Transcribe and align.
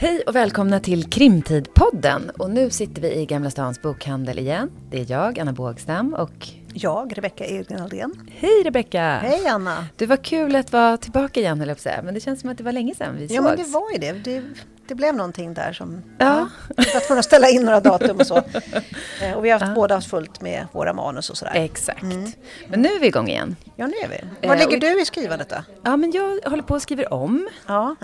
Hej 0.00 0.22
och 0.26 0.36
välkomna 0.36 0.80
till 0.80 1.10
Krimtidpodden. 1.10 2.30
Och 2.38 2.50
nu 2.50 2.70
sitter 2.70 3.02
vi 3.02 3.14
i 3.14 3.26
Gamla 3.26 3.50
Stans 3.50 3.82
bokhandel 3.82 4.38
igen. 4.38 4.70
Det 4.90 5.00
är 5.00 5.10
jag, 5.10 5.38
Anna 5.38 5.52
Bågstam 5.52 6.14
och 6.14 6.48
jag, 6.74 7.18
Rebecka 7.18 7.46
Edgren 7.46 7.82
Aldén. 7.82 8.28
Hej 8.30 8.62
Rebecka! 8.64 9.18
Hej 9.22 9.46
Anna! 9.46 9.86
Det 9.96 10.06
var 10.06 10.16
kul 10.16 10.56
att 10.56 10.72
vara 10.72 10.96
tillbaka 10.96 11.40
igen 11.40 11.58
höll 11.58 11.68
jag 11.68 11.76
på 11.76 11.78
att 11.78 11.82
säga. 11.82 12.02
Men 12.02 12.14
det 12.14 12.20
känns 12.20 12.40
som 12.40 12.50
att 12.50 12.58
det 12.58 12.64
var 12.64 12.72
länge 12.72 12.94
sedan 12.94 13.16
vi 13.16 13.28
sågs. 13.28 13.34
Ja 13.34 13.42
men 13.42 13.56
det 13.56 13.64
var 13.64 13.92
ju 13.92 13.98
det. 13.98 14.12
det 14.12 14.42
det 14.88 14.94
blev 14.94 15.14
någonting 15.14 15.54
där 15.54 15.72
som... 15.72 16.02
Ja. 16.18 16.26
ja 16.26 16.48
vi 16.76 16.92
var 16.94 17.00
tvungna 17.00 17.18
att 17.18 17.24
ställa 17.24 17.48
in 17.48 17.62
några 17.62 17.80
datum 17.80 18.16
och 18.16 18.26
så. 18.26 18.42
Eh, 19.22 19.32
och 19.32 19.44
vi 19.44 19.50
har 19.50 19.58
haft 19.58 19.68
ja. 19.68 19.74
båda 19.74 19.94
haft 19.94 20.10
fullt 20.10 20.40
med 20.40 20.66
våra 20.72 20.92
manus 20.92 21.30
och 21.30 21.38
sådär. 21.38 21.52
Exakt. 21.54 22.02
Mm. 22.02 22.32
Men 22.68 22.82
nu 22.82 22.88
är 22.88 23.00
vi 23.00 23.06
igång 23.06 23.28
igen. 23.28 23.56
Ja, 23.76 23.86
nu 23.86 23.94
är 24.02 24.08
vi. 24.08 24.46
Var 24.48 24.54
eh, 24.54 24.60
ligger 24.60 24.80
du 24.80 25.02
i 25.02 25.04
skrivandet 25.04 25.48
då? 25.48 25.56
Ja, 25.82 25.96
men 25.96 26.10
jag 26.10 26.40
håller 26.50 26.62
på 26.62 26.74
och 26.74 26.82
skriver 26.82 27.12
om. 27.12 27.48
Ja. 27.66 27.96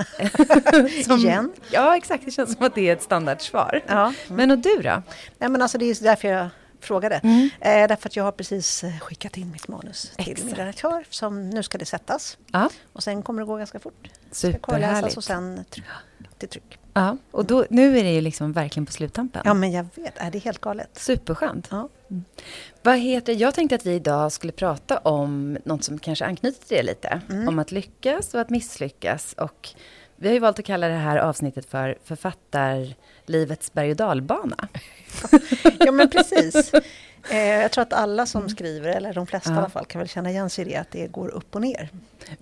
som, 1.05 1.19
igen? 1.19 1.53
Ja, 1.71 1.97
exakt. 1.97 2.25
Det 2.25 2.31
känns 2.31 2.57
som 2.57 2.67
att 2.67 2.75
det 2.75 2.89
är 2.89 2.93
ett 2.93 3.03
standardsvar. 3.03 3.81
Ja. 3.87 4.03
Mm. 4.03 4.15
Men 4.29 4.51
och 4.51 4.59
du 4.59 4.77
då? 4.77 5.03
Nej, 5.39 5.49
men 5.51 5.63
alltså 5.63 5.79
det 5.79 5.85
är 5.85 6.03
därför 6.03 6.29
jag 6.29 6.49
frågade. 6.81 7.17
Mm. 7.17 7.51
Eh, 7.61 7.89
därför 7.89 8.09
att 8.09 8.17
jag 8.17 8.25
har 8.25 8.33
precis 8.33 8.85
eh, 8.85 8.99
skickat 8.99 9.37
in 9.37 9.51
mitt 9.51 9.69
manus 9.69 10.13
till 10.17 10.31
Exakt. 10.33 10.47
min 10.47 10.55
redaktör. 10.55 11.05
Som 11.11 11.51
nu 11.51 11.63
ska 11.63 11.79
det 11.79 11.85
sättas. 11.85 12.39
Ja. 12.53 12.71
Och 12.93 13.03
sen 13.03 13.23
kommer 13.23 13.41
det 13.41 13.47
gå 13.47 13.57
ganska 13.57 13.79
fort. 13.79 14.09
Superhärligt. 14.31 15.17
och 15.17 15.25
sen 15.25 15.65
till 15.71 15.83
tryck. 16.47 16.79
Ja, 16.95 17.17
och 17.31 17.45
då, 17.45 17.67
nu 17.71 17.99
är 17.99 18.05
det 18.05 18.13
ju 18.13 18.21
liksom 18.21 18.53
verkligen 18.53 18.87
på 18.87 18.93
sluttampen. 18.93 19.43
Ja, 19.45 19.55
men 19.55 19.73
jag 19.73 19.87
vet. 19.95 20.19
Är 20.19 20.31
det 20.31 20.39
är 20.39 20.41
helt 20.41 20.61
galet. 20.61 20.91
Superskönt. 20.93 21.69
Ja. 21.71 21.89
Mm. 22.11 22.25
Vad 22.83 22.99
heter, 22.99 23.33
jag 23.33 23.55
tänkte 23.55 23.75
att 23.75 23.87
vi 23.87 23.95
idag 23.95 24.33
skulle 24.33 24.53
prata 24.53 24.99
om 24.99 25.59
något 25.65 25.85
som 25.85 25.99
kanske 25.99 26.25
anknyter 26.25 26.67
till 26.67 26.77
det 26.77 26.83
lite. 26.83 27.21
Mm. 27.31 27.49
Om 27.49 27.59
att 27.59 27.73
lyckas 27.73 28.35
och 28.35 28.41
att 28.41 28.51
misslyckas. 28.51 29.33
Och 29.33 29.69
vi 30.17 30.29
har 30.29 30.35
ju 30.35 30.41
valt 30.41 30.59
att 30.59 30.65
kalla 30.65 30.89
det 30.89 30.95
här 30.95 31.17
avsnittet 31.17 31.71
för 31.71 31.99
författarlivets 32.05 33.73
berg 33.73 33.91
och 33.91 33.97
dalbana. 33.97 34.69
ja, 35.79 35.93
men 35.93 36.11
precis. 36.11 36.73
Eh, 37.31 37.63
jag 37.63 37.73
tror 37.73 37.83
att 37.83 37.93
alla 37.93 38.27
som 38.27 38.49
skriver, 38.49 38.89
eller 38.89 39.15
de 39.15 39.27
flesta 39.27 39.51
ja. 39.51 39.57
i 39.57 39.59
alla 39.59 39.69
fall, 39.69 39.87
kan 39.87 39.99
väl 39.99 40.09
känna 40.09 40.31
igen 40.31 40.51
sig 40.51 40.67
i 40.67 40.69
det, 40.69 40.77
att 40.77 40.91
det 40.91 41.07
går 41.07 41.29
upp 41.29 41.55
och 41.55 41.61
ner. 41.61 41.89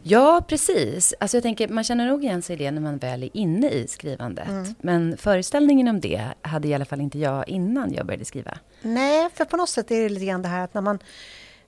Ja, 0.02 0.44
precis. 0.48 1.14
Alltså 1.20 1.36
jag 1.36 1.42
tänker, 1.42 1.69
man 1.69 1.84
känner 1.84 2.06
nog 2.06 2.24
igen 2.24 2.42
sig 2.42 2.55
i 2.55 2.58
det 2.58 2.70
när 2.70 2.80
man 2.80 2.98
väl 2.98 3.22
är 3.22 3.30
inne 3.33 3.69
i 3.69 3.86
skrivandet. 3.89 4.48
Mm. 4.48 4.74
Men 4.80 5.16
föreställningen 5.16 5.89
om 5.89 6.00
det 6.00 6.24
hade 6.42 6.69
i 6.69 6.74
alla 6.74 6.84
fall 6.84 7.00
inte 7.00 7.19
jag 7.19 7.48
innan 7.48 7.92
jag 7.94 8.06
började 8.06 8.24
skriva. 8.24 8.58
Nej, 8.83 9.28
för 9.34 9.44
på 9.44 9.56
något 9.56 9.69
sätt 9.69 9.91
är 9.91 10.02
det 10.02 10.08
lite 10.08 10.27
grann 10.27 10.42
det 10.42 10.48
här 10.48 10.64
att 10.64 10.74
när 10.74 10.80
man, 10.80 10.98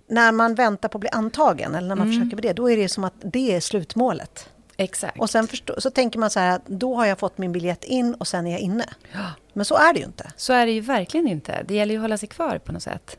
när 0.06 0.32
man 0.32 0.54
väntar 0.54 0.88
på 0.88 0.98
att 0.98 1.00
bli 1.00 1.10
antagen, 1.10 1.74
eller 1.74 1.88
när 1.88 1.96
man 1.96 2.06
mm. 2.06 2.18
försöker 2.18 2.36
med 2.36 2.42
det, 2.42 2.52
då 2.52 2.70
är 2.70 2.76
det 2.76 2.88
som 2.88 3.04
att 3.04 3.14
det 3.18 3.54
är 3.54 3.60
slutmålet. 3.60 4.48
Exakt. 4.76 5.18
Och 5.18 5.30
sen 5.30 5.48
förstå, 5.48 5.74
så 5.78 5.90
tänker 5.90 6.18
man 6.18 6.30
så 6.30 6.40
här 6.40 6.56
att 6.56 6.66
då 6.66 6.94
har 6.94 7.06
jag 7.06 7.18
fått 7.18 7.38
min 7.38 7.52
biljett 7.52 7.84
in 7.84 8.14
och 8.14 8.28
sen 8.28 8.46
är 8.46 8.50
jag 8.50 8.60
inne. 8.60 8.84
Ja. 9.12 9.30
Men 9.52 9.64
så 9.64 9.76
är 9.76 9.92
det 9.92 9.98
ju 9.98 10.06
inte. 10.06 10.32
Så 10.36 10.52
är 10.52 10.66
det 10.66 10.72
ju 10.72 10.80
verkligen 10.80 11.28
inte. 11.28 11.62
Det 11.68 11.74
gäller 11.74 11.92
ju 11.92 11.98
att 11.98 12.02
hålla 12.02 12.18
sig 12.18 12.28
kvar 12.28 12.58
på 12.58 12.72
något 12.72 12.82
sätt. 12.82 13.16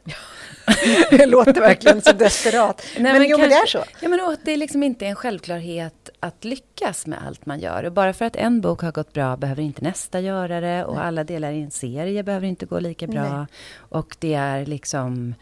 det 1.10 1.26
låter 1.26 1.62
verkligen 1.62 2.02
så 2.02 2.12
desperat. 2.12 2.82
Nej, 2.94 3.04
men, 3.04 3.22
men 3.22 3.30
jo, 3.30 3.38
men 3.38 3.50
det 3.50 3.56
är 3.56 3.66
så. 3.66 3.84
Ja, 4.00 4.10
men 4.10 4.38
det 4.44 4.58
liksom 4.58 4.84
inte 4.84 5.06
är 5.06 5.10
en 5.10 5.16
självklarhet 5.16 6.10
att 6.20 6.44
lyckas 6.44 7.06
med 7.06 7.20
allt 7.28 7.46
man 7.46 7.60
gör. 7.60 7.84
Och 7.84 7.92
bara 7.92 8.14
för 8.14 8.26
att 8.26 8.36
en 8.36 8.62
bok 8.62 8.82
har 8.82 8.92
gått 8.92 9.14
bra 9.14 9.38
behöver 9.38 9.64
inte 9.64 9.82
nästa 9.82 10.20
göra 10.20 10.62
det. 10.62 10.86
Och 10.86 10.96
Nej. 10.96 11.04
alla 11.04 11.24
delar 11.24 11.52
i 11.52 11.62
en 11.62 11.72
serie 11.72 12.24
behöver 12.24 12.48
inte 12.48 12.66
gå 12.66 12.80
lika 12.80 13.08
bra. 13.08 13.38
Nej. 13.38 13.46
Och 13.78 14.16
det 14.20 14.34
är 14.34 14.66
liksom 14.66 15.36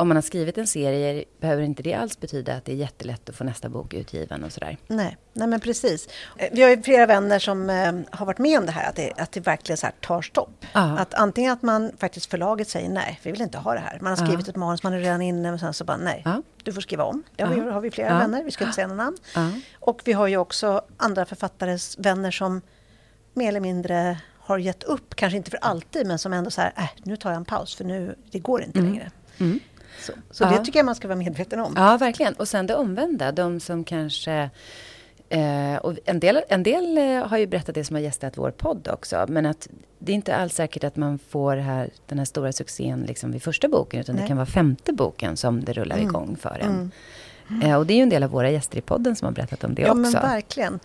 om 0.00 0.08
man 0.08 0.16
har 0.16 0.22
skrivit 0.22 0.58
en 0.58 0.66
serie 0.66 1.24
behöver 1.40 1.62
inte 1.62 1.82
det 1.82 1.94
alls 1.94 2.20
betyda 2.20 2.54
att 2.54 2.64
det 2.64 2.72
är 2.72 2.76
jättelätt 2.76 3.28
att 3.28 3.36
få 3.36 3.44
nästa 3.44 3.68
bok 3.68 3.94
utgiven 3.94 4.44
och 4.44 4.52
sådär. 4.52 4.76
Nej, 4.86 5.16
nej 5.32 5.48
men 5.48 5.60
precis. 5.60 6.08
Eh, 6.36 6.48
vi 6.52 6.62
har 6.62 6.70
ju 6.70 6.82
flera 6.82 7.06
vänner 7.06 7.38
som 7.38 7.70
eh, 7.70 7.92
har 8.10 8.26
varit 8.26 8.38
med 8.38 8.58
om 8.58 8.66
det 8.66 8.72
här, 8.72 8.88
att 8.88 8.96
det, 8.96 9.12
att 9.16 9.32
det 9.32 9.40
verkligen 9.40 9.76
så 9.76 9.86
tar 10.00 10.22
stopp. 10.22 10.64
Aha. 10.72 10.98
Att 10.98 11.14
antingen 11.14 11.52
att 11.52 11.62
man 11.62 11.92
faktiskt 11.98 12.30
förlaget 12.30 12.68
säger 12.68 12.88
nej, 12.88 13.20
vi 13.22 13.32
vill 13.32 13.42
inte 13.42 13.58
ha 13.58 13.74
det 13.74 13.80
här. 13.80 13.98
Man 14.00 14.10
har 14.10 14.16
skrivit 14.16 14.46
Aha. 14.46 14.50
ett 14.50 14.56
manus, 14.56 14.82
man 14.82 14.92
är 14.92 14.98
redan 14.98 15.22
inne 15.22 15.52
och 15.52 15.60
sen 15.60 15.74
så 15.74 15.84
bara 15.84 15.96
nej, 15.96 16.22
Aha. 16.26 16.42
du 16.62 16.72
får 16.72 16.80
skriva 16.80 17.04
om. 17.04 17.22
Det 17.36 17.44
har 17.44 17.54
vi, 17.54 17.60
har 17.60 17.80
vi 17.80 17.90
flera 17.90 18.18
vänner, 18.18 18.44
vi 18.44 18.50
ska 18.50 18.64
inte 18.64 18.74
säga 18.74 18.86
några 18.86 19.04
namn. 19.04 19.62
Och 19.80 20.00
vi 20.04 20.12
har 20.12 20.26
ju 20.26 20.36
också 20.36 20.82
andra 20.96 21.24
författares 21.24 21.98
vänner 21.98 22.30
som 22.30 22.60
mer 23.34 23.48
eller 23.48 23.60
mindre 23.60 24.20
har 24.38 24.58
gett 24.58 24.82
upp, 24.82 25.14
kanske 25.14 25.36
inte 25.36 25.50
för 25.50 25.58
alltid, 25.62 26.06
men 26.06 26.18
som 26.18 26.32
ändå 26.32 26.50
så 26.50 26.60
här, 26.60 26.72
äh, 26.76 26.88
nu 27.02 27.16
tar 27.16 27.30
jag 27.30 27.36
en 27.36 27.44
paus 27.44 27.74
för 27.74 27.84
nu, 27.84 28.14
det 28.30 28.38
går 28.38 28.62
inte 28.62 28.78
mm. 28.78 28.92
längre. 28.92 29.10
Mm. 29.38 29.60
Så, 30.00 30.12
så 30.30 30.44
ja. 30.44 30.50
det 30.50 30.64
tycker 30.64 30.78
jag 30.78 30.86
man 30.86 30.94
ska 30.94 31.08
vara 31.08 31.18
medveten 31.18 31.60
om. 31.60 31.72
Ja, 31.76 31.96
verkligen. 31.96 32.34
Och 32.34 32.48
sen 32.48 32.66
det 32.66 32.74
omvända, 32.74 33.32
de 33.32 33.60
som 33.60 33.84
kanske 33.84 34.50
Eh, 35.32 35.76
och 35.76 35.94
en 36.04 36.20
del, 36.20 36.40
en 36.48 36.62
del 36.62 36.98
eh, 36.98 37.26
har 37.26 37.38
ju 37.38 37.46
berättat 37.46 37.74
det 37.74 37.84
som 37.84 37.96
har 37.96 38.00
gästat 38.00 38.38
vår 38.38 38.50
podd 38.50 38.88
också. 38.92 39.24
Men 39.28 39.46
att 39.46 39.68
det 39.98 40.12
är 40.12 40.16
inte 40.16 40.36
alls 40.36 40.54
säkert 40.54 40.84
att 40.84 40.96
man 40.96 41.18
får 41.18 41.56
här, 41.56 41.90
den 42.06 42.18
här 42.18 42.24
stora 42.24 42.52
succén 42.52 43.00
liksom 43.00 43.32
vid 43.32 43.42
första 43.42 43.68
boken. 43.68 44.00
Utan 44.00 44.14
Nej. 44.14 44.22
det 44.22 44.28
kan 44.28 44.36
vara 44.36 44.46
femte 44.46 44.92
boken 44.92 45.36
som 45.36 45.64
det 45.64 45.72
rullar 45.72 45.96
mm. 45.96 46.08
igång 46.08 46.36
för 46.40 46.58
en. 46.60 46.92
Mm. 47.50 47.62
Eh, 47.62 47.76
och 47.76 47.86
det 47.86 47.94
är 47.94 47.96
ju 47.96 48.02
en 48.02 48.08
del 48.08 48.22
av 48.22 48.30
våra 48.30 48.50
gäster 48.50 48.78
i 48.78 48.80
podden 48.80 49.16
som 49.16 49.26
har 49.26 49.32
berättat 49.32 49.64
om 49.64 49.74
det 49.74 49.82
ja, 49.82 49.88
också. 49.88 50.02
Ja, 50.02 50.20
men 50.22 50.30
verkligen. 50.30 50.80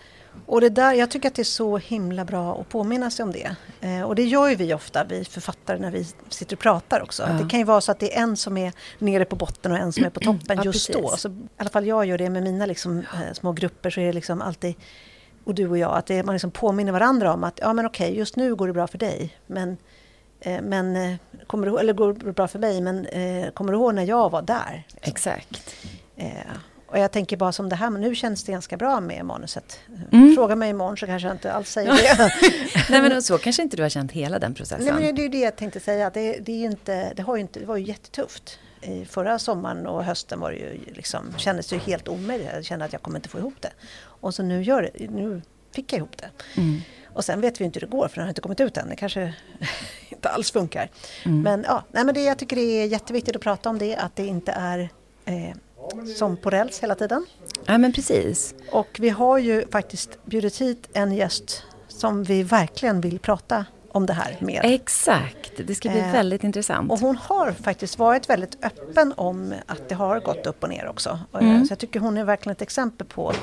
Och 0.46 0.62
det 0.62 0.70
där, 0.70 0.94
jag 0.94 1.12
tycker 1.12 1.28
att 1.28 1.36
det 1.36 1.42
är 1.42 1.44
så 1.44 1.78
himla 1.78 2.26
bra 2.26 2.62
att 2.62 2.70
påminna 2.70 3.12
sig 3.12 3.24
om 3.24 3.32
det. 3.32 3.56
Eh, 3.82 4.02
och 4.02 4.16
det 4.16 4.24
gör 4.24 4.48
ju 4.48 4.56
vi 4.56 4.74
ofta, 4.74 5.04
vi 5.04 5.26
författare, 5.26 5.80
när 5.80 5.92
vi 5.92 6.08
sitter 6.30 6.56
och 6.56 6.60
pratar 6.60 7.02
också. 7.02 7.24
Ja. 7.24 7.34
Det 7.34 7.50
kan 7.50 7.60
ju 7.60 7.66
vara 7.66 7.82
så 7.82 7.92
att 7.92 8.00
det 8.00 8.18
är 8.18 8.22
en 8.22 8.38
som 8.38 8.58
är 8.58 8.74
nere 9.00 9.26
på 9.26 9.36
botten 9.36 9.72
och 9.72 9.78
en 9.78 9.94
som 9.94 10.04
är 10.04 10.10
på 10.10 10.20
toppen 10.20 10.58
ja, 10.58 10.64
just 10.64 10.88
precis. 10.88 11.12
då. 11.12 11.18
Så, 11.18 11.30
I 11.30 11.48
alla 11.58 11.70
fall 11.70 11.88
jag 11.88 12.06
gör 12.06 12.18
det 12.18 12.30
med 12.30 12.44
mina 12.44 12.66
liksom, 12.66 13.00
eh, 13.00 13.34
små 13.34 13.52
grupper 13.52 13.90
så 13.90 14.02
är 14.02 14.06
det 14.06 14.14
liksom 14.14 14.42
alltid, 14.42 14.76
och 15.44 15.56
du 15.56 15.68
och 15.68 15.78
jag, 15.78 15.98
att 15.98 16.06
det, 16.06 16.24
man 16.24 16.36
liksom 16.36 16.52
påminner 16.52 16.92
varandra 16.92 17.34
om 17.34 17.44
att 17.44 17.60
ja 17.62 17.74
men 17.74 17.86
okej, 17.86 18.18
just 18.18 18.36
nu 18.36 18.56
går 18.56 18.68
det 18.68 18.74
bra 18.74 18.88
för 18.88 18.98
dig. 18.98 19.38
Men, 19.48 19.78
eh, 20.40 20.62
men 20.62 20.96
eh, 20.96 21.16
kommer 21.48 21.68
du, 21.68 21.80
eller 21.80 21.94
går 21.94 22.14
det 22.14 22.34
bra 22.34 22.48
för 22.48 22.60
mig, 22.60 22.82
men 22.82 23.06
eh, 23.06 23.52
kommer 23.52 23.72
du 23.72 23.78
ihåg 23.78 23.96
när 23.96 24.04
jag 24.04 24.30
var 24.30 24.42
där? 24.42 24.88
Exakt. 25.02 25.76
Och 26.96 27.02
jag 27.02 27.12
tänker 27.12 27.38
bara 27.38 27.52
som 27.52 27.70
det 27.70 27.76
här, 27.76 27.90
men 27.90 28.02
nu 28.02 28.16
känns 28.16 28.44
det 28.44 28.52
ganska 28.52 28.78
bra 28.78 29.00
med 29.00 29.26
manuset. 29.26 29.80
Mm. 30.12 30.36
Fråga 30.36 30.56
mig 30.56 30.70
imorgon 30.70 30.98
så 30.98 31.06
kanske 31.06 31.28
jag 31.28 31.36
inte 31.36 31.54
alls 31.54 31.70
säger 31.70 31.92
det. 31.92 32.32
Nej 32.90 33.02
men 33.02 33.22
så 33.24 33.38
kanske 33.38 33.62
inte 33.62 33.78
du 33.78 33.84
har 33.84 33.90
känt 33.90 34.12
hela 34.12 34.40
den 34.40 34.54
processen. 34.54 34.86
Nej 34.86 34.94
men 34.94 35.16
det 35.16 35.22
är 35.22 35.24
ju 35.24 35.30
det 35.30 35.40
jag 35.40 35.56
tänkte 35.56 35.80
säga. 35.80 36.10
Det, 36.10 36.40
det, 36.40 36.52
är 36.52 36.66
inte, 36.66 37.14
det, 37.14 37.24
har 37.24 37.38
inte, 37.38 37.60
det 37.60 37.66
var 37.66 37.78
ju 37.78 37.86
jättetufft. 37.86 38.60
I 38.82 39.06
förra 39.06 39.40
sommaren 39.40 39.88
och 39.88 40.04
hösten 40.04 40.40
var 40.40 40.52
det 40.52 40.58
ju 40.58 40.80
liksom, 40.94 41.34
kändes 41.38 41.68
det 41.68 41.76
ju 41.76 41.82
helt 41.82 42.08
omöjligt. 42.08 42.50
Jag 42.54 42.66
kände 42.66 42.86
att 42.86 42.94
jag 42.94 43.02
kommer 43.02 43.20
inte 43.20 43.30
få 43.30 43.40
ihop 43.40 43.62
det. 43.62 43.72
Och 44.04 44.36
så 44.36 44.44
nu, 44.44 44.64
gör 44.64 44.90
nu 45.10 45.42
fick 45.72 45.94
jag 45.94 45.98
ihop 45.98 46.18
det. 46.18 46.30
Mm. 46.62 46.82
Och 47.06 47.26
sen 47.26 47.42
vet 47.42 47.62
vi 47.62 47.66
inte 47.66 47.80
hur 47.80 47.88
det 47.88 47.92
går 47.92 48.08
för 48.08 48.16
den 48.16 48.24
har 48.24 48.30
inte 48.30 48.42
kommit 48.42 48.60
ut 48.60 48.78
än. 48.78 48.90
Det 48.90 48.96
kanske 48.96 49.34
inte 50.10 50.30
alls 50.30 50.52
funkar. 50.52 50.90
Mm. 51.26 51.42
Men, 51.42 51.66
ja, 51.68 51.84
nej, 51.92 52.06
men 52.06 52.16
det, 52.16 52.24
jag 52.24 52.38
tycker 52.38 52.56
det 52.56 52.62
är 52.62 52.86
jätteviktigt 52.86 53.36
att 53.36 53.42
prata 53.42 53.70
om 53.70 53.78
det. 53.78 53.96
Att 53.96 54.16
det 54.16 54.26
inte 54.26 54.52
är 54.52 54.90
eh, 55.26 55.56
som 56.18 56.38
på 56.38 56.50
räls 56.50 56.80
hela 56.80 56.96
tiden. 56.96 57.26
Ja 57.66 57.78
men 57.78 57.94
precis. 57.94 58.56
Och 58.72 58.98
vi 59.00 59.10
har 59.10 59.38
ju 59.38 59.66
faktiskt 59.72 60.26
bjudit 60.26 60.62
hit 60.62 60.90
en 60.94 61.12
gäst 61.12 61.64
som 61.88 62.24
vi 62.24 62.44
verkligen 62.44 63.02
vill 63.02 63.20
prata 63.20 63.66
om 63.92 64.06
det 64.06 64.14
här 64.14 64.38
med. 64.40 64.62
Exakt, 64.64 65.52
det 65.68 65.76
ska 65.76 65.90
bli 65.90 66.00
eh, 66.00 66.12
väldigt 66.12 66.44
intressant. 66.44 66.92
Och 66.92 67.00
hon 67.00 67.16
har 67.16 67.52
faktiskt 67.52 68.00
varit 68.00 68.30
väldigt 68.30 68.66
öppen 68.66 69.14
om 69.18 69.54
att 69.66 69.90
det 69.90 69.96
har 69.96 70.20
gått 70.20 70.46
upp 70.46 70.64
och 70.64 70.70
ner 70.70 70.88
också. 70.88 71.20
Eh, 71.34 71.40
mm. 71.40 71.66
Så 71.66 71.72
jag 71.72 71.80
tycker 71.80 72.00
hon 72.00 72.18
är 72.18 72.24
verkligen 72.24 72.52
ett 72.52 72.62
exempel 72.62 73.08
på 73.08 73.34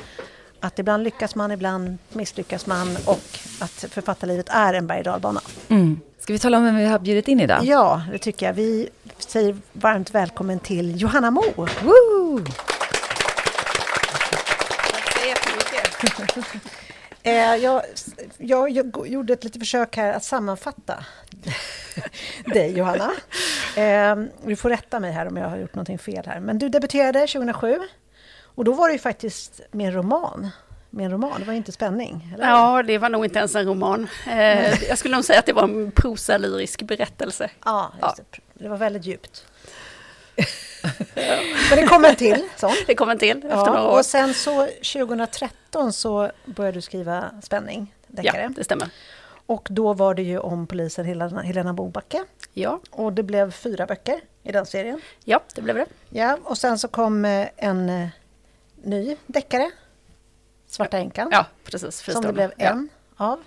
att 0.59 0.79
ibland 0.79 1.03
lyckas 1.03 1.35
man, 1.35 1.51
ibland 1.51 1.97
misslyckas 2.09 2.65
man 2.65 2.97
och 3.05 3.39
att 3.59 3.85
författarlivet 3.89 4.49
är 4.49 4.73
en 4.73 4.87
berg 4.87 5.09
och 5.09 5.35
mm. 5.67 5.99
Ska 6.19 6.33
vi 6.33 6.39
tala 6.39 6.57
om 6.57 6.63
vem 6.65 6.75
vi 6.75 6.85
har 6.85 6.99
bjudit 6.99 7.27
in 7.27 7.39
idag? 7.39 7.59
Ja, 7.63 8.01
det 8.11 8.17
tycker 8.17 8.45
jag. 8.45 8.53
Vi 8.53 8.89
säger 9.17 9.57
varmt 9.73 10.11
välkommen 10.11 10.59
till 10.59 11.01
Johanna 11.01 11.31
Mo. 11.31 11.43
Woo! 11.55 12.39
Tack 14.91 15.19
så 15.19 15.27
jättemycket. 15.27 16.63
Eh, 17.23 17.55
jag, 17.55 17.81
jag, 18.37 18.69
jag, 18.69 19.07
gjorde 19.07 19.33
ett 19.33 19.43
litet 19.43 19.61
försök 19.61 19.97
här 19.97 20.13
att 20.13 20.23
sammanfatta 20.23 21.05
dig, 22.45 22.77
Johanna. 22.77 23.11
Eh, 23.75 24.15
du 24.45 24.55
får 24.55 24.69
rätta 24.69 24.99
mig 24.99 25.11
här 25.11 25.27
om 25.27 25.37
jag 25.37 25.49
har 25.49 25.57
gjort 25.57 25.75
någonting 25.75 25.99
fel 25.99 26.23
här. 26.25 26.39
Men 26.39 26.59
du 26.59 26.69
debuterade 26.69 27.27
2007 27.27 27.79
och 28.43 28.63
då 28.63 28.73
var 28.73 28.87
det 28.87 28.93
ju 28.93 28.99
faktiskt 28.99 29.61
med 29.71 29.87
en 29.87 29.93
roman 29.93 30.51
med 30.93 31.05
en 31.05 31.11
roman? 31.11 31.39
Det 31.39 31.45
var 31.45 31.53
inte 31.53 31.71
spänning? 31.71 32.33
Eller? 32.33 32.49
Ja, 32.49 32.83
det 32.83 32.97
var 32.97 33.09
nog 33.09 33.25
inte 33.25 33.39
ens 33.39 33.55
en 33.55 33.65
roman. 33.65 34.07
Eh, 34.27 34.83
jag 34.83 34.97
skulle 34.97 35.15
nog 35.15 35.25
säga 35.25 35.39
att 35.39 35.45
det 35.45 35.53
var 35.53 35.63
en 35.63 35.91
prosalyrisk 35.91 36.81
berättelse. 36.81 37.49
Ja, 37.65 37.93
ja. 38.01 38.15
Det. 38.17 38.39
Det 38.63 38.69
var 38.69 38.77
väldigt 38.77 39.05
djupt. 39.05 39.45
Men 41.69 41.77
det 41.77 41.87
kom 41.87 42.05
en 42.05 42.15
till 42.15 42.49
sån. 42.55 42.73
Det 42.87 42.95
kom 42.95 43.09
en 43.09 43.17
till 43.17 43.37
efter 43.37 43.49
ja, 43.49 43.65
några 43.65 43.83
år. 43.83 43.97
Och 43.97 44.05
sen 44.05 44.33
så 44.33 44.67
2013 44.93 45.93
så 45.93 46.31
började 46.45 46.77
du 46.77 46.81
skriva 46.81 47.31
spänning, 47.41 47.95
deckare. 48.07 48.41
Ja, 48.41 48.49
det 48.55 48.63
stämmer. 48.63 48.89
Och 49.45 49.67
då 49.71 49.93
var 49.93 50.13
det 50.13 50.23
ju 50.23 50.39
om 50.39 50.67
polisen 50.67 51.05
Helena, 51.05 51.41
Helena 51.41 51.73
Bobacke. 51.73 52.23
Ja. 52.53 52.79
Och 52.91 53.13
det 53.13 53.23
blev 53.23 53.51
fyra 53.51 53.85
böcker 53.85 54.21
i 54.43 54.51
den 54.51 54.65
serien. 54.65 55.01
Ja, 55.23 55.39
det 55.55 55.61
blev 55.61 55.75
det. 55.75 55.85
Ja, 56.09 56.37
och 56.43 56.57
sen 56.57 56.79
så 56.79 56.87
kom 56.87 57.25
eh, 57.25 57.47
en 57.57 57.89
eh, 57.89 58.07
ny 58.83 59.17
deckare 59.27 59.71
Svarta 60.73 60.97
änkan. 60.97 61.29
Ja, 61.31 61.45
precis. 61.63 62.11
Som 62.11 62.21
det 62.21 62.33
blev 62.33 62.53
en 62.57 62.89
ja. 63.17 63.25
av. 63.25 63.39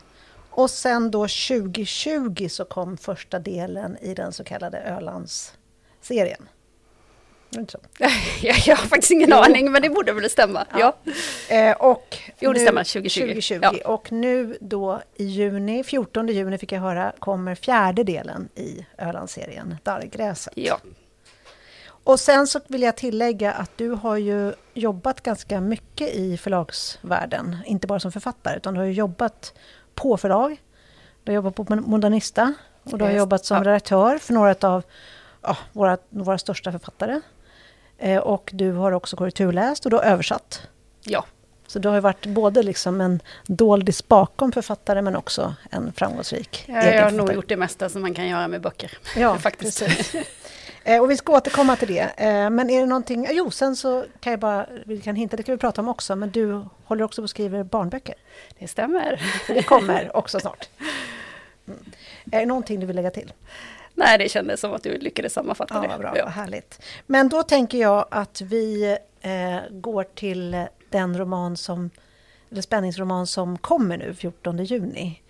Och 0.56 0.70
sen 0.70 1.10
då 1.10 1.18
2020 1.20 2.48
så 2.48 2.64
kom 2.64 2.96
första 2.96 3.38
delen 3.38 3.96
i 4.00 4.14
den 4.14 4.32
så 4.32 4.44
kallade 4.44 4.78
Ölandsserien. 4.78 6.48
jag, 8.42 8.56
jag 8.66 8.76
har 8.76 8.86
faktiskt 8.86 9.10
ingen 9.10 9.28
jo. 9.30 9.36
aning, 9.36 9.72
men 9.72 9.82
det 9.82 9.90
borde 9.90 10.12
väl 10.12 10.30
stämma. 10.30 10.66
Ja. 10.72 10.96
ja. 11.48 11.56
Eh, 11.56 11.76
och 11.76 12.18
jo, 12.38 12.52
det 12.52 12.60
stämmer, 12.60 12.84
2020. 12.84 13.20
2020. 13.20 13.58
Ja. 13.62 13.72
Och 13.84 14.12
nu 14.12 14.58
då 14.60 15.02
i 15.14 15.24
juni, 15.24 15.84
14 15.84 16.28
juni 16.28 16.58
fick 16.58 16.72
jag 16.72 16.80
höra, 16.80 17.12
kommer 17.18 17.54
fjärde 17.54 18.04
delen 18.04 18.48
i 18.54 18.86
Ölandsserien, 18.98 19.76
Darrgräset. 19.82 20.52
Ja. 20.56 20.80
Och 21.86 22.20
sen 22.20 22.46
så 22.46 22.60
vill 22.66 22.82
jag 22.82 22.96
tillägga 22.96 23.52
att 23.52 23.70
du 23.76 23.90
har 23.90 24.16
ju 24.16 24.52
jobbat 24.74 25.20
ganska 25.20 25.60
mycket 25.60 26.14
i 26.14 26.36
förlagsvärlden, 26.36 27.56
inte 27.66 27.86
bara 27.86 28.00
som 28.00 28.12
författare, 28.12 28.56
utan 28.56 28.74
du 28.74 28.80
har 28.80 28.86
jobbat 28.86 29.54
på 29.96 30.16
förlag, 30.16 30.62
du 31.24 31.32
har 31.32 31.34
jobbat 31.34 31.54
på 31.54 31.76
Modernista 31.76 32.54
och 32.84 32.98
du 32.98 33.04
har 33.04 33.12
jobbat 33.12 33.44
som 33.44 33.64
redaktör 33.64 34.18
för 34.18 34.34
några 34.34 34.68
av 34.68 34.82
ja, 35.42 35.56
våra, 35.72 35.98
våra 36.08 36.38
största 36.38 36.72
författare. 36.72 37.20
Eh, 37.98 38.18
och 38.18 38.50
du 38.52 38.72
har 38.72 38.92
också 38.92 39.16
korrekturläst 39.16 39.86
och 39.86 39.92
har 39.92 40.02
översatt. 40.02 40.68
Ja. 41.04 41.24
Så 41.66 41.78
du 41.78 41.88
har 41.88 42.00
varit 42.00 42.26
både 42.26 42.62
liksom 42.62 43.00
en 43.00 43.22
doldis 43.46 44.08
bakom 44.08 44.52
författare 44.52 45.02
men 45.02 45.16
också 45.16 45.54
en 45.70 45.92
framgångsrik 45.92 46.64
ja, 46.68 46.84
Jag 46.84 47.04
har 47.04 47.10
nog 47.10 47.32
gjort 47.32 47.48
det 47.48 47.56
mesta 47.56 47.88
som 47.88 48.02
man 48.02 48.14
kan 48.14 48.28
göra 48.28 48.48
med 48.48 48.60
böcker. 48.60 48.98
Ja, 49.16 49.38
faktiskt. 49.38 49.82
Eh, 50.86 51.02
och 51.02 51.10
vi 51.10 51.16
ska 51.16 51.36
återkomma 51.36 51.76
till 51.76 51.88
det. 51.88 52.12
Eh, 52.16 52.50
men 52.50 52.70
är 52.70 52.80
det 52.80 52.86
någonting... 52.86 53.28
Jo, 53.30 53.50
sen 53.50 53.76
så 53.76 54.04
kan 54.20 54.30
jag 54.30 54.40
bara... 54.40 54.66
Vi 54.86 55.00
kan 55.00 55.16
hinta, 55.16 55.36
det 55.36 55.42
kan 55.42 55.54
vi 55.54 55.58
prata 55.58 55.80
om 55.80 55.88
också, 55.88 56.16
men 56.16 56.30
du 56.30 56.64
håller 56.84 57.04
också 57.04 57.22
på 57.22 57.24
att 57.24 57.30
skriva 57.30 57.64
barnböcker. 57.64 58.14
Det 58.58 58.68
stämmer. 58.68 59.22
Det 59.46 59.62
kommer 59.62 60.16
också 60.16 60.40
snart. 60.40 60.68
Mm. 61.68 61.78
Är 62.32 62.40
det 62.40 62.46
någonting 62.46 62.80
du 62.80 62.86
vill 62.86 62.96
lägga 62.96 63.10
till? 63.10 63.32
Nej, 63.94 64.18
det 64.18 64.28
kändes 64.28 64.60
som 64.60 64.72
att 64.72 64.82
du 64.82 64.98
lyckades 64.98 65.32
sammanfatta 65.32 65.74
ja, 65.74 65.80
det. 65.80 65.88
Vad 65.88 65.98
bra, 65.98 66.12
ja. 66.16 66.24
vad 66.24 66.32
härligt. 66.32 66.82
Men 67.06 67.28
då 67.28 67.42
tänker 67.42 67.78
jag 67.78 68.06
att 68.10 68.40
vi 68.40 68.96
eh, 69.20 69.58
går 69.70 70.04
till 70.04 70.66
den 70.90 71.18
roman 71.18 71.56
som, 71.56 71.90
eller 72.50 72.62
spänningsroman 72.62 73.26
som 73.26 73.58
kommer 73.58 73.98
nu, 73.98 74.14
14 74.14 74.64
juni. 74.64 75.22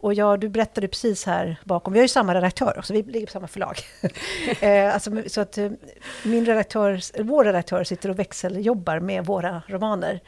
Och 0.00 0.14
jag, 0.14 0.40
du 0.40 0.48
berättade 0.48 0.88
precis 0.88 1.26
här 1.26 1.56
bakom, 1.64 1.92
vi 1.92 1.98
har 1.98 2.04
ju 2.04 2.08
samma 2.08 2.34
redaktör 2.34 2.78
också, 2.78 2.92
vi 2.92 3.02
ligger 3.02 3.26
på 3.26 3.32
samma 3.32 3.48
förlag. 3.48 3.78
eh, 4.60 4.94
alltså, 4.94 5.10
så 5.26 5.40
att 5.40 5.58
eh, 5.58 5.70
min 6.24 6.46
redaktör, 6.46 7.22
vår 7.22 7.44
redaktör 7.44 7.84
sitter 7.84 8.08
och 8.08 8.18
växeljobbar 8.18 9.00
med 9.00 9.26
våra 9.26 9.62
romaner. 9.66 10.20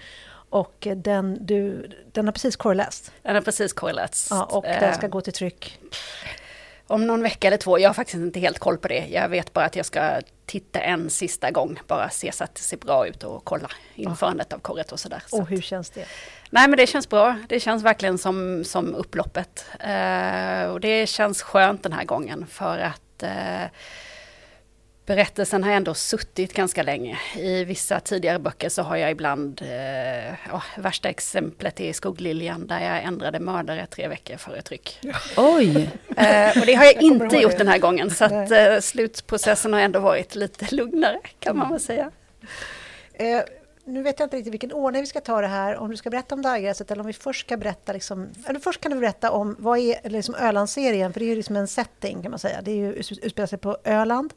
Och 0.50 0.88
den, 0.96 1.46
du, 1.46 1.90
den 2.12 2.26
har 2.26 2.32
precis 2.32 2.56
korreläst. 2.56 3.12
Den 3.22 3.34
har 3.34 3.42
precis 3.42 3.72
korreläst. 3.72 4.26
Ja, 4.30 4.44
och 4.44 4.62
den 4.62 4.94
ska 4.94 5.08
gå 5.08 5.20
till 5.20 5.32
tryck 5.32 5.78
om 6.90 7.06
någon 7.06 7.22
vecka 7.22 7.46
eller 7.46 7.56
två. 7.56 7.78
Jag 7.78 7.88
har 7.88 7.94
faktiskt 7.94 8.14
inte 8.14 8.40
helt 8.40 8.58
koll 8.58 8.78
på 8.78 8.88
det. 8.88 9.06
Jag 9.10 9.28
vet 9.28 9.52
bara 9.52 9.64
att 9.64 9.76
jag 9.76 9.86
ska 9.86 10.20
titta 10.46 10.80
en 10.80 11.10
sista 11.10 11.50
gång, 11.50 11.80
bara 11.86 12.10
se 12.10 12.32
så 12.32 12.44
att 12.44 12.54
det 12.54 12.60
ser 12.60 12.76
bra 12.76 13.06
ut 13.06 13.24
och 13.24 13.44
kolla 13.44 13.70
införandet 13.94 14.52
av 14.52 14.58
korret 14.58 14.92
och 14.92 15.00
sådär. 15.00 15.22
Och 15.32 15.48
hur 15.48 15.60
känns 15.60 15.90
det? 15.90 16.04
Nej 16.50 16.68
men 16.68 16.76
det 16.76 16.86
känns 16.86 17.08
bra. 17.08 17.36
Det 17.48 17.60
känns 17.60 17.82
verkligen 17.82 18.18
som, 18.18 18.64
som 18.64 18.94
upploppet. 18.94 19.66
Uh, 19.84 20.70
och 20.70 20.80
det 20.80 21.08
känns 21.08 21.42
skönt 21.42 21.82
den 21.82 21.92
här 21.92 22.04
gången 22.04 22.46
för 22.46 22.78
att 22.78 23.22
uh, 23.22 23.70
berättelsen 25.10 25.64
har 25.64 25.72
ändå 25.72 25.94
suttit 25.94 26.54
ganska 26.54 26.82
länge. 26.82 27.18
I 27.36 27.64
vissa 27.64 28.00
tidigare 28.00 28.38
böcker 28.38 28.68
så 28.68 28.82
har 28.82 28.96
jag 28.96 29.10
ibland, 29.10 29.62
eh, 29.62 30.54
oh, 30.54 30.64
värsta 30.76 31.08
exemplet 31.08 31.80
är 31.80 31.92
Skuggliljan 31.92 32.66
där 32.66 32.80
jag 32.80 33.02
ändrade 33.02 33.40
mördare 33.40 33.86
tre 33.86 34.08
veckor 34.08 34.36
före 34.36 34.62
tryck. 34.62 34.98
Ja. 35.00 35.14
Oj! 35.36 35.90
Eh, 36.16 36.58
och 36.60 36.66
det 36.66 36.74
har 36.74 36.84
jag, 36.84 36.94
jag 36.94 37.02
inte 37.02 37.36
gjort 37.36 37.58
den 37.58 37.68
här 37.68 37.78
gången 37.78 38.10
så 38.10 38.24
att 38.24 38.50
eh, 38.50 38.78
slutprocessen 38.80 39.72
har 39.72 39.80
ändå 39.80 40.00
varit 40.00 40.34
lite 40.34 40.74
lugnare 40.74 41.18
kan 41.38 41.58
man 41.58 41.70
väl 41.70 41.80
säga. 41.80 42.10
Nu 43.90 44.02
vet 44.02 44.18
jag 44.18 44.26
inte 44.26 44.36
riktigt 44.36 44.52
vilken 44.52 44.72
ordning 44.72 45.02
vi 45.02 45.06
ska 45.06 45.20
ta 45.20 45.40
det 45.40 45.46
här, 45.46 45.76
om 45.76 45.90
du 45.90 45.96
ska 45.96 46.10
berätta 46.10 46.34
om 46.34 46.42
Dargräset 46.42 46.90
eller 46.90 47.00
om 47.00 47.06
vi 47.06 47.12
först 47.12 47.46
ska 47.46 47.56
berätta, 47.56 47.92
liksom, 47.92 48.28
eller 48.46 48.60
först 48.60 48.80
kan 48.80 48.92
du 48.92 49.00
berätta 49.00 49.30
om 49.30 49.56
vad 49.58 49.78
är 49.78 50.08
liksom 50.08 50.34
Ölandsserien, 50.34 51.12
för 51.12 51.20
det 51.20 51.26
är 51.26 51.28
ju 51.28 51.36
liksom 51.36 51.56
en 51.56 51.68
setting 51.68 52.22
kan 52.22 52.30
man 52.30 52.38
säga. 52.38 52.62
Det 52.62 52.70
är 52.70 52.76
ju, 52.76 52.92
utspelar 52.92 53.46
sig 53.46 53.58
på 53.58 53.76
Öland. 53.84 54.32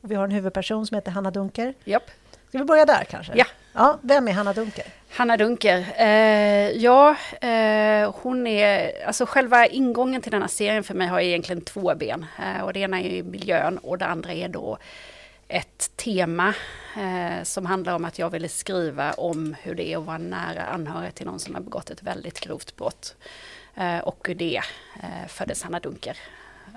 Och 0.00 0.10
vi 0.10 0.14
har 0.14 0.24
en 0.24 0.30
huvudperson 0.30 0.86
som 0.86 0.94
heter 0.94 1.10
Hanna 1.10 1.30
Dunker. 1.30 1.74
Japp. 1.84 2.10
Ska 2.48 2.58
vi 2.58 2.64
börja 2.64 2.84
där 2.84 3.04
kanske? 3.04 3.32
Ja. 3.36 3.44
ja 3.72 3.98
vem 4.02 4.28
är 4.28 4.32
Hanna 4.32 4.52
Dunker? 4.52 4.84
Hanna 5.10 5.36
Dunker, 5.36 5.86
eh, 5.96 6.70
ja, 6.70 7.16
eh, 7.40 8.14
hon 8.22 8.46
är, 8.46 8.92
alltså 9.06 9.26
själva 9.26 9.66
ingången 9.66 10.22
till 10.22 10.32
denna 10.32 10.48
serien 10.48 10.84
för 10.84 10.94
mig 10.94 11.06
har 11.06 11.20
egentligen 11.20 11.62
två 11.62 11.94
ben. 11.94 12.26
Eh, 12.38 12.64
och 12.64 12.72
det 12.72 12.80
ena 12.80 13.00
är 13.00 13.22
miljön 13.22 13.78
och 13.78 13.98
det 13.98 14.06
andra 14.06 14.32
är 14.32 14.48
då 14.48 14.78
ett 15.52 15.96
tema 15.96 16.54
eh, 16.96 17.42
som 17.42 17.66
handlar 17.66 17.94
om 17.94 18.04
att 18.04 18.18
jag 18.18 18.30
ville 18.30 18.48
skriva 18.48 19.12
om 19.12 19.56
hur 19.62 19.74
det 19.74 19.92
är 19.92 19.98
att 19.98 20.04
vara 20.04 20.18
nära 20.18 20.62
anhörig 20.62 21.14
till 21.14 21.26
någon 21.26 21.40
som 21.40 21.54
har 21.54 21.62
begått 21.62 21.90
ett 21.90 22.02
väldigt 22.02 22.40
grovt 22.40 22.76
brott. 22.76 23.16
Eh, 23.74 23.98
och 23.98 24.26
ur 24.28 24.34
det 24.34 24.62
eh, 25.02 25.28
föddes 25.28 25.62
Hanna 25.62 25.80
Dunker. 25.80 26.18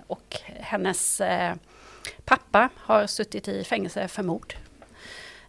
Och 0.07 0.39
hennes 0.59 1.21
eh, 1.21 1.55
Pappa 2.25 2.69
har 2.77 3.07
suttit 3.07 3.47
i 3.47 3.63
fängelse 3.63 4.07
för 4.07 4.23
mord. 4.23 4.55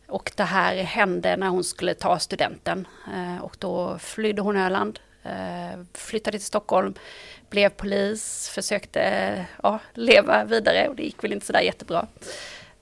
Och 0.07 0.33
det 0.37 0.45
här 0.45 0.77
hände 0.77 1.37
när 1.37 1.49
hon 1.49 1.65
skulle 1.65 1.95
ta 1.95 2.19
studenten. 2.19 2.89
Eh, 3.15 3.45
och 3.45 3.57
då 3.59 3.99
flydde 3.99 4.43
hon 4.43 4.57
Öland, 4.57 5.01
eh, 5.23 5.85
flyttade 5.93 6.39
till 6.39 6.47
Stockholm, 6.47 6.95
blev 7.51 7.69
polis, 7.69 8.49
försökte 8.49 9.01
eh, 9.01 9.45
ja, 9.63 9.79
leva 9.95 10.45
vidare 10.45 10.89
och 10.89 10.97
det 10.97 11.03
gick 11.03 11.25
väl 11.25 11.33
inte 11.33 11.47
sådär 11.47 11.61
jättebra. 11.61 12.07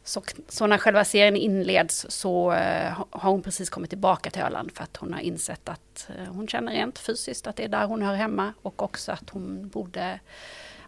Så, 0.05 0.23
så, 0.49 0.67
när 0.67 0.79
själva 0.79 1.05
serien 1.05 1.37
inleds 1.37 2.07
så 2.09 2.53
uh, 2.53 3.05
har 3.11 3.31
hon 3.31 3.43
precis 3.43 3.71
kommit 3.71 3.91
tillbaka 3.91 4.31
till 4.31 4.43
Öland 4.43 4.73
för 4.73 4.85
att 4.85 4.97
hon 4.97 5.13
har 5.13 5.21
insett 5.21 5.69
att 5.69 6.11
uh, 6.11 6.33
hon 6.35 6.49
känner 6.49 6.73
rent 6.73 6.99
fysiskt 6.99 7.47
att 7.47 7.57
det 7.57 7.65
är 7.65 7.69
där 7.69 7.87
hon 7.87 8.03
hör 8.03 8.15
hemma 8.15 8.53
och 8.63 8.83
också 8.83 9.13
att 9.13 9.31
hon 9.31 9.69
borde 9.69 10.21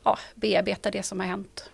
ja, 0.04 0.18
bearbeta 0.34 0.90
det 0.90 1.02
som 1.02 1.20
har 1.20 1.26
hänt. 1.26 1.70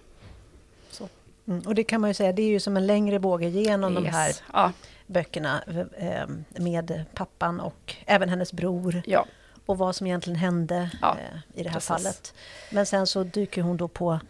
Mm, 1.46 1.60
och 1.66 1.74
det 1.74 1.84
kan 1.84 2.00
man 2.00 2.10
ju 2.10 2.14
säga, 2.14 2.32
det 2.32 2.42
är 2.42 2.48
ju 2.48 2.60
som 2.60 2.76
en 2.76 2.86
längre 2.86 3.18
båge 3.18 3.48
genom 3.48 3.92
yes. 3.92 4.04
de 4.04 4.10
här 4.10 4.34
ja. 4.52 4.72
böckerna 5.06 5.62
eh, 5.96 6.26
med 6.48 7.04
pappan 7.14 7.60
och 7.60 7.94
även 8.06 8.28
hennes 8.28 8.52
bror. 8.52 9.02
Ja. 9.06 9.26
Och 9.66 9.78
vad 9.78 9.96
som 9.96 10.06
egentligen 10.06 10.38
hände 10.38 10.90
ja, 11.00 11.16
eh, 11.18 11.60
i 11.60 11.62
det 11.62 11.68
här 11.68 11.74
precis. 11.74 11.88
fallet. 11.88 12.34
Men 12.70 12.86
sen 12.86 13.06
så 13.06 13.24
dyker 13.24 13.62
hon 13.62 13.76
då 13.76 13.88
på 13.88 14.20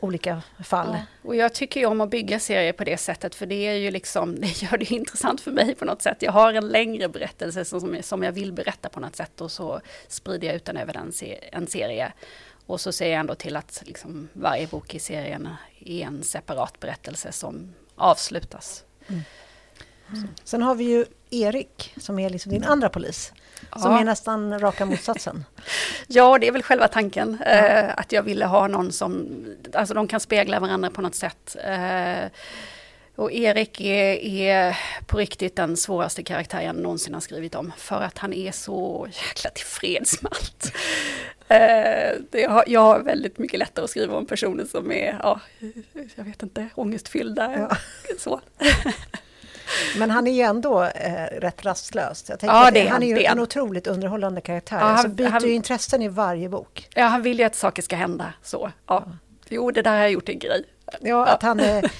olika 0.00 0.42
fall. 0.64 0.88
Ja. 0.92 1.28
Och 1.28 1.36
jag 1.36 1.54
tycker 1.54 1.80
ju 1.80 1.86
om 1.86 2.00
att 2.00 2.10
bygga 2.10 2.40
serier 2.40 2.72
på 2.72 2.84
det 2.84 2.96
sättet, 2.96 3.34
för 3.34 3.46
det 3.46 3.66
är 3.66 3.74
ju 3.74 3.90
liksom, 3.90 4.34
det 4.40 4.62
gör 4.62 4.78
det 4.78 4.90
intressant 4.90 5.40
för 5.40 5.50
mig 5.50 5.74
på 5.74 5.84
något 5.84 6.02
sätt. 6.02 6.16
Jag 6.20 6.32
har 6.32 6.52
en 6.52 6.68
längre 6.68 7.08
berättelse 7.08 7.64
som, 7.64 8.02
som 8.02 8.22
jag 8.22 8.32
vill 8.32 8.52
berätta 8.52 8.88
på 8.88 9.00
något 9.00 9.16
sätt 9.16 9.40
och 9.40 9.50
så 9.50 9.80
sprider 10.08 10.46
jag 10.46 10.56
ut 10.56 10.64
den 10.64 10.76
över 10.76 10.96
en, 10.96 11.12
en 11.52 11.66
serie. 11.66 12.12
Och 12.66 12.80
så 12.80 12.92
ser 12.92 13.10
jag 13.10 13.20
ändå 13.20 13.34
till 13.34 13.56
att 13.56 13.82
liksom 13.86 14.28
varje 14.32 14.66
bok 14.66 14.94
i 14.94 14.98
serien 14.98 15.48
är 15.80 16.06
en 16.06 16.22
separat 16.22 16.80
berättelse 16.80 17.32
som 17.32 17.74
avslutas. 17.94 18.84
Mm. 19.08 19.22
Mm. 20.12 20.28
Sen 20.44 20.62
har 20.62 20.74
vi 20.74 20.84
ju 20.84 21.04
Erik 21.30 21.94
som 21.96 22.18
är 22.18 22.30
liksom 22.30 22.52
din 22.52 22.64
andra 22.64 22.88
polis. 22.88 23.32
Som 23.76 23.92
är 23.92 24.04
nästan 24.04 24.58
raka 24.58 24.86
motsatsen. 24.86 25.44
ja, 26.06 26.38
det 26.38 26.48
är 26.48 26.52
väl 26.52 26.62
själva 26.62 26.88
tanken. 26.88 27.38
Eh, 27.46 27.90
att 27.96 28.12
jag 28.12 28.22
ville 28.22 28.46
ha 28.46 28.68
någon 28.68 28.92
som, 28.92 29.44
alltså 29.74 29.94
de 29.94 30.08
kan 30.08 30.20
spegla 30.20 30.60
varandra 30.60 30.90
på 30.90 31.02
något 31.02 31.14
sätt. 31.14 31.56
Eh, 31.64 32.30
och 33.14 33.32
Erik 33.32 33.80
är, 33.80 34.14
är, 34.24 34.78
på 35.06 35.18
riktigt 35.18 35.56
den 35.56 35.76
svåraste 35.76 36.22
karaktär 36.22 36.60
jag 36.60 36.76
någonsin 36.76 37.14
har 37.14 37.20
skrivit 37.20 37.54
om. 37.54 37.72
För 37.76 38.00
att 38.00 38.18
han 38.18 38.32
är 38.32 38.52
så 38.52 39.08
jäkla 39.10 39.50
tillfreds 39.50 40.22
med 40.22 40.32
allt. 40.32 40.72
Eh, 41.48 42.12
det, 42.30 42.44
har, 42.44 42.64
jag 42.66 42.80
har 42.80 43.00
väldigt 43.00 43.38
mycket 43.38 43.58
lättare 43.58 43.84
att 43.84 43.90
skriva 43.90 44.16
om 44.16 44.26
personer 44.26 44.64
som 44.64 44.92
är, 44.92 45.18
ja, 45.22 45.40
jag 46.14 46.24
vet 46.24 46.42
inte, 46.42 46.68
ångestfyllda. 46.74 47.52
Ja. 47.58 47.76
Så. 48.18 48.40
Men 49.98 50.10
han 50.10 50.26
är 50.26 50.32
ju 50.32 50.40
ändå 50.40 50.82
eh, 50.82 51.40
rätt 51.40 51.64
rastlös. 51.64 52.24
Jag 52.28 52.38
ja, 52.42 52.70
det, 52.70 52.86
han 52.86 53.02
är 53.02 53.06
ju 53.06 53.24
en 53.24 53.40
otroligt 53.40 53.86
underhållande 53.86 54.40
karaktär. 54.40 54.76
Ja, 54.76 54.82
han, 54.82 54.92
alltså 54.92 55.08
byter 55.08 55.28
han, 55.28 55.42
ju 55.42 55.52
intressen 55.52 56.02
i 56.02 56.08
varje 56.08 56.48
bok. 56.48 56.88
Ja, 56.94 57.04
han 57.04 57.22
vill 57.22 57.38
ju 57.38 57.44
att 57.44 57.54
saker 57.54 57.82
ska 57.82 57.96
hända 57.96 58.32
så. 58.42 58.70
Ja. 58.86 59.04
Jo, 59.48 59.70
det 59.70 59.82
där 59.82 59.90
har 59.90 59.98
jag 59.98 60.10
gjort 60.10 60.28
en 60.28 60.38
grej. 60.38 60.64
Ja, 61.00 61.26
att 61.26 61.42
han 61.42 61.60
är 61.60 61.82
Eh, 61.84 61.90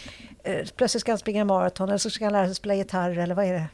plötsligt 0.76 1.00
ska 1.00 1.12
han 1.12 1.18
springa 1.18 1.44
maraton 1.44 1.88
eller 1.88 1.98
så 1.98 2.10
ska 2.10 2.24
han 2.24 2.32
lära 2.32 2.46
sig 2.46 2.54
spela 2.54 2.74
gitarr 2.74 3.18
eller 3.18 3.34
vad 3.34 3.44
är 3.44 3.52
det? 3.52 3.66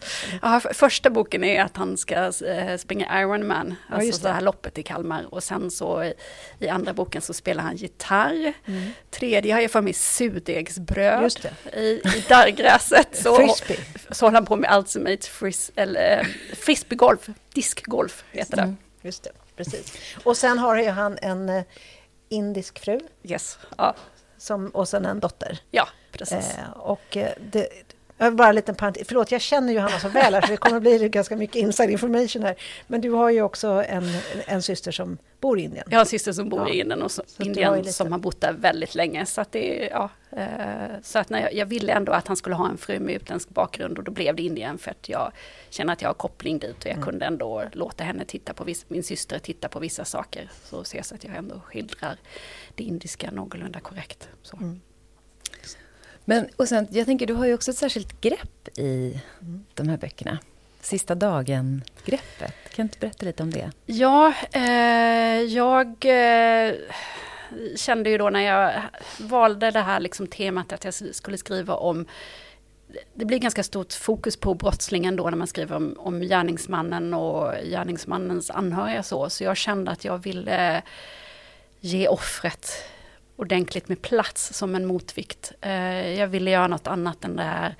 Ja, 0.42 0.60
första 0.60 1.10
boken 1.10 1.44
är 1.44 1.62
att 1.62 1.76
han 1.76 1.96
ska 1.96 2.14
eh, 2.46 2.76
springa 2.76 3.20
Ironman, 3.20 3.74
ja, 3.90 3.96
alltså 3.96 4.22
det 4.22 4.32
här 4.32 4.40
loppet 4.40 4.78
i 4.78 4.82
Kalmar. 4.82 5.34
Och 5.34 5.42
sen 5.42 5.70
så 5.70 6.12
i, 6.58 6.68
andra 6.68 6.92
boken 6.92 7.22
så 7.22 7.34
spelar 7.34 7.62
han 7.62 7.76
gitarr. 7.76 8.52
Mm. 8.66 8.90
Tredje 9.10 9.54
har 9.54 9.60
jag 9.60 9.70
för 9.70 9.80
mig 9.80 9.92
surdegsbröd 9.92 11.32
i, 11.72 11.78
i 11.80 12.24
darrgräset. 12.28 13.08
Så, 13.16 13.36
Frisbee. 13.36 13.78
så 14.10 14.26
håller 14.26 14.34
han 14.34 14.46
på 14.46 14.56
med 14.56 14.78
Ultimate 14.78 15.26
fris, 15.26 15.70
eller, 15.74 16.18
eh, 16.18 16.26
frisbeegolf, 16.56 17.28
diskgolf 17.54 18.24
heter 18.32 18.56
det. 18.56 18.62
Mm. 18.62 18.76
Just 19.02 19.24
det. 19.24 19.30
Precis. 19.56 19.92
Och 20.24 20.36
sen 20.36 20.58
har 20.58 20.76
ju 20.76 20.88
han 20.88 21.18
en 21.22 21.48
eh, 21.48 21.62
indisk 22.28 22.78
fru. 22.78 23.00
Yes. 23.22 23.58
Ja. 23.78 23.94
Som, 24.38 24.68
och 24.68 24.88
sen 24.88 25.06
en 25.06 25.20
dotter. 25.20 25.58
Ja, 25.70 25.88
precis. 26.18 26.58
Eh, 26.58 26.70
och 26.70 27.16
eh, 27.16 27.32
det, 27.50 27.68
bara 28.18 28.48
en 28.48 28.54
liten 28.54 28.74
parentes. 28.74 29.08
Förlåt, 29.08 29.32
jag 29.32 29.40
känner 29.40 29.72
Johanna 29.72 29.98
så 29.98 30.08
väl 30.08 30.34
här, 30.34 30.40
så 30.40 30.46
det 30.46 30.56
kommer 30.56 30.76
att 30.76 30.82
bli 30.82 31.08
ganska 31.12 31.36
mycket 31.36 31.56
inside 31.56 31.90
information 31.90 32.42
här. 32.42 32.56
Men 32.86 33.00
du 33.00 33.10
har 33.10 33.30
ju 33.30 33.42
också 33.42 33.68
en, 33.88 34.04
en 34.46 34.62
syster 34.62 34.92
som 34.92 35.18
bor 35.40 35.58
i 35.58 35.62
Indien. 35.62 35.84
Jag 35.90 35.96
har 35.96 36.00
en 36.00 36.06
syster 36.06 36.32
som 36.32 36.48
bor 36.48 36.60
ja. 36.60 36.68
i 36.68 36.80
Indien, 36.80 37.02
och 37.02 37.10
så, 37.10 37.22
så 37.26 37.42
Indien 37.42 37.78
lite... 37.78 37.92
som 37.92 38.12
har 38.12 38.18
bott 38.18 38.40
där 38.40 38.52
väldigt 38.52 38.94
länge. 38.94 39.26
Så 39.26 39.40
att, 39.40 39.52
det, 39.52 39.88
ja, 39.92 40.10
eh, 40.30 40.46
så 41.02 41.18
att 41.18 41.30
när 41.30 41.40
jag, 41.40 41.54
jag, 41.54 41.66
ville 41.66 41.92
ändå 41.92 42.12
att 42.12 42.26
han 42.26 42.36
skulle 42.36 42.54
ha 42.54 42.68
en 42.68 42.78
fru 42.78 43.00
med 43.00 43.14
utländsk 43.14 43.48
bakgrund 43.48 43.98
och 43.98 44.04
då 44.04 44.10
blev 44.10 44.36
det 44.36 44.42
Indien 44.42 44.78
för 44.78 44.90
att 44.90 45.08
jag 45.08 45.32
känner 45.70 45.92
att 45.92 46.02
jag 46.02 46.08
har 46.08 46.14
koppling 46.14 46.58
dit 46.58 46.78
och 46.78 46.86
jag 46.86 46.92
mm. 46.92 47.04
kunde 47.04 47.26
ändå 47.26 47.64
låta 47.72 48.04
henne 48.04 48.24
titta 48.24 48.54
på 48.54 48.64
viss, 48.64 48.84
min 48.88 49.02
syster 49.02 49.38
titta 49.38 49.68
på 49.68 49.78
vissa 49.78 50.04
saker. 50.04 50.50
Så 50.64 50.80
ses 50.80 51.12
att 51.12 51.24
jag 51.24 51.36
ändå 51.36 51.60
skildrar 51.60 52.16
det 52.74 52.84
indiska 52.84 53.30
någorlunda 53.30 53.80
korrekt. 53.80 54.28
Så. 54.42 54.56
Mm. 54.56 54.80
Men 56.28 56.48
och 56.56 56.68
sen, 56.68 56.88
jag 56.90 57.06
tänker, 57.06 57.26
du 57.26 57.34
har 57.34 57.46
ju 57.46 57.54
också 57.54 57.70
ett 57.70 57.76
särskilt 57.76 58.20
grepp 58.20 58.78
i 58.78 59.20
mm. 59.40 59.64
de 59.74 59.88
här 59.88 59.96
böckerna. 59.96 60.38
Sista 60.80 61.14
dagen-greppet. 61.14 62.54
Kan 62.74 62.76
du 62.76 62.82
inte 62.82 62.98
berätta 62.98 63.26
lite 63.26 63.42
om 63.42 63.50
det? 63.50 63.70
Ja, 63.86 64.34
eh, 64.52 65.40
jag 65.40 65.86
eh, 65.86 66.74
kände 67.76 68.10
ju 68.10 68.18
då 68.18 68.30
när 68.30 68.40
jag 68.40 68.82
valde 69.18 69.70
det 69.70 69.80
här 69.80 70.00
liksom 70.00 70.26
temat 70.26 70.72
att 70.72 70.84
jag 70.84 70.94
skulle 70.94 71.38
skriva 71.38 71.74
om 71.74 72.06
det 73.14 73.24
blir 73.24 73.38
ganska 73.38 73.62
stort 73.62 73.92
fokus 73.92 74.36
på 74.36 74.54
brottslingen 74.54 75.16
då 75.16 75.30
när 75.30 75.36
man 75.36 75.46
skriver 75.46 75.76
om, 75.76 75.96
om 75.98 76.20
gärningsmannen 76.20 77.14
och 77.14 77.52
gärningsmannens 77.64 78.50
anhöriga 78.50 79.02
så. 79.02 79.30
Så 79.30 79.44
jag 79.44 79.56
kände 79.56 79.90
att 79.90 80.04
jag 80.04 80.18
ville 80.18 80.82
ge 81.80 82.08
offret 82.08 82.70
ordentligt 83.36 83.88
med 83.88 84.02
plats 84.02 84.52
som 84.52 84.74
en 84.74 84.86
motvikt. 84.86 85.52
Eh, 85.60 86.18
jag 86.18 86.26
ville 86.26 86.50
göra 86.50 86.66
något 86.66 86.86
annat 86.86 87.24
än 87.24 87.36
det 87.36 87.42
här 87.42 87.76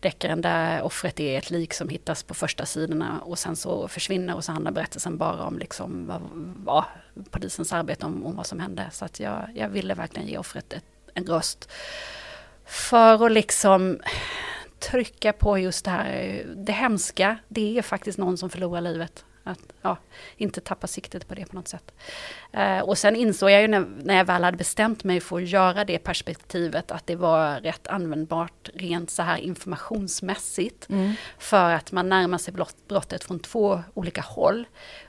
deckaren 0.00 0.40
där 0.40 0.82
offret 0.82 1.20
är 1.20 1.38
ett 1.38 1.50
lik 1.50 1.74
som 1.74 1.88
hittas 1.88 2.22
på 2.22 2.34
första 2.34 2.66
sidorna 2.66 3.20
och 3.20 3.38
sen 3.38 3.56
så 3.56 3.88
försvinner 3.88 4.34
och 4.34 4.44
så 4.44 4.52
handlar 4.52 4.72
berättelsen 4.72 5.18
bara 5.18 5.44
om 5.44 5.58
liksom 5.58 6.06
vad, 6.06 6.20
vad, 6.56 6.84
polisens 7.30 7.72
arbete 7.72 8.06
om, 8.06 8.26
om 8.26 8.36
vad 8.36 8.46
som 8.46 8.60
hände. 8.60 8.86
Så 8.92 9.04
att 9.04 9.20
jag, 9.20 9.48
jag 9.54 9.68
ville 9.68 9.94
verkligen 9.94 10.28
ge 10.28 10.38
offret 10.38 10.72
ett, 10.72 10.84
en 11.14 11.26
röst. 11.26 11.70
För 12.64 13.26
att 13.26 13.32
liksom 13.32 14.00
trycka 14.78 15.32
på 15.32 15.58
just 15.58 15.84
det 15.84 15.90
här, 15.90 16.12
eh, 16.12 16.46
det 16.46 16.72
hemska, 16.72 17.38
det 17.48 17.78
är 17.78 17.82
faktiskt 17.82 18.18
någon 18.18 18.38
som 18.38 18.50
förlorar 18.50 18.80
livet. 18.80 19.24
Att 19.48 19.72
ja, 19.82 19.96
inte 20.36 20.60
tappa 20.60 20.86
siktet 20.86 21.28
på 21.28 21.34
det 21.34 21.46
på 21.46 21.56
något 21.56 21.68
sätt. 21.68 21.92
Eh, 22.52 22.80
och 22.80 22.98
sen 22.98 23.16
insåg 23.16 23.50
jag 23.50 23.62
ju 23.62 23.68
när, 23.68 23.86
när 24.02 24.16
jag 24.16 24.24
väl 24.24 24.44
hade 24.44 24.56
bestämt 24.56 25.04
mig 25.04 25.20
för 25.20 25.36
att 25.36 25.48
göra 25.48 25.84
det 25.84 25.98
perspektivet 25.98 26.90
att 26.90 27.06
det 27.06 27.16
var 27.16 27.60
rätt 27.60 27.86
användbart 27.86 28.70
rent 28.74 29.10
så 29.10 29.22
här 29.22 29.36
informationsmässigt. 29.36 30.88
Mm. 30.88 31.12
För 31.38 31.70
att 31.70 31.92
man 31.92 32.08
närmar 32.08 32.38
sig 32.38 32.54
brottet 32.88 33.24
från 33.24 33.40
två 33.40 33.82
olika 33.94 34.20
håll. 34.20 34.66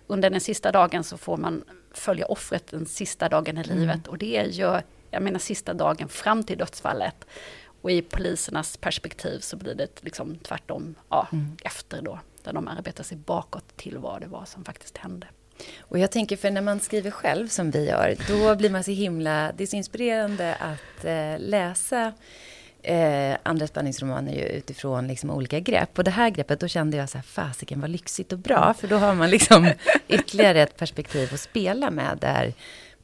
Under 0.08 0.30
den 0.30 0.42
sista 0.42 0.72
dagen 0.72 1.04
så 1.04 1.18
får 1.18 1.38
man 1.38 1.64
följa 1.92 2.26
offret 2.26 2.68
den 2.68 2.86
sista 2.86 3.30
dagen 3.30 3.58
i 3.58 3.64
livet 3.64 3.96
mm. 3.96 4.10
och 4.10 4.18
det 4.18 4.48
gör, 4.52 4.84
jag 5.12 5.24
menar 5.24 5.40
sista 5.40 5.74
dagen 5.74 6.10
fram 6.10 6.44
till 6.44 6.58
dödsfallet. 6.58 7.26
Och 7.82 7.92
i 7.92 8.02
polisernas 8.02 8.78
perspektiv 8.78 9.40
så 9.40 9.58
blir 9.58 9.76
det 9.76 10.04
liksom 10.04 10.38
tvärtom 10.38 10.96
ja, 11.10 11.28
mm. 11.32 11.58
efter 11.64 12.02
då 12.02 12.20
där 12.44 12.54
de 12.54 12.68
arbetar 12.68 13.04
sig 13.04 13.18
bakåt 13.18 13.78
till 13.78 13.98
vad 13.98 14.22
det 14.22 14.28
var 14.28 14.46
som 14.46 14.66
faktiskt 14.66 14.98
hände. 14.98 15.28
Och 15.80 16.00
jag 16.00 16.12
tänker, 16.12 16.38
för 16.38 16.52
när 16.52 16.62
man 16.62 16.80
skriver 16.80 17.12
själv 17.12 17.48
som 17.48 17.72
vi 17.72 17.86
gör, 17.86 18.16
då 18.28 18.56
blir 18.56 18.70
man 18.70 18.84
så 18.84 18.92
himla... 18.92 19.52
Det 19.58 19.64
är 19.64 19.68
så 19.68 19.76
inspirerande 19.76 20.56
att 20.56 21.06
eh, 21.06 21.40
läsa 21.40 22.14
eh, 22.82 23.38
andra 23.44 23.68
spänningsromaner 23.68 24.36
utifrån 24.36 25.08
liksom 25.08 25.30
olika 25.30 25.60
grepp. 25.60 25.98
Och 25.98 26.04
det 26.04 26.12
här 26.12 26.30
greppet, 26.30 26.60
då 26.60 26.68
kände 26.68 26.98
jag 26.98 27.10
så 27.10 27.18
här, 27.18 27.24
fasiken 27.24 27.82
vad 27.82 27.90
lyxigt 27.90 28.34
och 28.34 28.40
bra. 28.40 28.74
För 28.74 28.88
då 28.88 28.98
har 28.98 29.16
man 29.16 29.30
liksom 29.30 29.72
ytterligare 30.08 30.62
ett 30.62 30.78
perspektiv 30.78 31.34
att 31.34 31.40
spela 31.40 31.92
med 31.92 32.18
där 32.22 32.54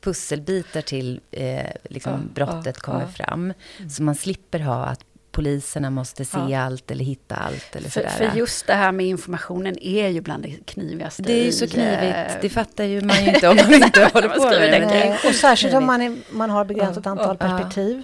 pusselbitar 0.01 0.81
till 0.81 1.21
eh, 1.31 1.71
liksom 1.83 2.11
ja, 2.13 2.45
brottet 2.45 2.75
ja, 2.77 2.81
kommer 2.81 3.01
ja. 3.01 3.07
fram. 3.07 3.53
Så 3.89 4.03
man 4.03 4.15
slipper 4.15 4.59
ha 4.59 4.85
att 4.85 5.05
poliserna 5.35 5.89
måste 5.89 6.25
se 6.25 6.37
ja. 6.49 6.59
allt 6.59 6.91
eller 6.91 7.05
hitta 7.05 7.35
allt. 7.35 7.75
Eller 7.75 7.89
för, 7.89 8.01
för, 8.01 8.31
just 8.35 8.67
det 8.67 8.73
här 8.73 8.91
med 8.91 9.05
informationen 9.05 9.77
är 9.81 10.07
ju 10.07 10.21
bland 10.21 10.43
det 10.43 10.65
knivigaste. 10.65 11.23
Det 11.23 11.33
är 11.33 11.45
ju 11.45 11.51
så 11.51 11.67
knivigt, 11.67 12.17
eh, 12.17 12.33
det 12.41 12.49
fattar 12.49 12.83
ju 12.83 13.01
man 13.01 13.25
ju 13.25 13.33
inte 13.33 13.47
om 13.49 13.55
man 13.55 13.73
inte 13.83 14.09
håller 14.13 14.29
på 14.29 14.43
med 14.43 14.81
det. 14.81 15.27
Och 15.27 15.35
särskilt 15.35 15.73
om 15.73 15.85
man, 15.85 16.01
är, 16.01 16.17
man 16.29 16.49
har 16.49 16.65
begränsat 16.65 17.07
antal 17.07 17.37
perspektiv. 17.37 18.03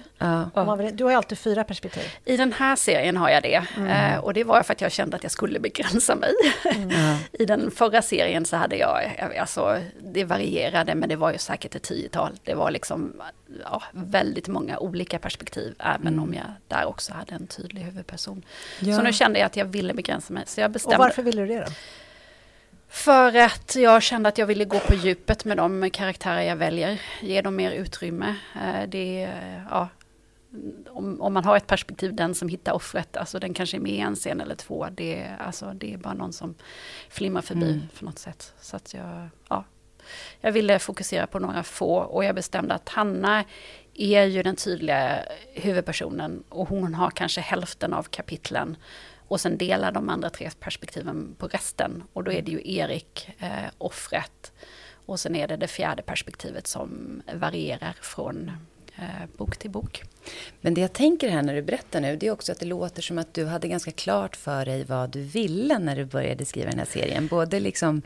Vill, 0.78 0.96
du 0.96 1.04
har 1.04 1.10
ju 1.10 1.16
alltid 1.16 1.38
fyra 1.38 1.64
perspektiv. 1.64 2.02
I 2.24 2.36
den 2.36 2.52
här 2.52 2.76
serien 2.76 3.16
har 3.16 3.30
jag 3.30 3.42
det. 3.42 3.64
Mm. 3.76 4.14
Eh, 4.14 4.18
och 4.18 4.34
det 4.34 4.44
var 4.44 4.62
för 4.62 4.72
att 4.72 4.80
jag 4.80 4.92
kände 4.92 5.16
att 5.16 5.22
jag 5.22 5.32
skulle 5.32 5.60
begränsa 5.60 6.14
mig. 6.14 6.32
Mm. 6.64 7.16
I 7.32 7.44
den 7.44 7.70
förra 7.70 8.02
serien 8.02 8.44
så 8.44 8.56
hade 8.56 8.76
jag, 8.76 9.00
alltså 9.40 9.80
det 10.02 10.24
varierade 10.24 10.94
men 10.94 11.08
det 11.08 11.16
var 11.16 11.32
ju 11.32 11.38
säkert 11.38 11.74
ett 11.74 11.82
tiotal. 11.82 12.32
Det 12.44 12.54
var 12.54 12.70
liksom 12.70 13.12
ja, 13.64 13.82
väldigt 13.92 14.48
många 14.48 14.78
olika 14.78 15.18
perspektiv, 15.18 15.74
även 15.78 16.06
mm. 16.06 16.22
om 16.22 16.34
jag 16.34 16.46
där 16.68 16.84
också 16.84 17.12
hade 17.12 17.21
en 17.30 17.46
tydlig 17.46 17.82
huvudperson. 17.82 18.44
Ja. 18.80 18.96
Så 18.96 19.02
nu 19.02 19.12
kände 19.12 19.38
jag 19.38 19.46
att 19.46 19.56
jag 19.56 19.64
ville 19.64 19.94
begränsa 19.94 20.32
mig. 20.32 20.44
Så 20.46 20.60
jag 20.60 20.70
bestämde. 20.70 20.96
Och 20.96 21.02
varför 21.02 21.22
ville 21.22 21.42
du 21.42 21.48
det 21.48 21.60
då? 21.60 21.72
För 22.88 23.36
att 23.36 23.76
jag 23.76 24.02
kände 24.02 24.28
att 24.28 24.38
jag 24.38 24.46
ville 24.46 24.64
gå 24.64 24.78
på 24.78 24.94
djupet 24.94 25.44
med 25.44 25.56
de 25.56 25.90
karaktärer 25.90 26.42
jag 26.42 26.56
väljer. 26.56 27.00
Ge 27.20 27.42
dem 27.42 27.56
mer 27.56 27.72
utrymme. 27.72 28.34
Eh, 28.54 28.88
det, 28.88 29.30
ja, 29.70 29.88
om, 30.88 31.20
om, 31.20 31.32
man 31.34 31.44
har 31.44 31.56
ett 31.56 31.66
perspektiv, 31.66 32.14
den 32.14 32.34
som 32.34 32.48
hittar 32.48 32.72
offret, 32.72 33.16
alltså 33.16 33.38
den 33.38 33.54
kanske 33.54 33.76
är 33.76 33.80
med 33.80 34.06
en 34.06 34.14
scen 34.14 34.40
eller 34.40 34.54
två. 34.54 34.86
Det, 34.92 35.30
alltså, 35.38 35.72
det 35.74 35.92
är 35.94 35.98
bara 35.98 36.14
någon 36.14 36.32
som 36.32 36.54
flimrar 37.08 37.42
förbi 37.42 37.72
mm. 37.72 37.88
för 37.94 38.04
något 38.04 38.18
sätt. 38.18 38.54
Så 38.60 38.76
att 38.76 38.94
jag, 38.94 39.28
ja, 39.48 39.64
jag 40.40 40.52
ville 40.52 40.78
fokusera 40.78 41.26
på 41.26 41.38
några 41.38 41.62
få 41.62 41.96
och 41.96 42.24
jag 42.24 42.34
bestämde 42.34 42.74
att 42.74 42.88
Hanna 42.88 43.44
är 43.94 44.24
ju 44.24 44.42
den 44.42 44.56
tydliga 44.56 45.22
huvudpersonen 45.54 46.42
och 46.48 46.68
hon 46.68 46.94
har 46.94 47.10
kanske 47.10 47.40
hälften 47.40 47.92
av 47.92 48.02
kapitlen. 48.02 48.76
Och 49.28 49.40
sen 49.40 49.58
delar 49.58 49.92
de 49.92 50.08
andra 50.08 50.30
tre 50.30 50.50
perspektiven 50.60 51.34
på 51.38 51.46
resten. 51.46 52.02
Och 52.12 52.24
då 52.24 52.32
är 52.32 52.42
det 52.42 52.52
ju 52.52 52.60
Erik, 52.64 53.30
eh, 53.38 53.70
offret. 53.78 54.52
Och 55.06 55.20
sen 55.20 55.36
är 55.36 55.48
det 55.48 55.56
det 55.56 55.68
fjärde 55.68 56.02
perspektivet 56.02 56.66
som 56.66 57.22
varierar 57.34 57.96
från 58.00 58.50
eh, 58.96 59.26
bok 59.36 59.56
till 59.56 59.70
bok. 59.70 60.02
Men 60.60 60.74
det 60.74 60.80
jag 60.80 60.92
tänker 60.92 61.28
här 61.28 61.42
när 61.42 61.54
du 61.54 61.62
berättar 61.62 62.00
nu, 62.00 62.16
det 62.16 62.26
är 62.26 62.30
också 62.30 62.52
att 62.52 62.60
det 62.60 62.66
låter 62.66 63.02
som 63.02 63.18
att 63.18 63.34
du 63.34 63.46
hade 63.46 63.68
ganska 63.68 63.90
klart 63.90 64.36
för 64.36 64.64
dig 64.64 64.84
vad 64.84 65.10
du 65.10 65.22
ville 65.22 65.78
när 65.78 65.96
du 65.96 66.04
började 66.04 66.44
skriva 66.44 66.70
den 66.70 66.78
här 66.78 66.86
serien. 66.86 67.26
Både 67.26 67.60
liksom 67.60 68.02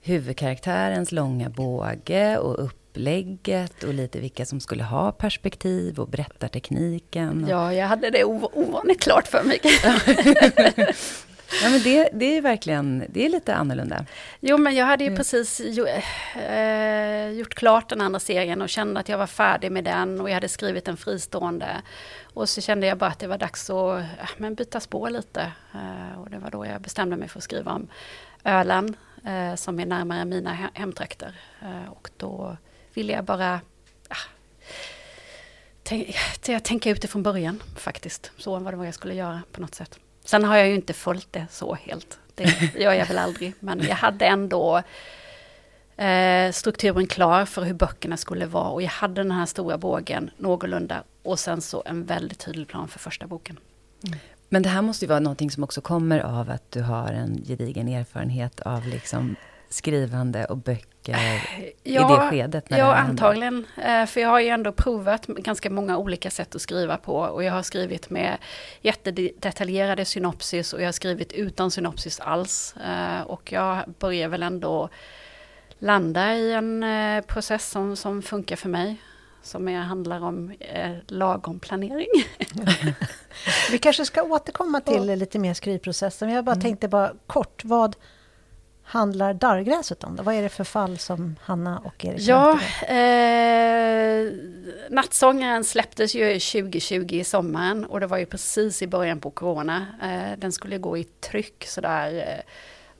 huvudkaraktärens 0.00 1.12
långa 1.12 1.48
båge 1.48 2.38
och 2.38 2.70
upplägget 2.94 3.82
och 3.82 3.94
lite 3.94 4.20
vilka 4.20 4.46
som 4.46 4.60
skulle 4.60 4.84
ha 4.84 5.12
perspektiv 5.12 6.00
och 6.00 6.08
berättartekniken. 6.08 7.44
Och... 7.44 7.50
Ja, 7.50 7.72
jag 7.74 7.86
hade 7.86 8.10
det 8.10 8.24
ovanligt 8.24 9.00
klart 9.00 9.26
för 9.26 9.42
mig. 9.42 9.60
Ja, 11.62 11.70
men 11.70 11.82
det, 11.82 12.08
det 12.12 12.36
är 12.36 12.42
verkligen, 12.42 13.04
det 13.08 13.26
är 13.26 13.28
lite 13.28 13.54
annorlunda. 13.54 14.06
Jo, 14.40 14.56
men 14.56 14.74
jag 14.74 14.86
hade 14.86 15.04
ju 15.04 15.08
mm. 15.08 15.16
precis 15.16 15.60
jo, 15.64 15.86
eh, 16.36 17.28
gjort 17.30 17.54
klart 17.54 17.88
den 17.88 18.00
andra 18.00 18.20
serien 18.20 18.62
och 18.62 18.68
kände 18.68 19.00
att 19.00 19.08
jag 19.08 19.18
var 19.18 19.26
färdig 19.26 19.72
med 19.72 19.84
den 19.84 20.20
och 20.20 20.30
jag 20.30 20.34
hade 20.34 20.48
skrivit 20.48 20.88
en 20.88 20.96
fristående. 20.96 21.66
Och 22.34 22.48
så 22.48 22.60
kände 22.60 22.86
jag 22.86 22.98
bara 22.98 23.10
att 23.10 23.18
det 23.18 23.26
var 23.26 23.38
dags 23.38 23.70
att 23.70 24.00
äh, 24.00 24.04
men 24.36 24.54
byta 24.54 24.80
spår 24.80 25.10
lite. 25.10 25.52
Eh, 25.74 26.20
och 26.20 26.30
det 26.30 26.38
var 26.38 26.50
då 26.50 26.66
jag 26.66 26.80
bestämde 26.80 27.16
mig 27.16 27.28
för 27.28 27.38
att 27.38 27.44
skriva 27.44 27.72
om 27.72 27.88
Öland 28.44 28.96
eh, 29.24 29.54
som 29.54 29.80
är 29.80 29.86
närmare 29.86 30.24
mina 30.24 30.70
hemtrakter. 30.74 31.34
Eh, 31.62 31.90
och 31.90 32.10
då 32.16 32.56
ville 32.94 33.12
jag 33.12 33.24
bara 33.24 33.60
ah, 34.08 34.16
tänk, 35.82 36.16
tänka 36.62 36.90
ut 36.90 37.02
det 37.02 37.08
från 37.08 37.22
början 37.22 37.62
faktiskt. 37.76 38.32
Så 38.38 38.58
var 38.58 38.72
det 38.72 38.78
vad 38.78 38.86
jag 38.86 38.94
skulle 38.94 39.14
göra 39.14 39.42
på 39.52 39.60
något 39.60 39.74
sätt. 39.74 39.98
Sen 40.24 40.44
har 40.44 40.56
jag 40.56 40.68
ju 40.68 40.74
inte 40.74 40.92
följt 40.92 41.32
det 41.32 41.46
så 41.50 41.74
helt. 41.74 42.18
Det 42.34 42.74
gör 42.74 42.92
jag 42.92 43.06
väl 43.06 43.18
aldrig. 43.18 43.54
Men 43.60 43.82
jag 43.88 43.96
hade 43.96 44.26
ändå 44.26 44.82
eh, 45.96 46.52
strukturen 46.52 47.06
klar 47.06 47.44
för 47.44 47.62
hur 47.62 47.74
böckerna 47.74 48.16
skulle 48.16 48.46
vara. 48.46 48.68
Och 48.68 48.82
jag 48.82 48.88
hade 48.88 49.14
den 49.14 49.30
här 49.30 49.46
stora 49.46 49.78
bågen 49.78 50.30
någorlunda. 50.36 51.02
Och 51.22 51.38
sen 51.38 51.60
så 51.60 51.82
en 51.86 52.04
väldigt 52.04 52.38
tydlig 52.38 52.68
plan 52.68 52.88
för 52.88 52.98
första 52.98 53.26
boken. 53.26 53.58
Mm. 54.06 54.18
Men 54.48 54.62
det 54.62 54.68
här 54.68 54.82
måste 54.82 55.04
ju 55.04 55.08
vara 55.08 55.20
någonting 55.20 55.50
som 55.50 55.64
också 55.64 55.80
kommer 55.80 56.20
av 56.20 56.50
att 56.50 56.70
du 56.70 56.82
har 56.82 57.08
en 57.08 57.44
gedigen 57.46 57.88
erfarenhet 57.88 58.60
av 58.60 58.86
liksom 58.86 59.36
skrivande 59.74 60.44
och 60.44 60.56
böcker 60.56 61.16
ja, 61.82 62.12
i 62.12 62.14
det 62.14 62.30
skedet? 62.30 62.70
När 62.70 62.78
ja, 62.78 62.86
det 62.86 62.94
antagligen. 62.94 63.66
Eh, 63.84 64.06
för 64.06 64.20
jag 64.20 64.28
har 64.28 64.40
ju 64.40 64.48
ändå 64.48 64.72
provat 64.72 65.26
ganska 65.26 65.70
många 65.70 65.98
olika 65.98 66.30
sätt 66.30 66.54
att 66.54 66.60
skriva 66.60 66.96
på. 66.96 67.16
Och 67.16 67.44
jag 67.44 67.52
har 67.52 67.62
skrivit 67.62 68.10
med 68.10 68.36
jättedetaljerade 68.80 70.04
synopsis 70.04 70.72
och 70.72 70.80
jag 70.80 70.86
har 70.86 70.92
skrivit 70.92 71.32
utan 71.32 71.70
synopsis 71.70 72.20
alls. 72.20 72.74
Eh, 72.76 73.22
och 73.22 73.52
jag 73.52 73.94
börjar 73.98 74.28
väl 74.28 74.42
ändå 74.42 74.88
landa 75.78 76.34
i 76.34 76.52
en 76.52 76.82
eh, 76.82 77.24
process 77.24 77.70
som, 77.70 77.96
som 77.96 78.22
funkar 78.22 78.56
för 78.56 78.68
mig. 78.68 78.96
Som 79.42 79.68
är, 79.68 79.80
handlar 79.80 80.24
om 80.24 80.52
eh, 80.60 80.92
lagom 81.08 81.60
planering. 81.60 82.24
Vi 83.70 83.78
kanske 83.78 84.04
ska 84.04 84.22
återkomma 84.22 84.80
till 84.80 85.08
ja. 85.08 85.14
lite 85.14 85.38
mer 85.38 85.54
skrivprocessen. 85.54 86.30
Jag 86.30 86.44
bara 86.44 86.52
mm. 86.52 86.62
tänkte 86.62 86.88
bara 86.88 87.12
kort, 87.26 87.64
vad 87.64 87.96
handlar 88.84 89.34
darrgräset 89.34 90.04
om? 90.04 90.16
Då? 90.16 90.22
Vad 90.22 90.34
är 90.34 90.42
det 90.42 90.48
för 90.48 90.64
fall 90.64 90.98
som 90.98 91.36
Hanna 91.42 91.78
och 91.78 92.04
Erik 92.04 92.20
Ja, 92.20 92.60
eh, 92.88 94.32
Nattsångaren 94.90 95.64
släpptes 95.64 96.14
ju 96.14 96.40
2020 96.40 97.06
i 97.10 97.24
sommaren 97.24 97.84
och 97.84 98.00
det 98.00 98.06
var 98.06 98.18
ju 98.18 98.26
precis 98.26 98.82
i 98.82 98.86
början 98.86 99.20
på 99.20 99.30
Corona. 99.30 99.86
Eh, 100.02 100.38
den 100.38 100.52
skulle 100.52 100.78
gå 100.78 100.98
i 100.98 101.04
tryck 101.04 101.64
sådär 101.66 102.14
eh, 102.16 102.52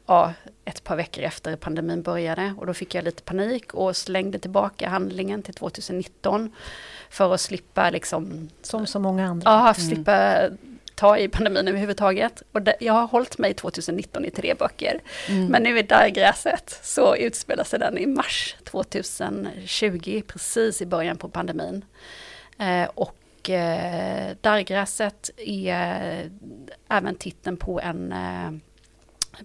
ja, 0.06 0.32
ett 0.64 0.84
par 0.84 0.96
veckor 0.96 1.24
efter 1.24 1.56
pandemin 1.56 2.02
började 2.02 2.54
och 2.58 2.66
då 2.66 2.74
fick 2.74 2.94
jag 2.94 3.04
lite 3.04 3.22
panik 3.22 3.74
och 3.74 3.96
slängde 3.96 4.38
tillbaka 4.38 4.88
handlingen 4.88 5.42
till 5.42 5.54
2019 5.54 6.52
för 7.10 7.34
att 7.34 7.40
slippa 7.40 7.90
liksom... 7.90 8.48
Som 8.62 8.86
så 8.86 8.98
många 8.98 9.26
andra. 9.26 9.50
Ja, 9.50 9.60
mm. 9.60 9.74
slippa 9.74 10.48
ta 10.94 11.18
i 11.18 11.28
pandemin 11.28 11.68
överhuvudtaget. 11.68 12.42
Och 12.52 12.62
det, 12.62 12.76
jag 12.80 12.92
har 12.92 13.06
hållit 13.06 13.38
mig 13.38 13.54
2019 13.54 14.24
i 14.24 14.30
tre 14.30 14.54
böcker. 14.54 15.00
Mm. 15.28 15.46
Men 15.46 15.62
nu 15.62 15.78
i 15.78 15.82
Dargräset 15.82 16.80
så 16.82 17.16
utspelar 17.16 17.64
sig 17.64 17.78
den 17.78 17.98
i 17.98 18.06
mars 18.06 18.56
2020, 18.64 20.22
precis 20.26 20.82
i 20.82 20.86
början 20.86 21.16
på 21.16 21.28
pandemin. 21.28 21.84
Eh, 22.58 22.88
och 22.94 23.50
eh, 23.50 24.36
Dargräset 24.40 25.30
är 25.36 26.30
även 26.88 27.14
titeln 27.14 27.56
på 27.56 27.80
en 27.80 28.12
eh, 28.12 28.50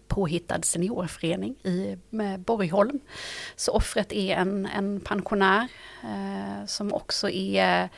påhittad 0.08 0.62
seniorförening 0.62 1.56
i 1.64 1.98
Borgholm. 2.38 3.00
Så 3.56 3.72
offret 3.72 4.14
är 4.14 4.36
en, 4.36 4.66
en 4.66 5.00
pensionär 5.00 5.68
eh, 6.04 6.66
som 6.66 6.94
också 6.94 7.30
är 7.30 7.90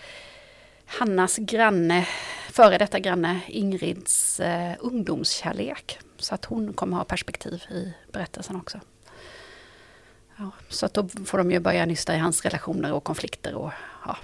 Hannas 1.00 1.38
granne, 1.38 2.08
före 2.50 2.78
detta 2.78 3.00
granne 3.00 3.40
Ingrids 3.48 4.40
eh, 4.40 4.76
ungdomskärlek. 4.80 6.00
Så 6.18 6.36
att 6.36 6.46
hon 6.46 6.74
kommer 6.74 6.98
ha 6.98 7.04
perspektiv 7.04 7.64
i 7.72 7.94
berättelsen 8.12 8.56
också. 8.56 8.80
Ja, 10.38 10.52
så 10.70 10.86
att 10.86 10.94
då 10.94 11.08
får 11.26 11.38
de 11.38 11.52
ju 11.52 11.60
börja 11.60 11.86
nysta 11.86 12.16
i 12.16 12.18
hans 12.18 12.42
relationer 12.44 12.94
och 12.94 13.04
konflikter 13.04 13.56
och 13.56 13.72
ja, 14.06 14.18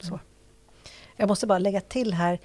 så. 0.00 0.14
Mm. 0.14 0.20
Jag 1.16 1.28
måste 1.28 1.46
bara 1.46 1.58
lägga 1.58 1.80
till 1.80 2.14
här, 2.14 2.38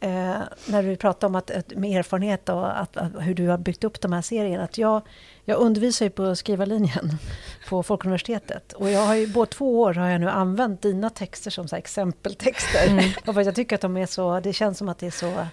eh, 0.00 0.40
när 0.66 0.82
du 0.82 0.96
pratar 0.96 1.26
om 1.26 1.34
att, 1.34 1.50
med 1.76 1.98
erfarenhet 1.98 2.48
och 2.48 2.80
att, 2.80 2.96
att, 2.96 3.12
hur 3.18 3.34
du 3.34 3.48
har 3.48 3.58
byggt 3.58 3.84
upp 3.84 4.00
de 4.00 4.12
här 4.12 4.22
serierna. 4.22 4.64
Att 4.64 4.78
jag, 4.78 5.02
jag 5.44 5.58
undervisar 5.58 6.06
ju 6.06 6.10
på 6.10 6.36
skrivarlinjen 6.36 7.10
på 7.68 7.82
Folkuniversitetet. 7.82 8.72
Och 8.72 8.90
jag 8.90 9.00
har 9.00 9.14
ju, 9.14 9.26
både 9.26 9.50
två 9.50 9.80
år 9.80 9.94
har 9.94 10.08
jag 10.08 10.20
nu 10.20 10.28
använt 10.28 10.82
dina 10.82 11.10
texter 11.10 11.50
som 11.50 11.68
så 11.68 11.76
exempeltexter. 11.76 12.88
Mm. 12.88 13.10
Och 13.26 13.34
för 13.34 13.42
jag 13.42 13.54
tycker 13.54 13.74
att 13.74 13.82
de 13.82 13.96
är 13.96 14.06
så, 14.06 14.40
det 14.40 14.52
känns 14.52 14.78
som 14.78 14.88
att 14.88 14.98
det 14.98 15.06
är 15.06 15.10
så 15.10 15.46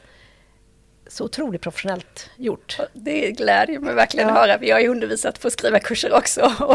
så 1.09 1.25
otroligt 1.25 1.61
professionellt 1.61 2.29
gjort. 2.35 2.77
Det 2.93 3.31
glädjer 3.31 3.79
mig 3.79 3.93
verkligen 3.93 4.27
ja. 4.27 4.33
att 4.33 4.39
höra. 4.39 4.57
Vi 4.57 4.71
har 4.71 4.79
ju 4.79 4.87
undervisat 4.87 5.41
på 5.41 5.49
skrivarkurser 5.49 6.13
också. 6.13 6.53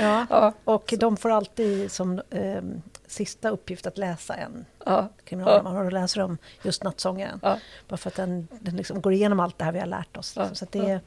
ja. 0.00 0.26
ja, 0.30 0.52
och 0.64 0.94
de 0.98 1.16
får 1.16 1.30
alltid 1.30 1.92
som 1.92 2.22
eh, 2.30 2.62
sista 3.08 3.48
uppgift 3.48 3.86
att 3.86 3.98
läsa 3.98 4.34
en 4.34 4.64
ja. 4.86 5.08
kriminalroman. 5.24 5.74
Ja. 5.74 5.78
Och 5.78 5.84
då 5.84 5.90
läser 5.90 6.20
de 6.20 6.38
just 6.62 6.84
Nattsångaren. 6.84 7.40
Ja. 7.42 7.58
Bara 7.88 7.96
för 7.96 8.10
att 8.10 8.16
den, 8.16 8.48
den 8.60 8.76
liksom 8.76 9.00
går 9.00 9.12
igenom 9.12 9.40
allt 9.40 9.58
det 9.58 9.64
här 9.64 9.72
vi 9.72 9.78
har 9.78 9.86
lärt 9.86 10.16
oss. 10.16 10.34
Ja. 10.36 10.54
Så 10.54 10.66
det, 10.70 11.00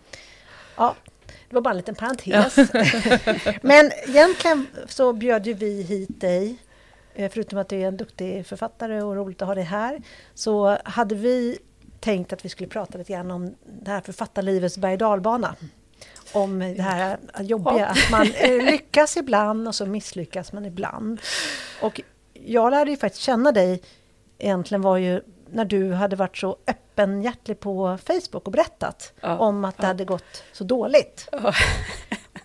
ja. 0.77 0.95
det 1.49 1.55
var 1.55 1.61
bara 1.61 1.71
en 1.71 1.77
liten 1.77 1.95
parentes. 1.95 2.55
Men 3.61 3.91
egentligen 4.07 4.67
så 4.87 5.13
bjöd 5.13 5.47
ju 5.47 5.53
vi 5.53 5.81
hit 5.81 6.21
dig 6.21 6.57
eh, 7.13 7.31
Förutom 7.31 7.59
att 7.59 7.69
du 7.69 7.75
är 7.75 7.87
en 7.87 7.97
duktig 7.97 8.45
författare 8.45 9.01
och 9.01 9.15
roligt 9.15 9.41
att 9.41 9.47
ha 9.47 9.55
dig 9.55 9.63
här 9.63 10.01
så 10.33 10.77
hade 10.83 11.15
vi 11.15 11.57
tänkt 11.99 12.33
att 12.33 12.45
vi 12.45 12.49
skulle 12.49 12.69
prata 12.69 12.97
lite 12.97 13.13
grann 13.13 13.31
om 13.31 13.55
det 13.81 13.91
här 13.91 14.01
författarlivets 14.01 14.77
berg 14.77 14.97
dalbana 14.97 15.55
om 16.33 16.59
det 16.59 16.81
här 16.81 17.17
jobbiga, 17.39 17.85
att 17.85 18.11
man 18.11 18.31
eh, 18.35 18.65
lyckas 18.65 19.17
ibland 19.17 19.67
och 19.67 19.75
så 19.75 19.85
misslyckas 19.85 20.53
man 20.53 20.65
ibland. 20.65 21.21
Och 21.81 22.01
jag 22.33 22.71
lärde 22.71 22.91
ju 22.91 22.97
faktiskt 22.97 23.23
känna 23.23 23.51
dig, 23.51 23.81
egentligen 24.37 24.81
var 24.81 24.97
ju 24.97 25.21
när 25.51 25.65
du 25.65 25.93
hade 25.93 26.15
varit 26.15 26.37
så 26.37 26.57
öppenhjärtig 26.67 27.59
på 27.59 27.97
Facebook 28.05 28.45
och 28.45 28.51
berättat 28.51 29.13
ja, 29.21 29.37
om 29.37 29.65
att 29.65 29.77
det 29.77 29.83
ja. 29.83 29.87
hade 29.87 30.05
gått 30.05 30.43
så 30.53 30.63
dåligt. 30.63 31.29
Ja. 31.31 31.53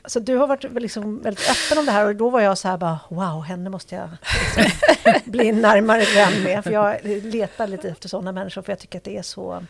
Så 0.09 0.21
du 0.21 0.37
har 0.37 0.47
varit 0.47 0.73
liksom 0.73 1.23
väldigt 1.23 1.51
öppen 1.51 1.79
om 1.79 1.87
det 1.87 1.93
här 1.93 2.07
och 2.07 2.17
då 2.17 2.31
var 2.31 2.41
jag 2.41 2.59
så 2.59 2.69
här 2.69 2.77
bara 2.77 2.99
wow, 3.09 3.43
henne 3.43 3.71
måste 3.71 3.95
jag 3.95 4.09
liksom 4.57 5.31
bli 5.33 5.53
närmare 5.53 6.05
vän 6.15 6.43
med. 6.43 6.65
För 6.65 6.71
jag 6.71 7.05
letar 7.05 7.67
lite 7.67 7.89
efter 7.89 8.09
sådana 8.09 8.33
människor 8.33 8.63
för 8.63 8.73
jag 8.73 8.79
tycker 8.79 8.99
att 8.99 9.05
det 9.05 9.19
är 9.19 9.23
så 9.23 9.63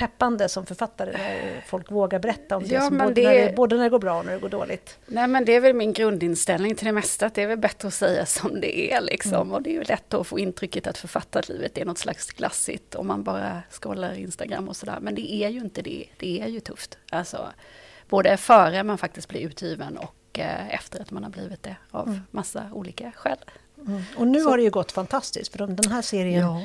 peppande 0.00 0.48
som 0.48 0.66
författare 0.66 1.12
när 1.12 1.64
folk 1.66 1.90
vågar 1.90 2.18
berätta 2.18 2.56
om 2.56 2.62
det, 2.62 2.74
ja, 2.74 2.90
både, 2.90 3.14
det... 3.14 3.22
När 3.22 3.34
det, 3.34 3.56
både 3.56 3.76
när 3.76 3.82
det 3.82 3.90
går 3.90 3.98
bra 3.98 4.18
och 4.18 4.24
när 4.24 4.32
det 4.32 4.38
går 4.38 4.48
dåligt. 4.48 4.98
Nej 5.06 5.28
men 5.28 5.44
det 5.44 5.52
är 5.52 5.60
väl 5.60 5.74
min 5.74 5.92
grundinställning 5.92 6.74
till 6.74 6.86
det 6.86 6.92
mesta, 6.92 7.26
att 7.26 7.34
det 7.34 7.42
är 7.42 7.46
väl 7.46 7.58
bättre 7.58 7.88
att 7.88 7.94
säga 7.94 8.26
som 8.26 8.60
det 8.60 8.92
är 8.92 9.00
liksom. 9.00 9.32
Mm. 9.32 9.52
Och 9.52 9.62
det 9.62 9.70
är 9.70 9.74
ju 9.74 9.82
lätt 9.82 10.14
att 10.14 10.26
få 10.26 10.38
intrycket 10.38 10.86
att 10.86 10.98
författarlivet 10.98 11.78
är 11.78 11.84
något 11.84 11.98
slags 11.98 12.30
glassigt 12.30 12.94
om 12.94 13.06
man 13.06 13.22
bara 13.22 13.62
scrollar 13.70 14.14
Instagram 14.14 14.68
och 14.68 14.76
sådär. 14.76 14.98
Men 15.00 15.14
det 15.14 15.32
är 15.32 15.48
ju 15.48 15.60
inte 15.60 15.82
det, 15.82 16.04
det 16.18 16.40
är 16.40 16.46
ju 16.46 16.60
tufft. 16.60 16.98
Alltså, 17.10 17.48
både 18.08 18.36
före 18.36 18.82
man 18.82 18.98
faktiskt 18.98 19.28
blir 19.28 19.40
utgiven 19.40 19.96
och 19.96 20.38
eh, 20.38 20.74
efter 20.74 21.00
att 21.00 21.10
man 21.10 21.24
har 21.24 21.30
blivit 21.30 21.62
det 21.62 21.76
av 21.90 22.08
mm. 22.08 22.20
massa 22.30 22.70
olika 22.72 23.12
skäl. 23.16 23.38
Mm. 23.86 24.02
Och 24.16 24.26
nu 24.26 24.40
så. 24.40 24.50
har 24.50 24.56
det 24.56 24.62
ju 24.62 24.70
gått 24.70 24.92
fantastiskt, 24.92 25.52
för 25.52 25.66
den 25.66 25.92
här 25.92 26.02
serien 26.02 26.40
ja. 26.40 26.62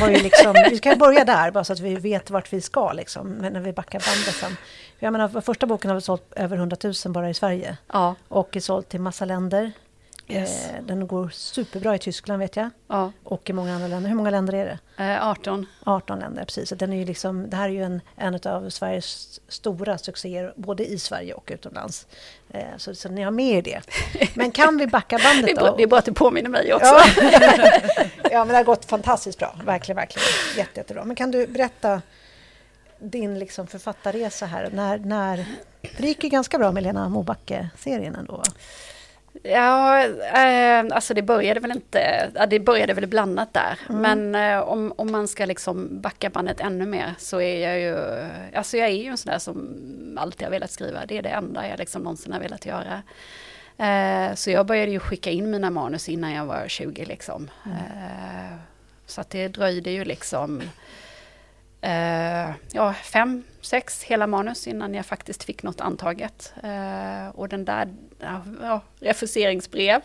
var 0.00 0.08
ju 0.08 0.22
liksom... 0.22 0.54
Vi 0.70 0.78
kan 0.78 0.98
börja 0.98 1.24
där, 1.24 1.50
bara 1.50 1.64
så 1.64 1.72
att 1.72 1.80
vi 1.80 1.94
vet 1.94 2.30
vart 2.30 2.52
vi 2.52 2.60
ska, 2.60 2.92
liksom, 2.92 3.28
men 3.28 3.52
när 3.52 3.60
vi 3.60 3.72
backar 3.72 4.02
bandet 4.06 4.34
sen. 4.34 4.56
Jag 4.98 5.12
menar, 5.12 5.40
första 5.40 5.66
boken 5.66 5.90
har 5.90 5.94
vi 5.94 6.00
sålt 6.00 6.32
över 6.36 6.56
100 6.56 6.76
000 6.84 6.94
bara 7.06 7.30
i 7.30 7.34
Sverige. 7.34 7.76
Ja. 7.92 8.14
Och 8.28 8.56
är 8.56 8.60
såld 8.60 8.88
till 8.88 9.00
massa 9.00 9.24
länder. 9.24 9.72
Yes. 10.28 10.66
Eh, 10.66 10.82
den 10.82 11.06
går 11.06 11.28
superbra 11.28 11.94
i 11.94 11.98
Tyskland 11.98 12.40
vet 12.40 12.56
jag. 12.56 12.70
Ja. 12.88 13.12
Och 13.24 13.50
i 13.50 13.52
många 13.52 13.74
andra 13.74 13.88
länder. 13.88 14.08
Hur 14.08 14.16
många 14.16 14.30
länder 14.30 14.54
är 14.54 14.78
det? 14.96 15.04
Eh, 15.04 15.28
18. 15.28 15.66
18 15.84 16.18
länder, 16.18 16.44
precis. 16.44 16.68
Så 16.68 16.74
den 16.74 16.92
är 16.92 16.96
ju 16.96 17.04
liksom, 17.04 17.50
det 17.50 17.56
här 17.56 17.68
är 17.68 17.72
ju 17.72 17.82
en, 17.82 18.00
en 18.16 18.34
av 18.44 18.70
Sveriges 18.70 19.40
stora 19.48 19.98
succéer, 19.98 20.52
både 20.56 20.86
i 20.86 20.98
Sverige 20.98 21.34
och 21.34 21.50
utomlands. 21.54 22.06
Eh, 22.50 22.64
så, 22.76 22.94
så 22.94 23.08
ni 23.08 23.22
har 23.22 23.30
med 23.30 23.68
er 23.68 23.82
det. 23.82 23.82
Men 24.34 24.50
kan 24.50 24.78
vi 24.78 24.86
backa 24.86 25.18
bandet 25.18 25.46
det 25.46 25.52
är 25.52 25.56
bra, 25.56 25.70
då? 25.70 25.76
Det 25.76 25.82
är 25.82 25.86
bara 25.86 25.98
att 25.98 26.04
du 26.04 26.12
påminner 26.12 26.50
mig 26.50 26.74
också. 26.74 26.86
Ja. 26.86 27.04
ja, 28.30 28.44
men 28.44 28.48
det 28.48 28.56
har 28.56 28.64
gått 28.64 28.84
fantastiskt 28.84 29.38
bra. 29.38 29.58
Verkligen, 29.64 29.96
verkligen. 29.96 30.26
Jätte, 30.56 30.80
jättebra. 30.80 31.04
Men 31.04 31.16
kan 31.16 31.30
du 31.30 31.46
berätta 31.46 32.02
din 32.98 33.38
liksom 33.38 33.66
författarresa 33.66 34.46
här? 34.46 34.70
När, 34.72 34.98
när, 34.98 35.46
det 35.98 36.06
gick 36.06 36.24
ju 36.24 36.30
ganska 36.30 36.58
bra 36.58 36.72
med 36.72 36.82
Lena 36.82 37.08
Mobacke-serien 37.08 38.14
ändå. 38.14 38.42
Ja, 39.42 40.04
eh, 40.04 40.84
alltså 40.90 41.14
det 41.14 41.22
började 41.22 41.60
väl 41.60 41.70
inte, 41.70 42.30
det 42.50 42.60
började 42.60 42.94
väl 42.94 43.06
blandat 43.06 43.52
där. 43.52 43.78
Mm. 43.88 44.00
Men 44.00 44.52
eh, 44.52 44.60
om, 44.60 44.92
om 44.96 45.12
man 45.12 45.28
ska 45.28 45.44
liksom 45.44 46.00
backa 46.00 46.30
bandet 46.30 46.60
ännu 46.60 46.86
mer 46.86 47.14
så 47.18 47.40
är 47.40 47.68
jag 47.68 47.80
ju, 47.80 47.96
alltså 48.54 48.76
jag 48.76 48.88
är 48.88 48.92
ju 48.92 49.06
en 49.06 49.18
sån 49.18 49.32
där 49.32 49.38
som 49.38 49.78
alltid 50.20 50.42
har 50.42 50.50
velat 50.50 50.70
skriva. 50.70 51.06
Det 51.06 51.18
är 51.18 51.22
det 51.22 51.28
enda 51.28 51.68
jag 51.68 51.78
liksom 51.78 52.02
någonsin 52.02 52.32
har 52.32 52.40
velat 52.40 52.66
göra. 52.66 53.02
Eh, 53.76 54.34
så 54.34 54.50
jag 54.50 54.66
började 54.66 54.92
ju 54.92 54.98
skicka 54.98 55.30
in 55.30 55.50
mina 55.50 55.70
manus 55.70 56.08
innan 56.08 56.32
jag 56.32 56.46
var 56.46 56.68
20 56.68 57.04
liksom. 57.04 57.50
Mm. 57.66 57.78
Eh, 57.78 58.56
så 59.06 59.20
att 59.20 59.30
det 59.30 59.48
dröjde 59.48 59.90
ju 59.90 60.04
liksom 60.04 60.62
eh, 61.84 62.50
ja, 62.72 62.94
fem, 62.94 63.42
sex 63.60 64.02
hela 64.02 64.26
manus 64.26 64.66
innan 64.66 64.94
jag 64.94 65.06
faktiskt 65.06 65.44
fick 65.44 65.62
något 65.62 65.80
antaget. 65.80 66.52
Eh, 66.62 67.28
och 67.28 67.48
den 67.48 67.64
där 67.64 67.94
ja, 68.60 68.80
refuseringsbrev 69.00 70.00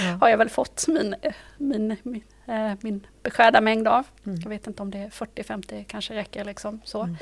mm. 0.00 0.20
har 0.20 0.28
jag 0.28 0.38
väl 0.38 0.48
fått 0.48 0.84
min, 0.88 1.14
min, 1.56 1.96
min, 2.02 2.22
eh, 2.46 2.72
min 2.80 3.06
beskärda 3.22 3.60
mängd 3.60 3.88
av. 3.88 4.06
Mm. 4.26 4.40
Jag 4.40 4.48
vet 4.48 4.66
inte 4.66 4.82
om 4.82 4.90
det 4.90 4.98
är 4.98 5.08
40-50 5.08 5.84
kanske 5.84 6.14
räcker 6.14 6.44
liksom 6.44 6.80
så. 6.84 7.02
Mm. 7.02 7.16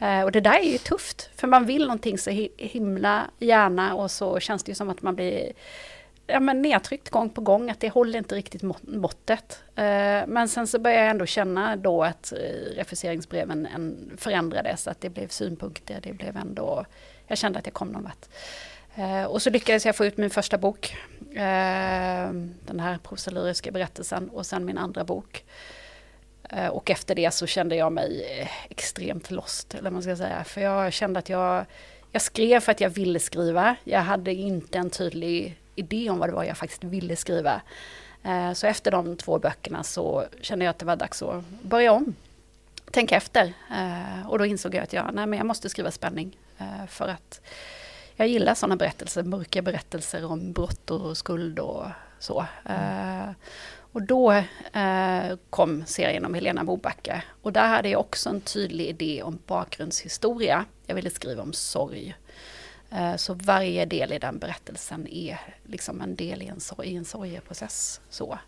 Eh, 0.00 0.24
och 0.24 0.32
det 0.32 0.40
där 0.40 0.58
är 0.58 0.72
ju 0.72 0.78
tufft, 0.78 1.30
för 1.36 1.46
man 1.46 1.66
vill 1.66 1.82
någonting 1.82 2.18
så 2.18 2.30
himla 2.56 3.30
gärna 3.38 3.94
och 3.94 4.10
så 4.10 4.40
känns 4.40 4.64
det 4.64 4.70
ju 4.70 4.74
som 4.74 4.90
att 4.90 5.02
man 5.02 5.14
blir 5.14 5.52
ja, 6.30 6.40
men 6.40 6.62
nedtryckt 6.62 7.10
gång 7.10 7.30
på 7.30 7.40
gång, 7.40 7.70
att 7.70 7.80
det 7.80 7.88
håller 7.88 8.18
inte 8.18 8.34
riktigt 8.34 8.62
måttet. 8.82 9.62
Eh, 9.76 10.26
men 10.26 10.48
sen 10.48 10.66
så 10.66 10.78
började 10.78 11.02
jag 11.02 11.10
ändå 11.10 11.26
känna 11.26 11.76
då 11.76 12.04
att 12.04 12.32
eh, 12.32 12.76
refuseringsbreven 12.76 13.68
förändrades, 14.16 14.88
att 14.88 15.00
det 15.00 15.08
blev 15.08 15.28
synpunkter, 15.28 16.00
det 16.02 16.12
blev 16.12 16.36
ändå, 16.36 16.86
jag 17.26 17.38
kände 17.38 17.58
att 17.58 17.66
jag 17.66 17.74
kom 17.74 17.88
någon 17.88 18.02
vart. 18.02 18.28
Eh, 18.94 19.24
och 19.24 19.42
så 19.42 19.50
lyckades 19.50 19.86
jag 19.86 19.96
få 19.96 20.06
ut 20.06 20.16
min 20.16 20.30
första 20.30 20.58
bok, 20.58 20.96
eh, 21.30 22.30
den 22.66 22.80
här 22.80 22.98
prosalyriska 23.02 23.70
berättelsen, 23.70 24.28
och 24.28 24.46
sen 24.46 24.64
min 24.64 24.78
andra 24.78 25.04
bok. 25.04 25.44
Eh, 26.50 26.66
och 26.66 26.90
efter 26.90 27.14
det 27.14 27.30
så 27.30 27.46
kände 27.46 27.76
jag 27.76 27.92
mig 27.92 28.26
extremt 28.68 29.30
lost, 29.30 29.74
eller 29.74 29.90
man 29.90 30.02
ska 30.02 30.16
säga. 30.16 30.44
För 30.44 30.60
jag 30.60 30.92
kände 30.92 31.18
att 31.18 31.28
jag 31.28 31.66
jag 32.12 32.22
skrev 32.22 32.60
för 32.60 32.72
att 32.72 32.80
jag 32.80 32.90
ville 32.90 33.20
skriva. 33.20 33.76
Jag 33.84 34.00
hade 34.00 34.34
inte 34.34 34.78
en 34.78 34.90
tydlig 34.90 35.56
idé 35.80 36.10
om 36.10 36.18
vad 36.18 36.28
det 36.28 36.34
var 36.34 36.44
jag 36.44 36.56
faktiskt 36.56 36.84
ville 36.84 37.16
skriva. 37.16 37.60
Eh, 38.22 38.52
så 38.52 38.66
efter 38.66 38.90
de 38.90 39.16
två 39.16 39.38
böckerna 39.38 39.82
så 39.82 40.24
kände 40.40 40.64
jag 40.64 40.70
att 40.70 40.78
det 40.78 40.86
var 40.86 40.96
dags 40.96 41.22
att 41.22 41.44
börja 41.62 41.92
om. 41.92 42.14
Tänka 42.90 43.16
efter. 43.16 43.52
Eh, 43.70 44.28
och 44.28 44.38
då 44.38 44.46
insåg 44.46 44.74
jag 44.74 44.82
att 44.82 44.92
jag, 44.92 45.10
nej, 45.14 45.26
men 45.26 45.36
jag 45.36 45.46
måste 45.46 45.68
skriva 45.68 45.90
spänning. 45.90 46.36
Eh, 46.58 46.86
för 46.86 47.08
att 47.08 47.40
jag 48.16 48.28
gillar 48.28 48.54
sådana 48.54 48.76
berättelser, 48.76 49.22
mörka 49.22 49.62
berättelser 49.62 50.24
om 50.24 50.52
brott 50.52 50.90
och 50.90 51.16
skuld 51.16 51.58
och 51.58 51.86
så. 52.18 52.46
Mm. 52.64 53.34
Och 53.92 54.02
då 54.02 54.32
eh, 54.72 55.36
kom 55.50 55.86
serien 55.86 56.24
om 56.24 56.34
Helena 56.34 56.62
Mobacka. 56.62 57.22
Och 57.42 57.52
där 57.52 57.68
hade 57.68 57.88
jag 57.88 58.00
också 58.00 58.28
en 58.28 58.40
tydlig 58.40 58.86
idé 58.86 59.22
om 59.22 59.38
bakgrundshistoria. 59.46 60.64
Jag 60.86 60.94
ville 60.94 61.10
skriva 61.10 61.42
om 61.42 61.52
sorg. 61.52 62.14
Eh, 62.90 63.16
så 63.16 63.34
varje 63.34 63.84
del 63.84 64.12
i 64.12 64.18
den 64.18 64.38
berättelsen 64.38 65.06
är 65.06 65.38
liksom 65.64 66.00
en 66.00 66.16
del 66.16 66.42
i 66.42 66.46
en, 66.46 66.60
sorg, 66.60 66.88
i 66.88 66.96
en 66.96 67.04
sorgeprocess. 67.04 68.00
Så. 68.08 68.38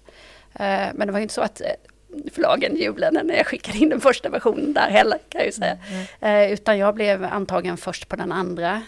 Eh, 0.55 0.89
men 0.95 1.07
det 1.07 1.13
var 1.13 1.19
ju 1.19 1.23
inte 1.23 1.35
så 1.35 1.43
att 1.43 1.61
eh, 1.61 1.67
förlagen 2.33 2.77
jublade 2.77 3.23
när 3.23 3.35
jag 3.35 3.47
skickade 3.47 3.79
in 3.79 3.89
den 3.89 4.01
första 4.01 4.29
versionen 4.29 4.73
där 4.73 4.91
heller 4.91 5.19
kan 5.29 5.39
jag 5.39 5.47
ju 5.47 5.53
säga. 5.53 5.79
Mm. 5.91 6.07
mm. 6.21 6.53
utan 6.53 6.79
jag 6.79 6.95
blev 6.95 7.25
antagen 7.25 7.77
först 7.77 8.09
på 8.09 8.17
den 8.17 8.33
andra. 8.33 8.83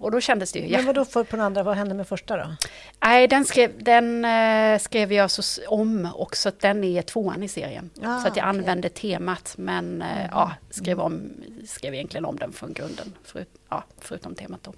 och 0.00 0.10
då 0.10 0.20
kändes 0.20 0.52
det 0.52 0.58
ju... 0.58 0.76
Men 0.76 0.86
vadå 0.86 1.04
för 1.04 1.24
på 1.24 1.36
den 1.36 1.44
andra, 1.44 1.62
vad 1.62 1.76
hände 1.76 1.94
med 1.94 2.08
första 2.08 2.36
då? 2.36 2.56
Nej, 3.04 3.28
den 3.28 3.44
skrev, 3.44 3.70
den, 3.84 4.26
skrev 4.80 5.12
jag 5.12 5.30
så 5.30 5.62
om 5.68 6.08
också, 6.14 6.52
den 6.60 6.84
är 6.84 7.02
tvåan 7.02 7.42
i 7.42 7.48
serien. 7.48 7.90
Ah, 8.02 8.20
så 8.20 8.28
att 8.28 8.36
jag 8.36 8.48
okay. 8.48 8.58
använde 8.58 8.88
temat 8.88 9.54
men 9.58 10.02
mm. 10.02 10.28
ja, 10.30 10.52
skrev, 10.70 11.00
om, 11.00 11.30
skrev 11.66 11.94
egentligen 11.94 12.24
om 12.24 12.36
den 12.36 12.52
från 12.52 12.72
grunden. 12.72 13.12
Förut, 13.24 13.48
ja, 13.68 13.84
förutom 13.98 14.34
temat 14.34 14.60
då. 14.62 14.72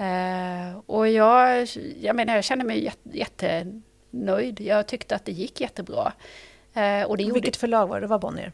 Uh, 0.00 0.78
och 0.86 1.08
jag, 1.08 1.68
jag 2.00 2.16
menar, 2.16 2.34
jag 2.34 2.44
känner 2.44 2.64
mig 2.64 2.92
jättenöjd. 3.02 4.60
Jag 4.60 4.86
tyckte 4.86 5.14
att 5.14 5.24
det 5.24 5.32
gick 5.32 5.60
jättebra. 5.60 6.12
Uh, 6.76 7.02
och 7.02 7.16
det 7.16 7.32
Vilket 7.32 7.56
förlag 7.56 7.86
var 7.86 7.96
det? 7.96 8.00
Det 8.00 8.06
var 8.06 8.18
Bonnier? 8.18 8.52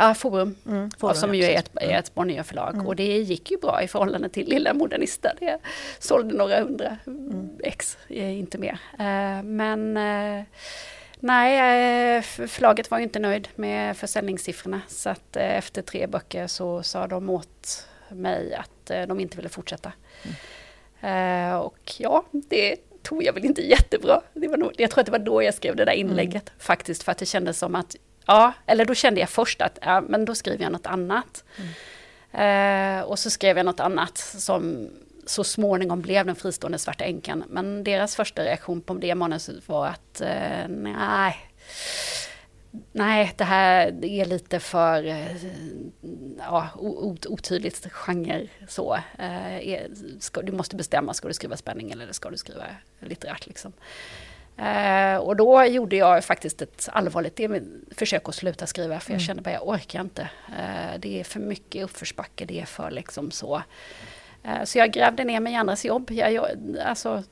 Ja, 0.00 0.14
Forum. 0.14 0.56
Mm, 0.66 0.90
Forum 0.98 1.14
som 1.14 1.34
ju 1.34 1.44
är 1.44 1.58
ett, 1.58 1.70
är 1.74 1.98
ett 1.98 2.14
Bonnier-förlag. 2.14 2.74
Mm. 2.74 2.86
Och 2.86 2.96
det 2.96 3.18
gick 3.18 3.50
ju 3.50 3.56
bra 3.56 3.82
i 3.82 3.88
förhållande 3.88 4.28
till 4.28 4.48
Lilla 4.48 4.74
Modernista. 4.74 5.32
Det 5.40 5.58
sålde 5.98 6.34
några 6.34 6.60
hundra 6.60 6.96
mm. 7.06 7.50
ex, 7.64 7.98
inte 8.08 8.58
mer. 8.58 8.78
Uh, 9.00 9.42
men 9.42 9.98
Nej, 11.24 12.22
förlaget 12.22 12.90
var 12.90 12.98
inte 12.98 13.18
nöjd 13.18 13.48
med 13.54 13.96
försäljningssiffrorna. 13.96 14.80
Så 14.88 15.10
att 15.10 15.36
efter 15.36 15.82
tre 15.82 16.06
böcker 16.06 16.46
så 16.46 16.82
sa 16.82 17.06
de 17.06 17.30
åt 17.30 17.86
mig 18.08 18.54
att 18.54 18.90
eh, 18.90 19.02
de 19.02 19.20
inte 19.20 19.36
ville 19.36 19.48
fortsätta. 19.48 19.92
Mm. 21.02 21.60
och 21.60 21.92
ja, 21.98 22.24
det 22.32 22.76
tog 23.02 23.22
jag 23.22 23.32
väl 23.32 23.44
inte 23.44 23.62
jättebra. 23.62 24.20
Det 24.34 24.48
var 24.48 24.56
nog, 24.56 24.72
jag 24.78 24.90
tror 24.90 25.00
att 25.00 25.06
det 25.06 25.12
var 25.12 25.18
då 25.18 25.42
jag 25.42 25.54
skrev 25.54 25.76
det 25.76 25.84
där 25.84 25.92
inlägget 25.92 26.48
mm. 26.48 26.58
faktiskt, 26.58 27.02
för 27.02 27.12
att 27.12 27.18
det 27.18 27.26
kändes 27.26 27.58
som 27.58 27.74
att, 27.74 27.96
ja, 28.26 28.52
eller 28.66 28.84
då 28.84 28.94
kände 28.94 29.20
jag 29.20 29.28
först 29.28 29.62
att, 29.62 29.78
ja, 29.82 30.00
men 30.00 30.24
då 30.24 30.34
skriver 30.34 30.64
jag 30.64 30.72
något 30.72 30.86
annat. 30.86 31.44
Mm. 31.56 31.72
Uh, 32.34 33.02
och 33.02 33.18
så 33.18 33.30
skrev 33.30 33.56
jag 33.56 33.66
något 33.66 33.80
annat 33.80 34.18
som 34.18 34.88
så 35.26 35.44
småningom 35.44 36.00
blev 36.00 36.26
den 36.26 36.36
fristående 36.36 36.78
Svarta 36.78 37.04
änkan. 37.04 37.44
Men 37.48 37.84
deras 37.84 38.16
första 38.16 38.44
reaktion 38.44 38.80
på 38.80 38.94
det 38.94 39.14
manuset 39.14 39.68
var 39.68 39.86
att, 39.86 40.22
uh, 40.22 40.68
nej, 40.68 41.36
nej, 42.92 43.32
det 43.36 43.44
här 43.44 44.04
är 44.04 44.24
lite 44.24 44.60
för 44.60 45.04
eh, 45.04 45.36
ja, 46.38 46.68
otydligt 47.28 47.92
genre 47.92 48.48
så. 48.68 48.98
Eh, 49.18 49.80
ska, 50.20 50.42
du 50.42 50.52
måste 50.52 50.76
bestämma, 50.76 51.14
ska 51.14 51.28
du 51.28 51.34
skriva 51.34 51.56
spänning 51.56 51.90
eller 51.90 52.12
ska 52.12 52.30
du 52.30 52.36
skriva 52.36 52.64
litterärt 53.00 53.46
liksom. 53.46 53.72
Uh, 54.58 55.16
och 55.16 55.36
då 55.36 55.64
gjorde 55.64 55.96
jag 55.96 56.24
faktiskt 56.24 56.62
ett 56.62 56.88
allvarligt 56.92 57.40
försök 57.90 58.28
att 58.28 58.34
sluta 58.34 58.66
skriva 58.66 59.00
för 59.00 59.10
jag 59.10 59.18
mm. 59.18 59.26
kände 59.26 59.42
bara 59.42 59.52
jag 59.52 59.68
orkar 59.68 60.00
inte. 60.00 60.22
Uh, 60.48 60.98
det 60.98 61.20
är 61.20 61.24
för 61.24 61.40
mycket 61.40 61.84
uppförsbacke, 61.84 62.44
det 62.44 62.60
är 62.60 62.66
för 62.66 62.90
liksom 62.90 63.30
så. 63.30 63.62
Eh, 64.42 64.64
så 64.64 64.78
jag 64.78 64.92
grävde 64.92 65.24
ner 65.24 65.40
mig 65.40 65.52
i 65.52 65.56
andras 65.56 65.84
jobb. 65.84 66.10
Jag, 66.10 66.32
jag, 66.32 66.46
alltså, 66.84 67.22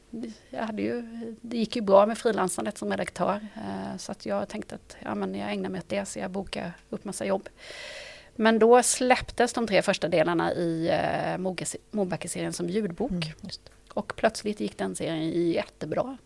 jag 0.51 0.62
hade 0.62 0.83
ju, 0.83 1.03
det 1.40 1.57
gick 1.57 1.77
ju 1.77 1.83
bra 1.83 2.07
med 2.07 2.18
frilansandet 2.18 2.79
som 2.79 2.90
redaktör. 2.90 3.46
Eh, 3.55 3.96
så 3.96 4.12
att 4.12 4.27
jag 4.27 4.49
tänkte 4.49 4.75
att 4.75 4.96
ja, 5.05 5.14
men 5.14 5.35
jag 5.35 5.53
ägnar 5.53 5.70
mig 5.70 5.79
åt 5.79 5.88
det, 5.88 6.09
så 6.09 6.18
jag 6.18 6.31
bokade 6.31 6.73
upp 6.90 7.05
massa 7.05 7.25
jobb. 7.25 7.49
Men 8.37 8.59
då 8.59 8.83
släpptes 8.83 9.53
de 9.53 9.66
tre 9.66 9.83
första 9.83 10.09
delarna 10.09 10.53
i 10.53 10.88
eh, 10.88 11.38
Mobacke-serien 11.90 12.53
som 12.53 12.68
ljudbok. 12.68 13.11
Mm, 13.11 13.51
och 13.94 14.12
plötsligt 14.16 14.61
gick 14.61 14.79
den 14.79 14.96
serien 14.96 15.51
jättebra. 15.51 16.16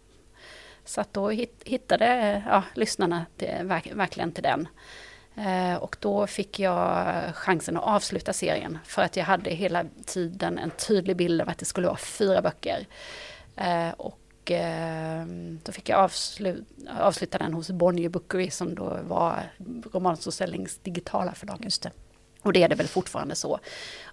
Så 0.84 1.00
att 1.00 1.12
då 1.12 1.30
hittade 1.64 2.42
ja, 2.46 2.62
lyssnarna 2.74 3.26
till, 3.36 3.48
verkligen 3.92 4.32
till 4.32 4.42
den. 4.42 4.68
Eh, 5.36 5.76
och 5.76 5.96
då 6.00 6.26
fick 6.26 6.60
jag 6.60 7.06
chansen 7.34 7.76
att 7.76 7.82
avsluta 7.84 8.32
serien 8.32 8.78
för 8.84 9.02
att 9.02 9.16
jag 9.16 9.24
hade 9.24 9.50
hela 9.50 9.84
tiden 10.06 10.58
en 10.58 10.70
tydlig 10.70 11.16
bild 11.16 11.40
av 11.40 11.48
att 11.48 11.58
det 11.58 11.64
skulle 11.64 11.86
vara 11.86 11.96
fyra 11.96 12.42
böcker. 12.42 12.86
Eh, 13.56 13.90
och 13.90 14.50
eh, 14.50 15.26
då 15.62 15.72
fick 15.72 15.88
jag 15.88 15.98
avslu 15.98 16.64
avsluta 17.00 17.38
den 17.38 17.54
hos 17.54 17.70
Bonnier 17.70 18.08
Bookery 18.08 18.50
som 18.50 18.74
då 18.74 18.98
var 19.02 19.52
romanförsäljnings 19.92 20.78
digitala 20.78 21.34
förlag. 21.34 21.58
Just 21.60 21.82
det. 21.82 21.90
Och 22.42 22.52
det 22.52 22.62
är 22.62 22.68
det 22.68 22.74
väl 22.74 22.88
fortfarande 22.88 23.34
så. 23.34 23.58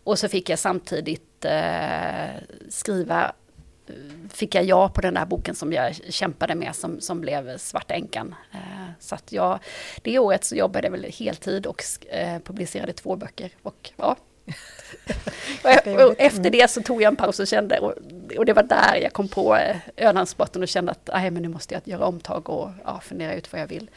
Och 0.03 0.19
så 0.19 0.29
fick 0.29 0.49
jag 0.49 0.60
samtidigt 0.60 1.45
skriva 2.69 3.34
fick 4.30 4.56
jag 4.56 4.63
ja 4.63 4.89
på 4.89 5.01
den 5.01 5.13
där 5.13 5.25
boken 5.25 5.56
som 5.56 5.73
jag 5.73 5.95
kämpade 5.95 6.56
med 6.56 6.75
som, 6.75 7.01
som 7.01 7.21
blev 7.21 7.58
Svarta 7.58 7.93
änkan. 7.93 8.36
Eh, 8.54 8.60
så 8.99 9.15
att 9.15 9.32
jag, 9.32 9.60
det 10.01 10.19
året 10.19 10.43
så 10.43 10.56
jobbade 10.56 10.88
jag 10.88 10.91
väl 10.91 11.12
heltid 11.19 11.65
och 11.65 11.84
eh, 12.10 12.39
publicerade 12.39 12.93
två 12.93 13.15
böcker. 13.15 13.51
Och, 13.63 13.91
ja. 13.97 14.15
och 16.06 16.15
efter 16.17 16.49
det 16.49 16.69
så 16.69 16.82
tog 16.82 17.01
jag 17.01 17.08
en 17.08 17.15
paus 17.15 17.39
och 17.39 17.47
kände, 17.47 17.80
och, 17.80 17.93
och 18.38 18.45
det 18.45 18.54
var 18.54 18.63
där 18.63 18.95
jag 18.95 19.13
kom 19.13 19.27
på 19.27 19.56
eh, 19.56 19.75
Ölandsbotten 19.97 20.62
och 20.62 20.67
kände 20.67 20.91
att 20.91 21.10
men 21.13 21.34
nu 21.34 21.47
måste 21.47 21.73
jag 21.73 21.88
göra 21.88 22.06
omtag 22.06 22.49
och 22.49 22.69
ja, 22.86 22.99
fundera 23.04 23.34
ut 23.34 23.51
vad 23.51 23.62
jag 23.62 23.67
vill. 23.67 23.89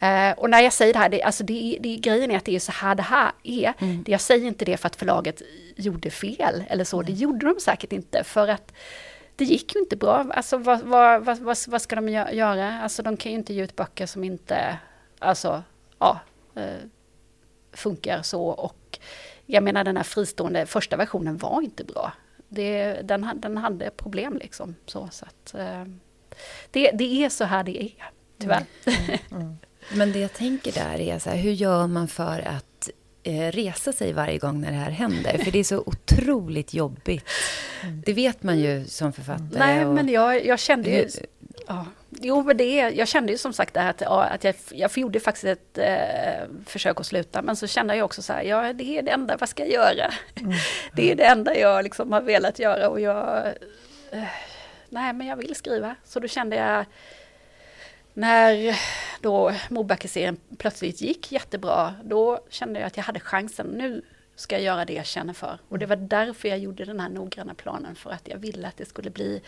Mm. 0.00 0.34
och 0.38 0.50
när 0.50 0.60
jag 0.60 0.72
säger 0.72 0.92
det 0.92 0.98
här, 0.98 1.08
det, 1.08 1.22
alltså 1.22 1.44
det, 1.44 1.78
det, 1.80 1.96
grejen 1.96 2.30
är 2.30 2.36
att 2.36 2.44
det 2.44 2.56
är 2.56 2.60
så 2.60 2.72
här 2.72 2.94
det 2.94 3.02
här 3.02 3.32
är. 3.42 3.72
Mm. 3.78 4.04
jag 4.06 4.20
säger 4.20 4.46
inte 4.46 4.64
det 4.64 4.76
för 4.76 4.86
att 4.86 4.96
förlaget 4.96 5.42
gjorde 5.76 6.10
fel 6.10 6.64
eller 6.68 6.84
så, 6.84 6.96
mm. 6.96 7.06
det 7.06 7.12
gjorde 7.12 7.46
de 7.46 7.60
säkert 7.60 7.92
inte. 7.92 8.24
För 8.24 8.48
att 8.48 8.72
det 9.40 9.44
gick 9.44 9.74
ju 9.74 9.80
inte 9.80 9.96
bra. 9.96 10.26
Alltså 10.30 10.58
vad, 10.58 10.80
vad, 10.80 11.24
vad, 11.24 11.58
vad, 11.68 11.82
ska 11.82 11.96
de 11.96 12.08
göra? 12.08 12.80
Alltså 12.80 13.02
de 13.02 13.16
kan 13.16 13.32
ju 13.32 13.38
inte 13.38 13.54
ge 13.54 13.62
ut 13.62 13.76
böcker 13.76 14.06
som 14.06 14.24
inte, 14.24 14.78
alltså, 15.18 15.62
ja, 15.98 16.20
eh, 16.54 16.76
funkar 17.72 18.22
så. 18.22 18.42
Och 18.44 18.98
jag 19.46 19.62
menar 19.62 19.84
den 19.84 19.96
här 19.96 20.04
fristående 20.04 20.66
första 20.66 20.96
versionen 20.96 21.36
var 21.36 21.62
inte 21.62 21.84
bra. 21.84 22.12
Det, 22.48 23.00
den, 23.04 23.30
den 23.34 23.56
hade 23.56 23.90
problem 23.90 24.38
liksom. 24.38 24.74
Så, 24.86 25.08
så 25.12 25.24
att, 25.24 25.54
eh, 25.54 25.84
det, 26.70 26.90
det 26.90 27.24
är 27.24 27.28
så 27.28 27.44
här 27.44 27.64
det 27.64 27.82
är, 27.82 28.10
tyvärr. 28.38 28.64
Mm, 28.86 29.00
mm, 29.04 29.18
mm. 29.30 29.56
Men 29.94 30.12
det 30.12 30.18
jag 30.18 30.32
tänker 30.32 30.72
där 30.72 31.00
är 31.00 31.18
så 31.18 31.30
här, 31.30 31.36
hur 31.36 31.52
gör 31.52 31.86
man 31.86 32.08
för 32.08 32.48
att 32.48 32.69
resa 33.24 33.92
sig 33.92 34.12
varje 34.12 34.38
gång 34.38 34.60
när 34.60 34.70
det 34.70 34.76
här 34.76 34.90
händer. 34.90 35.38
För 35.38 35.50
det 35.50 35.58
är 35.58 35.64
så 35.64 35.78
otroligt 35.86 36.74
jobbigt. 36.74 37.24
Det 38.04 38.12
vet 38.12 38.42
man 38.42 38.58
ju 38.58 38.84
som 38.84 39.12
författare. 39.12 39.58
Nej, 39.58 39.84
men 39.84 40.08
jag, 40.08 40.46
jag 40.46 40.58
kände 40.58 40.90
ju... 40.90 41.08
Ja. 41.66 41.86
Jo, 42.22 42.42
men 42.42 42.56
det, 42.56 42.74
jag 42.74 43.08
kände 43.08 43.32
ju 43.32 43.38
som 43.38 43.52
sagt 43.52 43.74
det 43.74 43.80
här 43.80 43.90
att, 43.90 44.00
ja, 44.00 44.24
att 44.24 44.44
jag, 44.44 44.54
jag 44.70 44.98
gjorde 44.98 45.20
faktiskt 45.20 45.44
ett 45.44 45.78
eh, 45.78 46.48
försök 46.66 47.00
att 47.00 47.06
sluta. 47.06 47.42
Men 47.42 47.56
så 47.56 47.66
kände 47.66 47.96
jag 47.96 48.04
också 48.04 48.22
så 48.22 48.32
här, 48.32 48.42
ja 48.42 48.72
det 48.72 48.98
är 48.98 49.02
det 49.02 49.10
enda, 49.10 49.36
vad 49.36 49.48
ska 49.48 49.66
jag 49.66 49.72
göra? 49.72 50.12
Mm. 50.40 50.52
det 50.96 51.12
är 51.12 51.16
det 51.16 51.24
enda 51.24 51.56
jag 51.56 51.84
liksom 51.84 52.12
har 52.12 52.20
velat 52.20 52.58
göra 52.58 52.88
och 52.88 53.00
jag... 53.00 53.46
Eh, 54.10 54.24
nej, 54.88 55.12
men 55.12 55.26
jag 55.26 55.36
vill 55.36 55.54
skriva. 55.54 55.94
Så 56.04 56.20
då 56.20 56.28
kände 56.28 56.56
jag 56.56 56.84
när 58.20 58.80
då 59.20 59.52
Mobacke-serien 59.68 60.36
plötsligt 60.58 61.00
gick 61.00 61.32
jättebra, 61.32 61.94
då 62.04 62.40
kände 62.48 62.80
jag 62.80 62.86
att 62.86 62.96
jag 62.96 63.04
hade 63.04 63.20
chansen. 63.20 63.66
Nu 63.66 64.02
ska 64.36 64.54
jag 64.54 64.62
göra 64.62 64.84
det 64.84 64.92
jag 64.92 65.06
känner 65.06 65.32
för. 65.32 65.58
Och 65.68 65.78
det 65.78 65.86
var 65.86 65.96
därför 65.96 66.48
jag 66.48 66.58
gjorde 66.58 66.84
den 66.84 67.00
här 67.00 67.08
noggranna 67.08 67.54
planen, 67.54 67.94
för 67.94 68.10
att 68.10 68.28
jag 68.28 68.38
ville 68.38 68.68
att 68.68 68.76
det 68.76 68.84
skulle 68.84 69.10
bli 69.10 69.42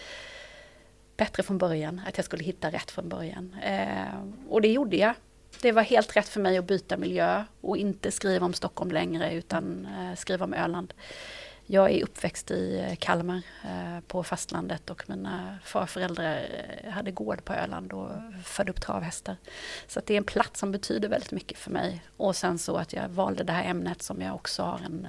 bättre 1.16 1.42
från 1.42 1.58
början, 1.58 2.00
att 2.08 2.16
jag 2.16 2.24
skulle 2.24 2.44
hitta 2.44 2.70
rätt 2.70 2.90
från 2.90 3.08
början. 3.08 3.56
Eh, 3.62 4.48
och 4.48 4.60
det 4.60 4.68
gjorde 4.72 4.96
jag. 4.96 5.14
Det 5.60 5.72
var 5.72 5.82
helt 5.82 6.16
rätt 6.16 6.28
för 6.28 6.40
mig 6.40 6.58
att 6.58 6.64
byta 6.64 6.96
miljö 6.96 7.44
och 7.60 7.76
inte 7.76 8.10
skriva 8.10 8.46
om 8.46 8.54
Stockholm 8.54 8.90
längre, 8.90 9.34
utan 9.34 9.86
eh, 9.86 10.16
skriva 10.16 10.44
om 10.44 10.54
Öland. 10.54 10.94
Jag 11.72 11.90
är 11.90 12.02
uppväxt 12.02 12.50
i 12.50 12.78
eh, 12.78 12.96
Kalmar 12.96 13.42
eh, 13.64 14.00
på 14.06 14.22
fastlandet 14.22 14.90
och 14.90 15.10
mina 15.10 15.58
farföräldrar 15.64 16.46
eh, 16.84 16.90
hade 16.90 17.10
gård 17.10 17.44
på 17.44 17.52
Öland 17.52 17.92
och 17.92 18.10
födde 18.44 18.70
upp 18.70 18.80
travhästar. 18.80 19.36
Så 19.86 20.00
det 20.06 20.14
är 20.14 20.18
en 20.18 20.24
plats 20.24 20.60
som 20.60 20.72
betyder 20.72 21.08
väldigt 21.08 21.32
mycket 21.32 21.58
för 21.58 21.70
mig. 21.70 22.04
Och 22.16 22.36
sen 22.36 22.58
så 22.58 22.76
att 22.76 22.92
jag 22.92 23.08
valde 23.08 23.44
det 23.44 23.52
här 23.52 23.64
ämnet 23.64 24.02
som 24.02 24.20
jag 24.20 24.34
också 24.34 24.62
har 24.62 24.78
en 24.84 25.08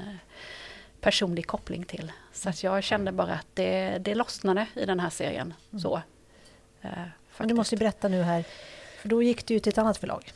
personlig 1.02 1.48
koppling 1.48 1.84
till. 1.86 2.12
Så 2.34 2.50
att 2.50 2.64
jag 2.64 2.84
kände 2.84 3.12
bara 3.12 3.34
att 3.34 3.48
det, 3.54 3.98
det 3.98 4.16
lossnade 4.16 4.68
i 4.76 4.86
den 4.86 5.00
här 5.00 5.10
serien. 5.10 5.54
Mm. 5.72 5.82
Så, 5.82 6.02
eh, 6.82 6.90
men 7.38 7.48
du 7.48 7.54
måste 7.54 7.78
berätta 7.78 8.08
nu 8.08 8.22
här, 8.22 8.46
för 9.02 9.10
då 9.10 9.24
gick 9.24 9.46
du 9.46 9.60
till 9.60 9.70
ett 9.70 9.78
annat 9.78 9.98
förlag. 9.98 10.34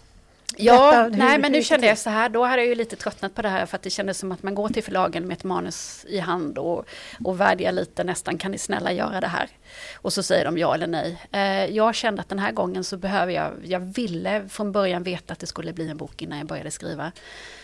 Ja, 0.56 1.10
nej 1.12 1.38
men 1.38 1.52
nu 1.52 1.64
kände 1.64 1.88
jag 1.88 1.98
så 1.98 2.10
här, 2.10 2.30
då 2.30 2.46
hade 2.46 2.62
jag 2.62 2.70
ju 2.70 2.76
lite 2.76 2.96
tröttnat 2.96 3.36
på 3.36 3.42
det 3.42 3.50
här 3.50 3.66
för 3.66 3.76
att 3.76 3.82
det 3.82 3.90
kändes 3.90 4.18
som 4.18 4.32
att 4.32 4.44
man 4.44 4.56
går 4.56 4.70
till 4.70 4.84
förlagen 4.84 5.28
med 5.28 5.38
ett 5.38 5.44
manus 5.44 6.06
i 6.10 6.20
hand 6.20 6.58
och, 6.58 6.86
och 7.24 7.40
vädjar 7.40 7.72
lite 7.72 8.04
nästan, 8.04 8.38
kan 8.38 8.52
ni 8.52 8.58
snälla 8.58 8.92
göra 8.92 9.22
det 9.22 9.28
här? 9.28 9.50
Och 9.96 10.14
så 10.14 10.24
säger 10.24 10.46
de 10.46 10.58
ja 10.58 10.74
eller 10.74 10.88
nej. 10.88 11.18
Eh, 11.32 11.66
jag 11.66 11.96
kände 11.96 12.22
att 12.22 12.30
den 12.30 12.40
här 12.40 12.52
gången 12.52 12.84
så 12.84 12.98
behöver 12.98 13.34
jag, 13.34 13.54
jag 13.64 13.80
ville 13.80 14.50
från 14.50 14.72
början 14.72 15.04
veta 15.04 15.34
att 15.34 15.40
det 15.40 15.48
skulle 15.48 15.74
bli 15.74 15.90
en 15.90 15.98
bok 15.98 16.22
innan 16.22 16.38
jag 16.38 16.48
började 16.48 16.72
skriva. 16.72 17.12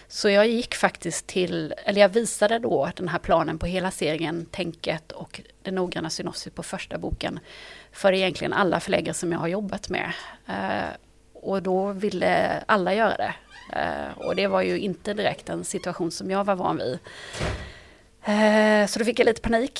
Så 0.08 0.30
jag 0.30 0.48
gick 0.48 0.76
faktiskt 0.76 1.28
till, 1.28 1.74
eller 1.86 2.02
jag 2.02 2.10
visade 2.10 2.60
då 2.60 2.90
den 2.96 3.08
här 3.08 3.20
planen 3.20 3.58
på 3.58 3.66
hela 3.66 3.92
serien, 3.92 4.46
tänket 4.46 5.12
och 5.12 5.42
det 5.62 5.72
noggranna 5.72 6.10
synopsis 6.10 6.54
på 6.54 6.64
första 6.64 6.98
boken 6.98 7.40
för 7.92 8.14
egentligen 8.14 8.54
alla 8.54 8.80
förläggare 8.80 9.14
som 9.14 9.32
jag 9.32 9.40
har 9.40 9.48
jobbat 9.48 9.90
med. 9.90 10.14
Eh, 10.48 10.90
och 11.44 11.64
då 11.64 11.92
ville 11.92 12.64
alla 12.66 12.94
göra 12.94 13.18
det. 13.18 13.34
Eh, 13.74 14.18
och 14.18 14.36
det 14.36 14.48
var 14.48 14.62
ju 14.62 14.80
inte 14.80 15.14
direkt 15.14 15.50
en 15.50 15.64
situation 15.64 16.12
som 16.12 16.32
jag 16.32 16.44
var 16.44 16.56
van 16.56 16.78
vid. 16.78 17.00
Eh, 18.26 18.88
så 18.88 19.00
då 19.00 19.06
fick 19.06 19.20
jag 19.20 19.26
lite 19.26 19.42
panik 19.42 19.80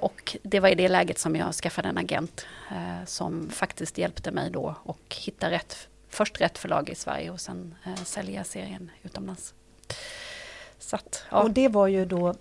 och 0.00 0.36
det 0.42 0.60
var 0.60 0.68
i 0.68 0.74
det 0.74 0.88
läget 0.88 1.18
som 1.18 1.36
jag 1.36 1.54
skaffade 1.54 1.88
en 1.88 1.98
agent 1.98 2.46
som 3.06 3.50
faktiskt 3.50 3.98
hjälpte 3.98 4.30
mig 4.30 4.50
då 4.50 4.74
och 4.82 5.16
hitta 5.24 5.50
rätt 5.50 5.88
först 6.16 6.40
rätt 6.40 6.58
förlag 6.58 6.90
i 6.90 6.94
Sverige 6.94 7.30
och 7.30 7.40
sen 7.40 7.74
eh, 7.84 7.94
sälja 7.94 8.44
serien 8.44 8.90
utomlands. 9.02 9.54
Så 10.78 10.96
att, 10.96 11.24
ja. 11.30 11.42
Och 11.42 11.50
det 11.50 11.68
var 11.68 11.86
ju 11.86 12.04
då 12.04 12.34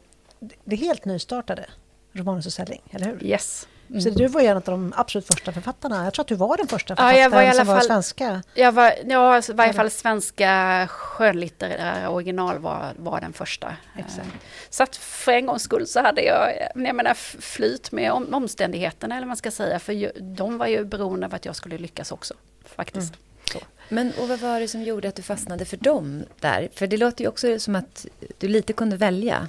det 0.63 0.75
helt 0.75 1.05
nystartade 1.05 1.65
Romanus 2.11 2.45
och 2.45 2.53
Sälling, 2.53 2.81
eller 2.89 3.05
hur? 3.05 3.23
Yes. 3.23 3.67
Mm. 3.89 4.01
Så 4.01 4.09
du 4.09 4.27
var 4.27 4.41
en 4.41 4.57
av 4.57 4.63
de 4.63 4.93
absolut 4.97 5.27
första 5.27 5.51
författarna. 5.51 6.03
Jag 6.03 6.13
tror 6.13 6.23
att 6.23 6.27
du 6.27 6.35
var 6.35 6.57
den 6.57 6.67
första 6.67 6.95
författaren 6.95 7.15
ja, 7.15 7.21
jag 7.21 7.29
var 7.29 7.41
i 7.41 7.47
alla 7.47 7.55
som 7.55 7.65
fall, 7.65 7.75
var 7.75 7.81
svenska. 7.81 8.41
Jag 8.53 8.71
var, 8.71 8.93
ja, 9.05 9.35
alltså, 9.35 9.51
i 9.51 9.55
varje 9.55 9.73
fall 9.73 9.89
svenska 9.89 10.87
skönlitterära 10.89 12.09
original 12.09 12.59
var, 12.59 12.93
var 12.95 13.21
den 13.21 13.33
första. 13.33 13.75
Exakt. 13.97 14.27
Så 14.69 14.83
att 14.83 14.95
för 14.95 15.31
en 15.31 15.45
gångs 15.45 15.63
skull 15.63 15.87
så 15.87 16.01
hade 16.01 16.21
jag, 16.21 16.69
jag 16.75 16.95
menar, 16.95 17.13
flyt 17.41 17.91
med 17.91 18.11
om, 18.11 18.33
omständigheterna, 18.33 19.15
eller 19.15 19.25
vad 19.25 19.27
man 19.27 19.37
ska 19.37 19.51
säga. 19.51 19.79
För 19.79 20.11
de 20.35 20.57
var 20.57 20.67
ju 20.67 20.85
beroende 20.85 21.25
av 21.25 21.35
att 21.35 21.45
jag 21.45 21.55
skulle 21.55 21.77
lyckas 21.77 22.11
också, 22.11 22.33
faktiskt. 22.75 23.13
Mm. 23.13 23.65
Men 23.89 24.11
och 24.19 24.27
vad 24.27 24.39
var 24.39 24.59
det 24.59 24.67
som 24.67 24.83
gjorde 24.83 25.07
att 25.07 25.15
du 25.15 25.21
fastnade 25.21 25.65
för 25.65 25.77
dem 25.77 26.23
där? 26.39 26.69
För 26.75 26.87
det 26.87 26.97
låter 26.97 27.23
ju 27.23 27.27
också 27.27 27.59
som 27.59 27.75
att 27.75 28.05
du 28.37 28.47
lite 28.47 28.73
kunde 28.73 28.97
välja. 28.97 29.47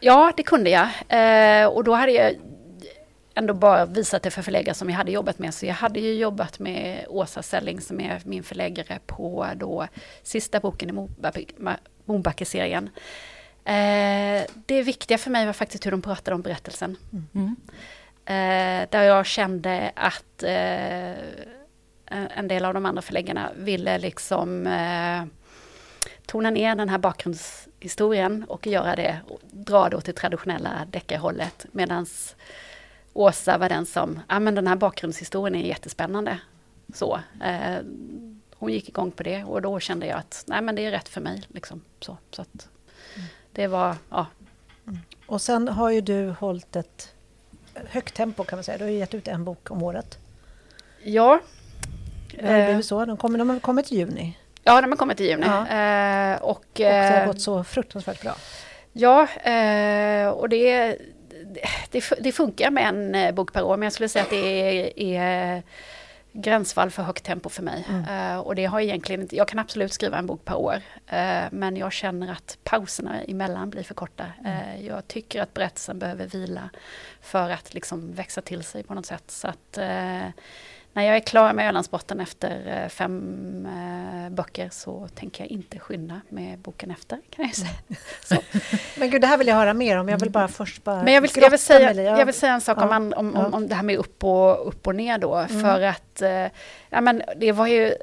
Ja, 0.00 0.32
det 0.36 0.42
kunde 0.42 0.70
jag. 0.70 0.88
Eh, 1.08 1.66
och 1.66 1.84
då 1.84 1.94
hade 1.94 2.12
jag 2.12 2.34
ändå 3.38 3.54
bara 3.54 3.86
visat 3.86 4.22
det 4.22 4.30
för 4.30 4.42
förläggare 4.42 4.74
som 4.74 4.90
jag 4.90 4.96
hade 4.96 5.12
jobbat 5.12 5.38
med. 5.38 5.54
Så 5.54 5.66
jag 5.66 5.74
hade 5.74 6.00
ju 6.00 6.14
jobbat 6.14 6.58
med 6.58 7.04
Åsa 7.08 7.42
Selling 7.42 7.80
som 7.80 8.00
är 8.00 8.22
min 8.24 8.42
förläggare 8.42 8.98
på 9.06 9.46
då 9.56 9.88
sista 10.22 10.60
boken 10.60 10.90
i 10.90 11.08
Mobacke-serien. 12.04 12.90
Eh, 13.64 14.46
det 14.66 14.82
viktiga 14.82 15.18
för 15.18 15.30
mig 15.30 15.46
var 15.46 15.52
faktiskt 15.52 15.86
hur 15.86 15.90
de 15.90 16.02
pratade 16.02 16.34
om 16.34 16.42
berättelsen. 16.42 16.96
Mm. 17.34 17.56
Eh, 18.24 18.88
där 18.90 19.02
jag 19.02 19.26
kände 19.26 19.92
att 19.94 20.42
eh, 20.42 21.12
en 22.10 22.48
del 22.48 22.64
av 22.64 22.74
de 22.74 22.86
andra 22.86 23.02
förläggarna 23.02 23.50
ville 23.56 23.98
liksom 23.98 24.66
eh, 24.66 25.24
tona 26.26 26.50
ner 26.50 26.74
den 26.74 26.88
här 26.88 26.98
bakgrundshistorien 26.98 28.44
och 28.48 28.66
göra 28.66 28.96
det, 28.96 29.18
dra 29.50 29.88
det 29.88 29.96
åt 29.96 30.04
det 30.04 30.12
traditionella 30.12 30.86
deckarhållet. 30.90 31.66
Medan 31.72 32.06
Åsa 33.18 33.58
var 33.58 33.68
den 33.68 33.86
som, 33.86 34.20
ja 34.28 34.40
men 34.40 34.54
den 34.54 34.66
här 34.66 34.76
bakgrundshistorien 34.76 35.54
är 35.54 35.68
jättespännande. 35.68 36.38
Så, 36.94 37.20
eh, 37.44 37.78
hon 38.56 38.72
gick 38.72 38.88
igång 38.88 39.10
på 39.10 39.22
det 39.22 39.44
och 39.44 39.62
då 39.62 39.80
kände 39.80 40.06
jag 40.06 40.18
att 40.18 40.44
nej 40.46 40.62
men 40.62 40.74
det 40.74 40.86
är 40.86 40.90
rätt 40.90 41.08
för 41.08 41.20
mig. 41.20 41.42
Liksom, 41.48 41.80
så, 42.00 42.16
så 42.30 42.42
att 42.42 42.68
det 43.52 43.66
var, 43.66 43.96
ja. 44.10 44.26
Mm. 44.86 44.98
Och 45.26 45.42
sen 45.42 45.68
har 45.68 45.90
ju 45.90 46.00
du 46.00 46.30
hållit 46.30 46.76
ett 46.76 47.14
högt 47.74 48.14
tempo 48.14 48.44
kan 48.44 48.56
man 48.56 48.64
säga. 48.64 48.78
Du 48.78 48.84
har 48.84 48.90
gett 48.90 49.14
ut 49.14 49.28
en 49.28 49.44
bok 49.44 49.70
om 49.70 49.82
året. 49.82 50.18
Ja, 51.02 51.40
det 52.40 52.46
har 52.46 52.66
blivit 52.66 52.86
så. 52.86 53.04
De, 53.04 53.16
kommer, 53.16 53.38
de 53.38 53.60
kommit 53.60 53.92
i 53.92 53.96
juni. 53.96 54.38
Ja, 54.64 54.80
de 54.80 54.90
har 54.90 54.96
kommit 54.96 55.20
i 55.20 55.28
juni. 55.28 55.46
Ja. 55.46 55.68
Eh, 55.68 56.42
och, 56.42 56.50
och 56.50 56.64
det 56.72 56.84
har 56.84 57.20
eh, 57.20 57.26
gått 57.26 57.40
så 57.40 57.64
fruktansvärt 57.64 58.22
bra. 58.22 58.36
Ja, 58.92 59.22
eh, 59.26 60.28
och 60.28 60.48
det, 60.48 60.98
det, 61.90 62.02
det, 62.20 62.32
funkar 62.32 62.70
med 62.70 62.88
en 62.88 63.14
eh, 63.14 63.34
bok 63.34 63.52
per 63.52 63.62
år, 63.62 63.76
men 63.76 63.86
jag 63.86 63.92
skulle 63.92 64.08
säga 64.08 64.22
att 64.22 64.30
det 64.30 64.36
är, 64.36 64.98
är 64.98 65.62
gränsfall 66.32 66.90
för 66.90 67.02
högt 67.02 67.24
tempo 67.24 67.48
för 67.48 67.62
mig. 67.62 67.86
Mm. 67.88 68.34
Uh, 68.34 68.38
och 68.38 68.54
det 68.54 68.64
har 68.64 68.80
egentligen 68.80 69.22
inte, 69.22 69.36
jag 69.36 69.48
kan 69.48 69.58
absolut 69.58 69.92
skriva 69.92 70.18
en 70.18 70.26
bok 70.26 70.44
per 70.44 70.56
år, 70.56 70.74
uh, 70.74 71.48
men 71.50 71.76
jag 71.76 71.92
känner 71.92 72.32
att 72.32 72.58
pauserna 72.64 73.22
emellan 73.22 73.70
blir 73.70 73.82
för 73.82 73.94
korta. 73.94 74.26
Mm. 74.44 74.58
Uh, 74.58 74.86
jag 74.86 75.08
tycker 75.08 75.42
att 75.42 75.54
berättelsen 75.54 75.98
behöver 75.98 76.26
vila 76.26 76.70
för 77.20 77.50
att 77.50 77.74
liksom 77.74 78.12
växa 78.12 78.40
till 78.40 78.64
sig 78.64 78.82
på 78.82 78.94
något 78.94 79.06
sätt. 79.06 79.24
Så 79.26 79.48
att 79.48 79.78
när 80.92 81.02
jag 81.02 81.16
är 81.16 81.20
klar 81.20 81.52
med 81.52 81.68
Ölandsbotten 81.68 82.20
efter 82.20 82.82
eh, 82.82 82.88
fem 82.88 83.66
eh, 83.66 84.30
böcker 84.30 84.68
så 84.72 85.08
tänker 85.14 85.44
jag 85.44 85.50
inte 85.50 85.78
skynda 85.78 86.20
med 86.28 86.58
boken 86.58 86.90
efter. 86.90 87.18
Kan 87.30 87.44
jag 87.44 87.54
säga. 87.54 87.70
Så. 88.24 88.36
Men 89.00 89.10
gud, 89.10 89.20
det 89.20 89.26
här 89.26 89.38
vill 89.38 89.46
jag 89.46 89.54
höra 89.54 89.74
mer 89.74 89.98
om. 89.98 90.08
Jag 90.08 90.20
vill 90.20 90.30
bara 90.30 90.48
först 90.48 90.84
bara 90.84 91.02
Men 91.02 91.14
jag 91.14 91.20
vill, 91.20 91.30
jag 91.34 91.50
vill, 91.50 91.58
säga, 91.58 91.92
jag 91.92 92.26
vill 92.26 92.34
säga 92.34 92.52
en 92.52 92.60
sak 92.60 92.78
ja. 92.80 92.96
om, 92.96 93.12
om, 93.16 93.36
om, 93.36 93.54
om, 93.54 93.68
det 93.68 93.74
här 93.74 93.82
med 93.82 93.96
upp 93.96 94.24
och, 94.24 94.68
upp 94.68 94.86
och 94.86 94.94
ner 94.94 95.18
då. 95.18 95.34
Mm. 95.36 95.62
För 95.62 95.80
att 95.80 96.22
eh, 96.22 96.46
ja, 96.90 97.00
men 97.00 97.22
det 97.36 97.52
var 97.52 97.66
ju 97.66 97.94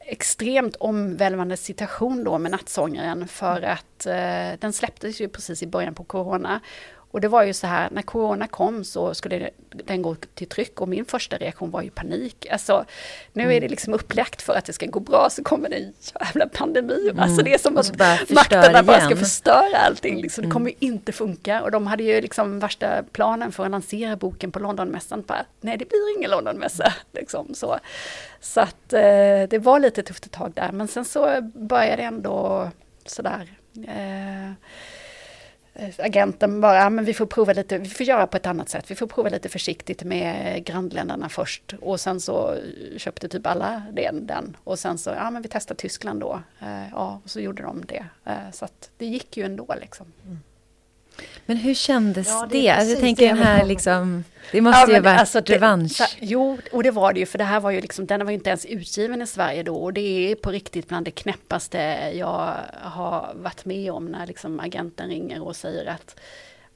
extremt 0.00 0.76
omvälvande 0.76 1.56
situation 1.56 2.24
då 2.24 2.38
med 2.38 2.50
Nattsångaren 2.50 3.28
för 3.28 3.56
mm. 3.56 3.72
att 3.72 4.06
eh, 4.06 4.58
den 4.60 4.72
släpptes 4.72 5.20
ju 5.20 5.28
precis 5.28 5.62
i 5.62 5.66
början 5.66 5.94
på 5.94 6.04
Corona 6.04 6.60
och 7.12 7.20
det 7.20 7.28
var 7.28 7.42
ju 7.42 7.52
så 7.52 7.66
här, 7.66 7.88
när 7.90 8.02
corona 8.02 8.46
kom 8.46 8.84
så 8.84 9.14
skulle 9.14 9.50
den 9.70 10.02
gå 10.02 10.14
till 10.14 10.48
tryck 10.48 10.80
och 10.80 10.88
min 10.88 11.04
första 11.04 11.36
reaktion 11.36 11.70
var 11.70 11.82
ju 11.82 11.90
panik. 11.90 12.46
Alltså, 12.50 12.84
nu 13.32 13.42
är 13.42 13.48
det 13.48 13.56
mm. 13.56 13.70
liksom 13.70 13.94
upplagt 13.94 14.42
för 14.42 14.54
att 14.54 14.64
det 14.64 14.72
ska 14.72 14.86
gå 14.86 15.00
bra 15.00 15.30
så 15.30 15.44
kommer 15.44 15.68
det 15.68 15.76
en 15.76 15.92
jävla 16.20 16.46
pandemi. 16.46 17.08
Mm. 17.10 17.18
Alltså 17.18 17.42
det 17.42 17.54
är 17.54 17.58
som 17.58 17.76
att 17.76 17.98
makterna 18.30 18.82
bara 18.82 19.00
ska 19.00 19.16
förstöra 19.16 19.78
allting. 19.78 20.22
Liksom. 20.22 20.44
Det 20.44 20.50
kommer 20.50 20.70
ju 20.70 20.76
inte 20.78 21.12
funka. 21.12 21.62
Och 21.62 21.70
de 21.70 21.86
hade 21.86 22.02
ju 22.02 22.20
liksom 22.20 22.58
värsta 22.58 23.02
planen 23.12 23.52
för 23.52 23.64
att 23.64 23.70
lansera 23.70 24.16
boken 24.16 24.52
på 24.52 24.58
Londonmässan. 24.58 25.22
Bara, 25.26 25.44
Nej, 25.60 25.76
det 25.76 25.88
blir 25.88 26.16
ingen 26.18 26.30
Londonmässa. 26.30 26.92
Liksom, 27.12 27.54
så 27.54 27.78
så 28.40 28.60
att 28.60 28.92
eh, 28.92 29.48
det 29.50 29.60
var 29.62 29.80
lite 29.80 30.02
tufft 30.02 30.26
ett 30.26 30.32
tag 30.32 30.52
där. 30.54 30.72
Men 30.72 30.88
sen 30.88 31.04
så 31.04 31.40
började 31.54 31.96
det 31.96 32.02
ändå 32.02 32.70
sådär. 33.06 33.48
Eh, 33.86 34.52
agenten 35.98 36.60
bara, 36.60 36.90
men 36.90 37.04
vi 37.04 37.14
får 37.14 37.26
prova 37.26 37.52
lite, 37.52 37.78
vi 37.78 37.88
får 37.88 38.06
göra 38.06 38.26
på 38.26 38.36
ett 38.36 38.46
annat 38.46 38.68
sätt. 38.68 38.90
Vi 38.90 38.94
får 38.94 39.06
prova 39.06 39.28
lite 39.28 39.48
försiktigt 39.48 40.02
med 40.02 40.64
grannländerna 40.64 41.28
först. 41.28 41.74
Och 41.80 42.00
sen 42.00 42.20
så 42.20 42.56
köpte 42.96 43.28
typ 43.28 43.46
alla 43.46 43.82
den. 43.92 44.26
den. 44.26 44.56
Och 44.64 44.78
sen 44.78 44.98
så, 44.98 45.10
ja 45.10 45.30
men 45.30 45.42
vi 45.42 45.48
testar 45.48 45.74
Tyskland 45.74 46.20
då. 46.20 46.42
Eh, 46.60 46.88
ja, 46.92 47.20
och 47.24 47.30
så 47.30 47.40
gjorde 47.40 47.62
de 47.62 47.84
det. 47.86 48.04
Eh, 48.24 48.50
så 48.52 48.64
att 48.64 48.90
det 48.98 49.06
gick 49.06 49.36
ju 49.36 49.44
ändå 49.44 49.74
liksom. 49.80 50.06
Mm. 50.26 50.38
Men 51.46 51.56
hur 51.56 51.74
kändes 51.74 52.28
ja, 52.28 52.48
det? 52.50 52.60
det? 52.60 52.70
Alltså, 52.70 52.90
jag 52.90 53.00
tänker 53.00 53.28
den 53.28 53.38
här 53.38 53.66
liksom, 53.66 54.24
det 54.50 54.60
måste 54.60 54.90
ja, 54.90 54.96
ju 54.96 55.02
varit 55.02 55.20
alltså, 55.20 55.40
revansch. 55.40 55.98
Det, 55.98 56.26
jo, 56.26 56.58
och 56.72 56.82
det 56.82 56.90
var 56.90 57.12
det 57.12 57.20
ju, 57.20 57.26
för 57.26 57.38
det 57.38 57.44
här 57.44 57.60
var 57.60 57.70
ju 57.70 57.80
liksom, 57.80 58.06
den 58.06 58.24
var 58.24 58.30
ju 58.30 58.34
inte 58.34 58.50
ens 58.50 58.66
utgiven 58.66 59.22
i 59.22 59.26
Sverige 59.26 59.62
då. 59.62 59.76
Och 59.76 59.92
det 59.92 60.30
är 60.30 60.34
på 60.34 60.50
riktigt 60.50 60.88
bland 60.88 61.04
det 61.04 61.10
knäppaste 61.10 61.78
jag 62.14 62.54
har 62.82 63.32
varit 63.34 63.64
med 63.64 63.92
om 63.92 64.06
när 64.06 64.26
liksom 64.26 64.60
agenten 64.60 65.08
ringer 65.08 65.42
och 65.42 65.56
säger 65.56 65.86
att 65.86 66.20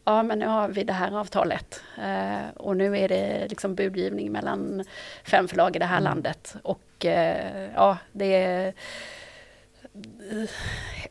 ja 0.04 0.22
men 0.22 0.38
nu 0.38 0.46
har 0.46 0.68
vi 0.68 0.84
det 0.84 0.92
här 0.92 1.18
avtalet 1.18 1.80
eh, 1.98 2.48
och 2.56 2.76
nu 2.76 2.98
är 2.98 3.08
det 3.08 3.46
liksom 3.48 3.74
budgivning 3.74 4.32
mellan 4.32 4.84
fem 5.24 5.48
förlag 5.48 5.76
i 5.76 5.78
det 5.78 5.84
här 5.84 5.98
mm. 5.98 6.04
landet. 6.04 6.56
Och 6.62 7.06
eh, 7.06 7.70
ja, 7.74 7.98
det 8.12 8.34
är 8.34 8.74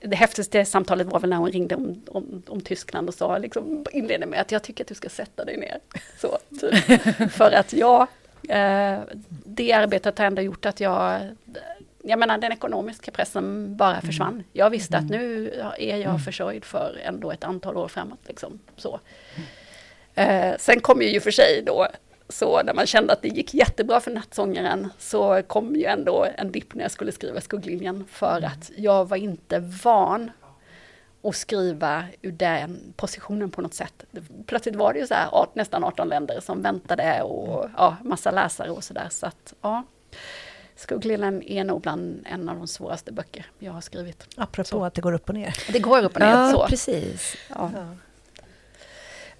det 0.01 0.15
häftigaste 0.15 0.65
samtalet 0.65 1.07
var 1.07 1.19
väl 1.19 1.29
när 1.29 1.37
hon 1.37 1.51
ringde 1.51 1.75
om, 1.75 2.03
om, 2.07 2.43
om 2.47 2.61
Tyskland 2.61 3.07
och 3.07 3.13
sa, 3.13 3.37
liksom, 3.37 3.85
inledde 3.91 4.25
med 4.25 4.41
att 4.41 4.51
jag 4.51 4.63
tycker 4.63 4.83
att 4.83 4.87
du 4.87 4.95
ska 4.95 5.09
sätta 5.09 5.45
dig 5.45 5.57
ner. 5.57 5.79
Så, 6.21 6.37
typ. 6.61 6.75
För 7.31 7.51
att 7.51 7.73
ja, 7.73 8.07
eh, 8.49 8.99
det 9.45 9.73
arbetet 9.73 10.17
har 10.17 10.25
ändå 10.25 10.41
gjort 10.41 10.65
att 10.65 10.79
jag, 10.79 11.21
jag 12.03 12.19
menar 12.19 12.37
den 12.37 12.51
ekonomiska 12.51 13.11
pressen 13.11 13.77
bara 13.77 13.93
mm. 13.93 14.05
försvann. 14.05 14.43
Jag 14.53 14.69
visste 14.69 14.97
att 14.97 15.09
mm. 15.09 15.21
nu 15.21 15.49
är 15.77 15.97
jag 15.97 16.09
mm. 16.09 16.19
försörjd 16.19 16.65
för 16.65 16.99
ändå 17.03 17.31
ett 17.31 17.43
antal 17.43 17.77
år 17.77 17.87
framåt. 17.87 18.19
Liksom, 18.27 18.59
så. 18.77 18.99
Eh, 20.15 20.53
sen 20.59 20.79
kom 20.79 21.01
ju 21.01 21.21
för 21.21 21.31
sig 21.31 21.63
då 21.65 21.87
så 22.29 22.63
när 22.63 22.73
man 22.73 22.85
kände 22.85 23.13
att 23.13 23.21
det 23.21 23.27
gick 23.27 23.53
jättebra 23.53 23.99
för 23.99 24.11
nattsångaren 24.11 24.89
så 24.97 25.41
kom 25.47 25.75
ju 25.75 25.85
ändå 25.85 26.27
en 26.37 26.51
dipp 26.51 26.73
när 26.73 26.81
jag 26.81 26.91
skulle 26.91 27.11
skriva 27.11 27.41
Skugglinjen 27.41 28.05
för 28.09 28.37
mm. 28.37 28.51
att 28.51 28.71
jag 28.77 29.09
var 29.09 29.17
inte 29.17 29.59
van 29.83 30.31
och 31.21 31.35
skriva 31.35 32.05
ur 32.21 32.31
den 32.31 32.93
positionen 32.95 33.51
på 33.51 33.61
något 33.61 33.73
sätt. 33.73 34.03
Plötsligt 34.45 34.75
var 34.75 34.93
det 34.93 34.99
ju 34.99 35.07
så 35.07 35.13
här 35.13 35.47
nästan 35.53 35.83
18 35.83 36.07
länder 36.07 36.39
som 36.39 36.61
väntade 36.61 37.21
och 37.21 37.69
ja, 37.77 37.97
massa 38.03 38.31
läsare 38.31 38.69
och 38.69 38.83
sådär. 38.83 39.07
Så 39.09 39.25
att 39.25 39.53
ja, 39.61 39.83
Skugglillen 40.75 41.43
är 41.43 41.63
nog 41.63 41.81
bland 41.81 42.23
en 42.25 42.49
av 42.49 42.57
de 42.57 42.67
svåraste 42.67 43.11
böcker 43.11 43.45
jag 43.59 43.71
har 43.71 43.81
skrivit. 43.81 44.27
Apropå 44.37 44.67
så. 44.67 44.85
att 44.85 44.93
det 44.93 45.01
går 45.01 45.13
upp 45.13 45.29
och 45.29 45.35
ner. 45.35 45.57
Det 45.73 45.79
går 45.79 46.03
upp 46.03 46.13
och 46.13 46.19
ner. 46.19 46.29
Ja, 46.29 46.51
så. 46.51 46.67
precis. 46.67 47.35
Ja. 47.49 47.71
Ja. 47.75 47.85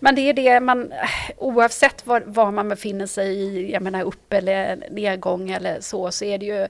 Men 0.06 0.16
det 0.16 0.22
är 0.22 0.34
det 0.34 0.60
man, 0.60 0.94
oavsett 1.38 2.08
var, 2.08 2.22
var, 2.22 2.52
man 2.52 2.70
befinner 2.70 3.06
sig 3.06 3.36
i, 3.36 3.72
jag 3.72 3.82
menar 3.82 4.04
upp 4.04 4.34
eller 4.34 4.88
nedgång 4.92 5.50
eller 5.50 5.82
så, 5.82 6.12
så 6.12 6.26
är 6.26 6.38
det 6.38 6.46
ju 6.46 6.68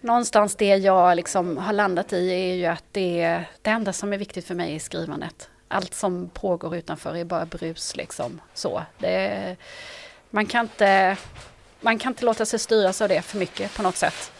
någonstans 0.00 0.56
det 0.56 0.76
jag 0.76 1.16
liksom 1.16 1.56
har 1.58 1.72
landat 1.72 2.12
i 2.12 2.28
är 2.28 2.54
ju 2.54 2.66
att 2.66 2.84
det, 2.92 3.40
det 3.62 3.70
enda 3.70 3.92
som 3.92 4.12
är 4.12 4.18
viktigt 4.18 4.44
för 4.44 4.54
mig 4.54 4.74
är 4.74 4.78
skrivandet. 4.78 5.50
Allt 5.68 5.94
som 5.94 6.30
pågår 6.34 6.76
utanför 6.76 7.16
är 7.16 7.24
bara 7.24 7.46
brus 7.46 7.96
liksom. 7.96 8.40
Så, 8.54 8.82
det, 8.98 9.56
man, 10.30 10.46
kan 10.46 10.64
inte, 10.64 11.16
man 11.80 11.98
kan 11.98 12.12
inte 12.12 12.24
låta 12.24 12.46
sig 12.46 12.58
styras 12.58 13.02
av 13.02 13.08
det 13.08 13.22
för 13.22 13.38
mycket 13.38 13.74
på 13.74 13.82
något 13.82 13.96
sätt. 13.96 14.32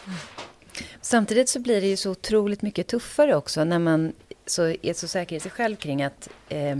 Samtidigt 1.01 1.49
så 1.49 1.59
blir 1.59 1.81
det 1.81 1.87
ju 1.87 1.97
så 1.97 2.11
otroligt 2.11 2.61
mycket 2.61 2.87
tuffare 2.87 3.35
också 3.35 3.63
när 3.63 3.79
man 3.79 4.13
så 4.45 4.63
är 4.81 4.93
så 4.93 5.07
säker 5.07 5.35
i 5.35 5.39
sig 5.39 5.51
själv 5.51 5.75
kring 5.75 6.03
att 6.03 6.29
eh, 6.49 6.75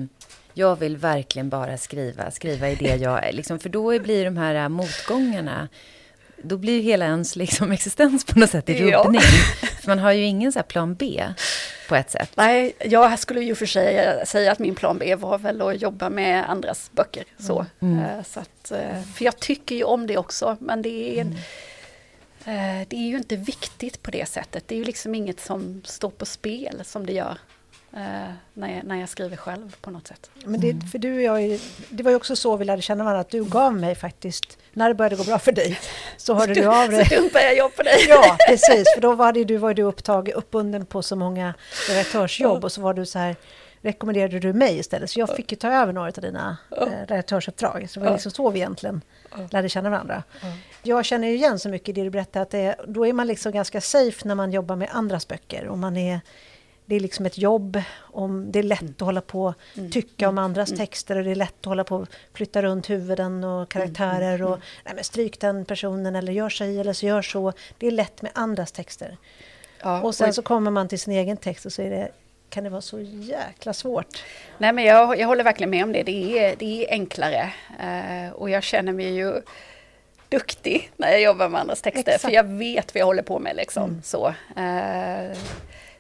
jag 0.53 0.75
vill 0.75 0.97
verkligen 0.97 1.49
bara 1.49 1.77
skriva, 1.77 2.31
skriva 2.31 2.69
i 2.69 2.75
det 2.75 2.95
jag 3.01 3.27
är. 3.27 3.31
Liksom, 3.31 3.59
för 3.59 3.69
då 3.69 3.99
blir 3.99 4.25
de 4.25 4.37
här 4.37 4.69
motgångarna 4.69 5.69
då 6.43 6.57
blir 6.57 6.81
hela 6.81 7.05
ens 7.05 7.35
liksom 7.35 7.71
existens 7.71 8.25
på 8.25 8.39
något 8.39 8.49
sätt 8.49 8.69
i 8.69 8.73
rubbning. 8.91 9.21
Ja. 9.61 9.67
För 9.81 9.87
man 9.87 9.99
har 9.99 10.11
ju 10.11 10.23
ingen 10.23 10.51
så 10.51 10.63
plan 10.63 10.95
B 10.95 11.23
på 11.89 11.95
ett 11.95 12.09
sätt. 12.09 12.31
Nej, 12.35 12.75
jag 12.79 13.19
skulle 13.19 13.41
ju 13.41 13.55
för 13.55 13.65
sig 13.65 14.21
säga 14.25 14.51
att 14.51 14.59
min 14.59 14.75
plan 14.75 14.97
B 14.97 15.15
var 15.15 15.37
väl 15.37 15.61
att 15.61 15.81
jobba 15.81 16.09
med 16.09 16.49
andras 16.49 16.91
böcker. 16.93 17.23
Så. 17.39 17.65
Mm. 17.79 17.99
mm. 17.99 18.23
så 18.23 18.39
att, 18.39 18.71
för 19.15 19.25
jag 19.25 19.39
tycker 19.39 19.75
ju 19.75 19.83
om 19.83 20.07
det 20.07 20.17
också, 20.17 20.57
men 20.59 20.81
det 20.81 21.19
är, 21.19 21.21
mm. 21.21 21.37
Eh, 22.45 22.87
det 22.87 22.95
är 22.95 23.07
ju 23.07 23.17
inte 23.17 23.35
viktigt 23.35 24.03
på 24.03 24.11
det 24.11 24.29
sättet. 24.29 24.67
Det 24.67 24.75
är 24.75 24.79
ju 24.79 24.85
liksom 24.85 25.15
inget 25.15 25.39
som 25.39 25.81
står 25.85 26.09
på 26.09 26.25
spel 26.25 26.81
som 26.83 27.05
det 27.05 27.13
gör 27.13 27.37
när, 28.53 28.75
jag, 28.75 28.83
när 28.83 28.99
jag 28.99 29.09
skriver 29.09 29.37
själv 29.37 29.75
på 29.81 29.91
något 29.91 30.07
sätt. 30.07 30.29
Men 30.45 30.59
det, 30.59 30.75
för 30.91 30.99
du 30.99 31.13
och 31.15 31.21
jag, 31.21 31.59
det 31.89 32.03
var 32.03 32.11
ju 32.11 32.17
också 32.17 32.35
så 32.35 32.57
vi 32.57 32.65
lärde 32.65 32.81
känna 32.81 33.03
varandra, 33.03 33.21
att 33.21 33.29
du 33.29 33.43
gav 33.43 33.75
mig 33.75 33.95
faktiskt, 33.95 34.57
när 34.73 34.87
det 34.87 34.95
började 34.95 35.15
gå 35.15 35.23
bra 35.23 35.39
för 35.39 35.51
dig, 35.51 35.79
så 36.17 36.33
hörde 36.33 36.53
du 36.53 36.65
av 36.65 36.89
dig. 36.89 37.05
Så 37.09 37.15
dumpade 37.15 37.45
jag 37.45 37.57
jobb 37.57 37.75
på 37.75 37.83
dig. 37.83 38.05
Ja, 38.09 38.37
precis, 38.47 38.93
för 38.95 39.01
då 39.01 39.13
var 39.13 39.33
det, 39.33 39.43
du, 39.43 39.57
var 39.57 39.73
du 39.73 39.83
upptagen, 39.83 40.33
uppbunden 40.35 40.85
på 40.85 41.01
så 41.01 41.15
många 41.15 41.53
redaktörsjobb 41.89 42.63
och 42.63 42.71
så 42.71 42.81
var 42.81 42.93
du 42.93 43.05
så 43.05 43.19
här, 43.19 43.35
rekommenderade 43.81 44.39
du 44.39 44.53
mig 44.53 44.79
istället. 44.79 45.09
Så 45.09 45.19
jag 45.19 45.35
fick 45.35 45.51
ju 45.51 45.55
ta 45.55 45.67
över 45.67 45.93
några 45.93 46.07
av 46.07 46.13
dina 46.13 46.57
eh, 46.71 46.87
redaktörsuppdrag. 47.07 47.89
Så 47.89 47.99
det 47.99 48.05
var 48.05 48.13
liksom 48.13 48.31
så 48.31 48.49
vi 48.49 48.59
egentligen 48.59 49.01
lärde 49.49 49.69
känna 49.69 49.89
varandra. 49.89 50.23
Jag 50.83 51.05
känner 51.05 51.27
ju 51.27 51.35
igen 51.35 51.59
så 51.59 51.69
mycket 51.69 51.89
i 51.89 51.91
det 51.91 52.03
du 52.03 52.09
berättar, 52.09 52.41
att 52.41 52.49
det, 52.49 52.75
då 52.87 53.07
är 53.07 53.13
man 53.13 53.27
liksom 53.27 53.51
ganska 53.51 53.81
safe 53.81 54.27
när 54.27 54.35
man 54.35 54.51
jobbar 54.51 54.75
med 54.75 54.89
andras 54.91 55.27
böcker. 55.27 55.67
Och 55.67 55.77
man 55.77 55.97
är 55.97 56.21
det 56.85 56.95
är 56.95 56.99
liksom 56.99 57.25
ett 57.25 57.37
jobb. 57.37 57.81
Om, 57.97 58.51
det 58.51 58.59
är 58.59 58.63
lätt 58.63 58.81
mm. 58.81 58.93
att 58.97 59.05
hålla 59.05 59.21
på 59.21 59.53
mm. 59.77 59.91
tycka 59.91 60.29
om 60.29 60.37
andras 60.37 60.69
mm. 60.69 60.77
texter 60.77 61.15
och 61.17 61.23
det 61.23 61.31
är 61.31 61.35
lätt 61.35 61.59
att 61.59 61.65
hålla 61.65 61.83
på 61.83 61.95
och 61.95 62.07
flytta 62.33 62.61
runt 62.61 62.89
huvuden 62.89 63.43
och 63.43 63.69
karaktärer 63.69 64.43
och 64.43 64.59
nej, 64.85 64.95
men 64.95 65.03
stryk 65.03 65.39
den 65.39 65.65
personen 65.65 66.15
eller 66.15 66.33
gör 66.33 66.49
sig 66.49 66.79
eller 66.79 66.93
så 66.93 67.05
gör 67.05 67.21
så. 67.21 67.53
Det 67.77 67.87
är 67.87 67.91
lätt 67.91 68.21
med 68.21 68.31
andras 68.35 68.71
texter. 68.71 69.17
Ja, 69.81 70.01
och 70.01 70.15
sen 70.15 70.29
och... 70.29 70.35
så 70.35 70.41
kommer 70.41 70.71
man 70.71 70.87
till 70.87 70.99
sin 70.99 71.13
egen 71.13 71.37
text 71.37 71.65
och 71.65 71.73
så 71.73 71.81
är 71.81 71.89
det 71.89 72.11
kan 72.49 72.63
det 72.63 72.69
vara 72.69 72.81
så 72.81 72.99
jäkla 73.01 73.73
svårt. 73.73 74.23
Nej 74.57 74.73
men 74.73 74.83
jag, 74.83 75.19
jag 75.19 75.27
håller 75.27 75.43
verkligen 75.43 75.69
med 75.69 75.83
om 75.83 75.91
det. 75.91 76.03
Det 76.03 76.39
är, 76.39 76.55
det 76.55 76.85
är 76.85 76.91
enklare. 76.91 77.53
Uh, 77.79 78.33
och 78.33 78.49
jag 78.49 78.63
känner 78.63 78.93
mig 78.93 79.13
ju 79.13 79.41
duktig 80.29 80.91
när 80.97 81.11
jag 81.11 81.21
jobbar 81.21 81.49
med 81.49 81.61
andras 81.61 81.81
texter. 81.81 81.99
Exakt. 81.99 82.21
För 82.21 82.31
jag 82.31 82.43
vet 82.43 82.93
vad 82.93 83.01
jag 83.01 83.05
håller 83.05 83.23
på 83.23 83.39
med 83.39 83.55
liksom. 83.55 83.83
Mm. 83.83 84.01
Så. 84.03 84.27
Uh, 84.27 85.37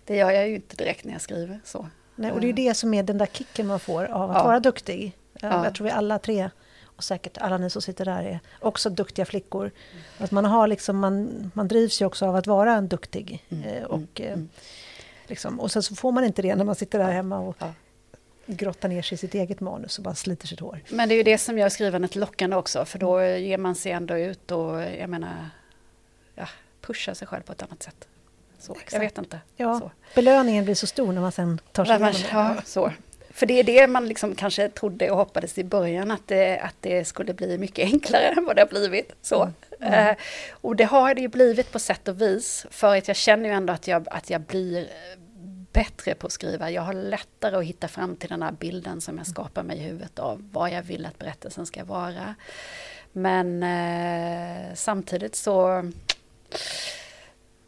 det 0.05 0.15
gör 0.15 0.31
jag 0.31 0.49
ju 0.49 0.55
inte 0.55 0.75
direkt 0.75 1.05
när 1.05 1.11
jag 1.11 1.21
skriver. 1.21 1.59
Så. 1.63 1.87
Nej, 2.15 2.31
och 2.31 2.41
det 2.41 2.49
är 2.49 2.53
det 2.53 2.73
som 2.73 2.93
är 2.93 3.03
den 3.03 3.17
där 3.17 3.25
kicken 3.25 3.67
man 3.67 3.79
får 3.79 4.05
av 4.05 4.31
att 4.31 4.37
ja. 4.37 4.43
vara 4.43 4.59
duktig. 4.59 5.17
Ja. 5.33 5.63
Jag 5.63 5.75
tror 5.75 5.85
vi 5.85 5.91
alla 5.91 6.19
tre, 6.19 6.49
och 6.83 7.03
säkert 7.03 7.37
alla 7.37 7.57
ni 7.57 7.69
som 7.69 7.81
sitter 7.81 8.05
där, 8.05 8.23
är 8.23 8.39
också 8.59 8.89
duktiga 8.89 9.25
flickor. 9.25 9.71
Att 10.17 10.31
man, 10.31 10.45
har 10.45 10.67
liksom, 10.67 10.99
man, 10.99 11.51
man 11.53 11.67
drivs 11.67 12.01
ju 12.01 12.05
också 12.05 12.25
av 12.25 12.35
att 12.35 12.47
vara 12.47 12.73
en 12.73 12.87
duktig. 12.87 13.45
Mm. 13.49 13.63
Eh, 13.63 13.83
och, 13.83 14.21
mm. 14.21 14.33
mm. 14.33 14.49
Liksom, 15.27 15.59
och 15.59 15.71
sen 15.71 15.83
så 15.83 15.95
får 15.95 16.11
man 16.11 16.23
inte 16.23 16.41
det 16.41 16.55
när 16.55 16.65
man 16.65 16.75
sitter 16.75 16.99
där 16.99 17.11
hemma 17.11 17.39
och 17.39 17.55
ja. 17.59 17.73
grottar 18.45 18.89
ner 18.89 19.01
sig 19.01 19.15
i 19.15 19.17
sitt 19.17 19.33
eget 19.33 19.59
manus 19.59 19.97
och 19.97 20.03
bara 20.03 20.15
sliter 20.15 20.47
sitt 20.47 20.59
hår. 20.59 20.79
Men 20.89 21.09
det 21.09 21.15
är 21.15 21.17
ju 21.17 21.23
det 21.23 21.37
som 21.37 21.57
gör 21.57 21.69
skrivandet 21.69 22.15
lockande 22.15 22.55
också, 22.55 22.85
för 22.85 22.99
då 22.99 23.23
ger 23.23 23.57
man 23.57 23.75
sig 23.75 23.91
ändå 23.91 24.17
ut 24.17 24.51
och 24.51 24.81
jag 24.81 25.09
menar, 25.09 25.49
ja, 26.35 26.47
pushar 26.81 27.13
sig 27.13 27.27
själv 27.27 27.41
på 27.41 27.51
ett 27.51 27.63
annat 27.63 27.83
sätt. 27.83 28.07
Så, 28.63 28.77
jag 28.91 28.99
vet 28.99 29.17
inte. 29.17 29.39
Ja, 29.55 29.79
så. 29.79 29.91
Belöningen 30.15 30.65
blir 30.65 30.75
så 30.75 30.87
stor 30.87 31.13
när 31.13 31.21
man 31.21 31.31
sen 31.31 31.59
tar 31.71 31.85
sig 31.85 31.95
igenom. 31.95 32.13
Ja, 32.31 32.55
så. 32.65 32.91
För 33.31 33.45
det 33.45 33.59
är 33.59 33.63
det 33.63 33.87
man 33.87 34.07
liksom 34.07 34.35
kanske 34.35 34.69
trodde 34.69 35.11
och 35.11 35.17
hoppades 35.17 35.57
i 35.57 35.63
början 35.63 36.11
att 36.11 36.27
det, 36.27 36.59
att 36.59 36.75
det 36.79 37.05
skulle 37.05 37.33
bli 37.33 37.57
mycket 37.57 37.85
enklare 37.85 38.27
än 38.27 38.45
vad 38.45 38.55
det 38.55 38.61
har 38.61 38.67
blivit. 38.67 39.11
Så. 39.21 39.41
Mm. 39.41 39.53
Mm. 39.93 40.09
Eh, 40.09 40.15
och 40.51 40.75
det 40.75 40.83
har 40.83 41.15
det 41.15 41.21
ju 41.21 41.27
blivit 41.27 41.71
på 41.71 41.79
sätt 41.79 42.07
och 42.07 42.21
vis. 42.21 42.65
För 42.69 42.97
att 42.97 43.07
jag 43.07 43.17
känner 43.17 43.49
ju 43.49 43.55
ändå 43.55 43.73
att 43.73 43.87
jag, 43.87 44.07
att 44.11 44.29
jag 44.29 44.41
blir 44.41 44.87
bättre 45.73 46.15
på 46.15 46.27
att 46.27 46.33
skriva. 46.33 46.71
Jag 46.71 46.81
har 46.81 46.93
lättare 46.93 47.55
att 47.55 47.63
hitta 47.63 47.87
fram 47.87 48.15
till 48.15 48.29
den 48.29 48.41
här 48.41 48.51
bilden 48.51 49.01
som 49.01 49.17
jag 49.17 49.27
skapar 49.27 49.63
mig 49.63 49.77
i 49.77 49.81
huvudet 49.81 50.19
av 50.19 50.49
vad 50.51 50.71
jag 50.71 50.83
vill 50.83 51.05
att 51.05 51.19
berättelsen 51.19 51.65
ska 51.65 51.83
vara. 51.83 52.35
Men 53.11 53.63
eh, 53.63 54.73
samtidigt 54.75 55.35
så 55.35 55.83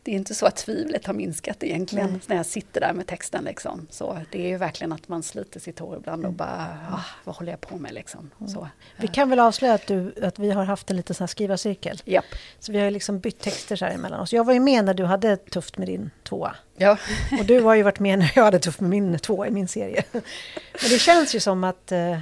det 0.05 0.11
är 0.11 0.15
inte 0.15 0.35
så 0.35 0.45
att 0.45 0.55
tvivlet 0.55 1.05
har 1.05 1.13
minskat 1.13 1.63
egentligen 1.63 2.09
Nej. 2.11 2.19
när 2.27 2.35
jag 2.35 2.45
sitter 2.45 2.81
där 2.81 2.93
med 2.93 3.07
texten. 3.07 3.43
Liksom. 3.43 3.87
Så 3.89 4.21
det 4.31 4.45
är 4.45 4.47
ju 4.47 4.57
verkligen 4.57 4.91
att 4.91 5.07
man 5.07 5.23
sliter 5.23 5.59
sitt 5.59 5.79
hår 5.79 5.97
ibland 5.97 6.25
och 6.25 6.29
mm. 6.29 6.37
bara, 6.37 6.77
ah, 6.91 7.05
vad 7.23 7.35
håller 7.35 7.51
jag 7.51 7.61
på 7.61 7.77
med 7.77 7.93
liksom. 7.93 8.31
Mm. 8.39 8.51
Så. 8.51 8.67
Vi 8.97 9.07
kan 9.07 9.29
väl 9.29 9.39
avslöja 9.39 9.73
att, 9.73 9.87
du, 9.87 10.13
att 10.21 10.39
vi 10.39 10.51
har 10.51 10.63
haft 10.63 10.91
en 10.91 10.97
liten 10.97 11.15
sån 11.15 11.23
här 11.23 11.27
skrivarcirkel. 11.27 12.01
Yep. 12.05 12.25
Så 12.59 12.71
vi 12.71 12.79
har 12.79 12.91
liksom 12.91 13.19
bytt 13.19 13.39
texter 13.39 13.75
så 13.75 13.85
här 13.85 13.93
emellan 13.93 14.19
oss. 14.19 14.33
Jag 14.33 14.43
var 14.43 14.53
ju 14.53 14.59
med 14.59 14.85
när 14.85 14.93
du 14.93 15.05
hade 15.05 15.37
tufft 15.37 15.77
med 15.77 15.87
din 15.87 16.11
tvåa. 16.23 16.55
Ja. 16.77 16.97
och 17.39 17.45
du 17.45 17.61
har 17.61 17.75
ju 17.75 17.83
varit 17.83 17.99
med 17.99 18.19
när 18.19 18.31
jag 18.35 18.43
hade 18.43 18.59
tufft 18.59 18.79
med 18.79 18.89
min 18.89 19.19
tvåa 19.19 19.47
i 19.47 19.51
min 19.51 19.67
serie. 19.67 20.03
Men 20.11 20.89
det 20.89 20.99
känns 20.99 21.35
ju 21.35 21.39
som 21.39 21.63
att 21.63 21.91
eh, 21.91 22.19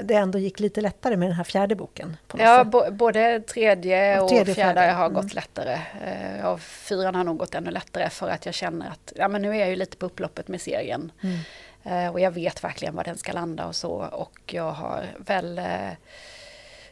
det 0.00 0.14
ändå 0.14 0.38
gick 0.38 0.60
lite 0.60 0.80
lättare 0.80 1.16
med 1.16 1.28
den 1.28 1.36
här 1.36 1.44
fjärde 1.44 1.74
boken. 1.74 2.16
ja, 2.38 2.64
både 2.92 3.40
tredje 3.40 4.20
och, 4.20 4.28
tredje, 4.28 4.54
fjärde 4.54 4.80
fjärde. 4.80 4.92
har 4.92 5.08
gått 5.08 5.22
mm. 5.22 5.34
lättare. 5.34 5.78
Ja, 6.42 6.58
fyran 6.58 7.14
har 7.14 7.24
nog 7.24 7.36
gått 7.36 7.54
ännu 7.54 7.70
lättare 7.70 8.10
för 8.10 8.28
att 8.28 8.46
jag 8.46 8.54
känner 8.54 8.88
att 8.88 9.12
ja, 9.16 9.28
men 9.28 9.42
nu 9.42 9.50
är 9.50 9.54
jag 9.54 9.68
ju 9.68 9.76
lite 9.76 9.96
på 9.96 10.06
upploppet 10.06 10.48
med 10.48 10.60
serien. 10.60 11.12
Mm. 11.22 11.38
Eh, 11.86 12.12
och 12.12 12.20
jag 12.20 12.30
vet 12.30 12.64
verkligen 12.64 12.94
var 12.94 13.04
den 13.04 13.18
ska 13.18 13.32
landa 13.32 13.66
och 13.66 13.76
så. 13.76 13.90
Och 13.92 14.54
jag 14.54 14.70
har 14.70 15.04
väl 15.18 15.58
eh, 15.58 15.90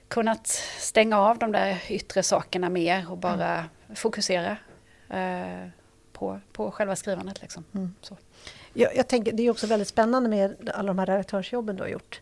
kunnat 0.08 0.46
stänga 0.78 1.18
av 1.18 1.38
de 1.38 1.52
där 1.52 1.82
yttre 1.88 2.22
sakerna 2.22 2.68
mer 2.68 3.10
och 3.10 3.18
bara 3.18 3.52
mm. 3.54 3.68
fokusera 3.94 4.56
eh, 5.10 5.68
på, 6.12 6.40
på 6.52 6.70
själva 6.70 6.96
skrivandet. 6.96 7.42
Liksom. 7.42 7.64
Mm. 7.74 7.94
Jag, 8.72 8.96
jag 8.96 9.08
tänker, 9.08 9.32
det 9.32 9.42
är 9.42 9.50
också 9.50 9.66
väldigt 9.66 9.88
spännande 9.88 10.28
med 10.28 10.70
alla 10.74 10.86
de 10.86 10.98
här 10.98 11.06
redaktörsjobben 11.06 11.76
du 11.76 11.82
har 11.82 11.88
gjort. 11.88 12.20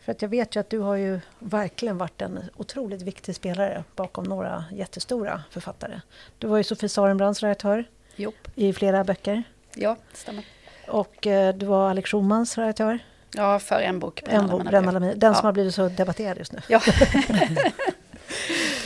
För 0.00 0.12
att 0.12 0.22
jag 0.22 0.28
vet 0.28 0.56
ju 0.56 0.60
att 0.60 0.70
du 0.70 0.78
har 0.78 0.96
ju 0.96 1.20
verkligen 1.38 1.98
varit 1.98 2.22
en 2.22 2.40
otroligt 2.56 3.02
viktig 3.02 3.34
spelare 3.34 3.84
bakom 3.96 4.24
några 4.24 4.64
jättestora 4.72 5.42
författare. 5.50 6.00
Du 6.38 6.46
var 6.46 6.56
ju 6.56 6.64
Sofie 6.64 6.88
Sarenbrants 6.88 7.42
redaktör 7.42 7.84
jo. 8.16 8.32
i 8.54 8.72
flera 8.72 9.04
böcker. 9.04 9.42
Ja, 9.74 9.96
det 10.10 10.16
stämmer. 10.16 10.44
Och 10.88 11.26
eh, 11.26 11.54
du 11.54 11.66
var 11.66 11.90
Alex 11.90 12.10
Schumans 12.10 12.58
redaktör. 12.58 12.98
Ja, 13.34 13.58
för 13.58 13.80
en 13.80 13.98
bok. 13.98 14.22
En 14.26 14.46
bok, 14.46 14.70
Den 14.70 15.16
ja. 15.20 15.34
som 15.34 15.44
har 15.44 15.52
blivit 15.52 15.74
så 15.74 15.88
debatterad 15.88 16.38
just 16.38 16.52
nu. 16.52 16.60
Ja. 16.68 16.80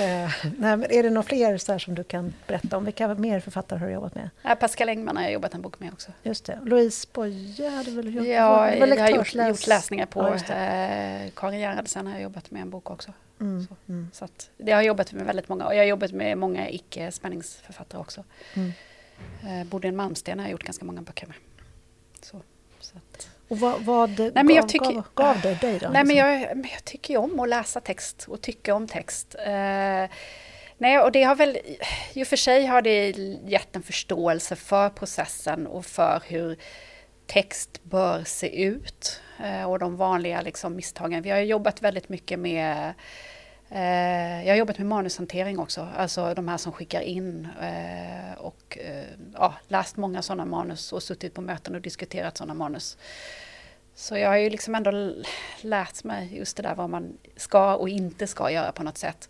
Eh, 0.01 0.31
nej, 0.43 0.77
men 0.77 0.85
är 0.91 1.03
det 1.03 1.11
några 1.11 1.23
fler 1.23 1.59
så 1.59 1.79
som 1.79 1.95
du 1.95 2.05
kan 2.05 2.35
berätta 2.47 2.77
om? 2.77 2.85
Vilka 2.85 3.15
mer 3.15 3.41
författare 3.41 3.79
har 3.79 3.87
du 3.87 3.93
jobbat 3.93 4.15
med? 4.15 4.31
Ja, 4.43 4.55
Pascal 4.55 4.89
Engman 4.89 5.17
har 5.17 5.25
jag 5.25 5.33
jobbat 5.33 5.55
en 5.55 5.63
bok 5.63 5.81
med 5.81 5.93
också. 5.93 6.13
Just 6.23 6.45
det. 6.45 6.59
Louise 6.63 7.09
Boye 7.13 7.71
hade 7.71 7.91
väl 7.91 8.15
gjort? 8.15 8.27
Ja, 8.27 8.75
jag 8.75 8.97
har 8.97 9.09
gjort, 9.09 9.35
gjort 9.35 9.67
läsningar 9.67 10.07
på. 10.07 10.39
Ja, 10.49 10.55
eh, 10.55 11.31
Karin 11.37 11.61
Gerhardsen 11.61 12.07
har 12.07 12.15
jag 12.15 12.23
jobbat 12.23 12.51
med 12.51 12.63
en 12.63 12.71
bok 12.71 12.91
också. 12.91 13.13
Mm, 13.41 13.67
så, 13.67 13.77
mm. 13.89 14.11
så 14.13 14.25
att, 14.25 14.51
det 14.57 14.73
har 14.73 14.79
jag 14.79 14.87
jobbat 14.87 15.13
med 15.13 15.27
väldigt 15.27 15.49
många 15.49 15.67
och 15.67 15.75
jag 15.75 15.79
har 15.79 15.85
jobbat 15.85 16.13
med 16.13 16.39
många 16.39 16.71
icke-spänningsförfattare 16.71 18.01
också. 18.01 18.25
Mm. 18.55 18.73
Eh, 19.43 19.67
Bodil 19.67 19.93
Malmsten 19.93 20.39
har 20.39 20.47
jag 20.47 20.53
gjort 20.53 20.65
ganska 20.65 20.85
många 20.85 21.03
böcker 21.03 21.27
med. 21.27 21.37
Så, 22.23 22.41
så 22.81 22.97
att. 22.97 23.29
Och 23.53 23.61
vad, 23.61 23.81
vad 23.81 24.19
nej, 24.19 24.33
men 24.35 24.49
jag 24.49 24.69
tycker, 24.69 24.93
gav, 24.93 25.05
gav 25.15 25.41
det 25.41 25.61
dig 25.61 25.79
då? 25.79 25.89
Nej, 25.89 26.05
liksom? 26.05 26.07
men 26.07 26.17
jag, 26.17 26.41
jag 26.73 26.85
tycker 26.85 27.15
ju 27.15 27.19
om 27.21 27.41
att 27.41 27.49
läsa 27.49 27.81
text 27.81 28.27
och 28.29 28.41
tycka 28.41 28.75
om 28.75 28.87
text. 28.87 29.35
Uh, 29.39 30.11
nej, 30.79 30.99
och 30.99 31.13
det 31.13 31.23
har 31.23 31.35
väl, 31.35 31.59
i 32.13 32.23
och 32.23 32.27
för 32.27 32.37
sig 32.37 32.67
har 32.67 32.83
det 32.83 33.09
gett 33.47 33.77
en 33.77 33.83
förståelse 33.83 34.57
för 34.57 34.89
processen 34.89 35.67
och 35.67 35.87
för 35.87 36.23
hur 36.27 36.57
text 37.27 37.81
bör 37.83 38.25
se 38.25 38.65
ut 38.65 39.21
eh, 39.45 39.71
och 39.71 39.79
de 39.79 39.97
vanliga 39.97 40.41
liksom, 40.41 40.77
misstagen. 40.77 41.23
Vi 41.23 41.31
har 41.31 41.39
jobbat 41.39 41.83
väldigt 41.83 42.09
mycket 42.09 42.39
med 42.39 42.95
Eh, 43.75 44.45
jag 44.47 44.53
har 44.53 44.59
jobbat 44.59 44.79
med 44.79 44.87
manushantering 44.87 45.59
också, 45.59 45.89
alltså 45.97 46.35
de 46.35 46.49
här 46.49 46.57
som 46.57 46.73
skickar 46.73 47.01
in 47.01 47.49
eh, 47.61 48.39
och 48.39 48.79
eh, 48.81 49.05
ja, 49.35 49.55
läst 49.69 49.97
många 49.97 50.23
sådana 50.23 50.45
manus 50.45 50.93
och 50.93 51.03
suttit 51.03 51.35
på 51.35 51.41
möten 51.41 51.75
och 51.75 51.81
diskuterat 51.81 52.37
sådana 52.37 52.55
manus. 52.55 52.99
Så 53.95 54.17
jag 54.17 54.29
har 54.29 54.37
ju 54.37 54.51
liksom 54.51 54.75
ändå 54.75 55.15
lärt 55.61 56.05
mig 56.05 56.37
just 56.37 56.57
det 56.57 56.63
där 56.63 56.75
vad 56.75 56.91
man 56.91 57.19
ska 57.37 57.75
och 57.75 57.89
inte 57.89 58.27
ska 58.27 58.51
göra 58.51 58.73
på 58.73 58.83
något 58.83 58.99
sätt. 58.99 59.29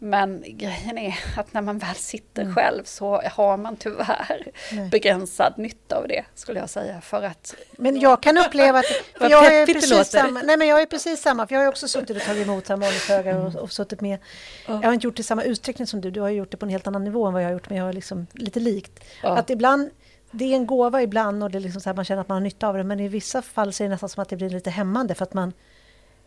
Men 0.00 0.44
grejen 0.46 0.98
är 0.98 1.18
att 1.36 1.52
när 1.54 1.62
man 1.62 1.78
väl 1.78 1.94
sitter 1.94 2.42
mm. 2.42 2.54
själv 2.54 2.84
så 2.84 3.22
har 3.32 3.56
man 3.56 3.76
tyvärr 3.76 4.50
nej. 4.72 4.88
begränsad 4.88 5.54
nytta 5.56 5.96
av 5.96 6.08
det, 6.08 6.24
skulle 6.34 6.60
jag 6.60 6.70
säga. 6.70 7.00
För 7.00 7.22
att... 7.22 7.54
Men 7.72 8.00
jag 8.00 8.22
kan 8.22 8.38
uppleva 8.38 8.78
att... 8.78 8.84
Jag, 9.30 9.54
är 9.54 9.66
precis 9.66 10.08
samma, 10.08 10.42
nej, 10.42 10.56
men 10.56 10.68
jag 10.68 10.82
är 10.82 10.86
precis 10.86 11.22
samma, 11.22 11.46
för 11.46 11.54
jag 11.54 11.62
har 11.62 11.68
också 11.68 11.88
suttit 11.88 12.16
och 12.16 12.22
tagit 12.22 12.46
emot 12.46 12.68
manusfögar 12.68 13.46
och, 13.46 13.54
och 13.54 13.72
suttit 13.72 14.00
med... 14.00 14.18
Jag 14.66 14.82
har 14.82 14.92
inte 14.92 15.06
gjort 15.06 15.16
det 15.16 15.20
i 15.20 15.24
samma 15.24 15.42
utsträckning 15.42 15.86
som 15.86 16.00
du, 16.00 16.10
du 16.10 16.20
har 16.20 16.28
gjort 16.28 16.50
det 16.50 16.56
på 16.56 16.66
en 16.66 16.70
helt 16.70 16.86
annan 16.86 17.04
nivå 17.04 17.26
än 17.26 17.32
vad 17.32 17.42
jag 17.42 17.48
har 17.48 17.52
gjort, 17.52 17.68
men 17.68 17.78
jag 17.78 17.84
har 17.84 17.92
liksom 17.92 18.26
lite 18.32 18.60
likt. 18.60 19.04
Ja. 19.22 19.36
Att 19.36 19.50
ibland 19.50 19.90
det 20.30 20.44
är 20.44 20.56
en 20.56 20.66
gåva 20.66 21.02
ibland 21.02 21.42
och 21.42 21.50
det 21.50 21.58
är 21.58 21.60
liksom 21.60 21.80
så 21.80 21.88
här, 21.88 21.96
man 21.96 22.04
känner 22.04 22.20
att 22.20 22.28
man 22.28 22.36
har 22.36 22.42
nytta 22.42 22.68
av 22.68 22.76
det. 22.76 22.84
Men 22.84 23.00
i 23.00 23.08
vissa 23.08 23.42
fall 23.42 23.72
så 23.72 23.82
är 23.82 23.88
det 23.88 23.94
nästan 23.94 24.08
som 24.08 24.22
att 24.22 24.28
det 24.28 24.36
blir 24.36 24.50
lite 24.50 24.70
hämmande 24.70 25.14
för 25.14 25.22
att 25.22 25.34
man 25.34 25.52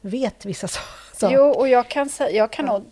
vet 0.01 0.45
vissa 0.45 0.67
saker. 1.13 1.35
Jo, 1.35 1.43
och 1.43 1.67
jag 1.67 1.89
kan, 1.89 2.09
jag 2.31 2.51
kan 2.51 2.65
nog 2.65 2.85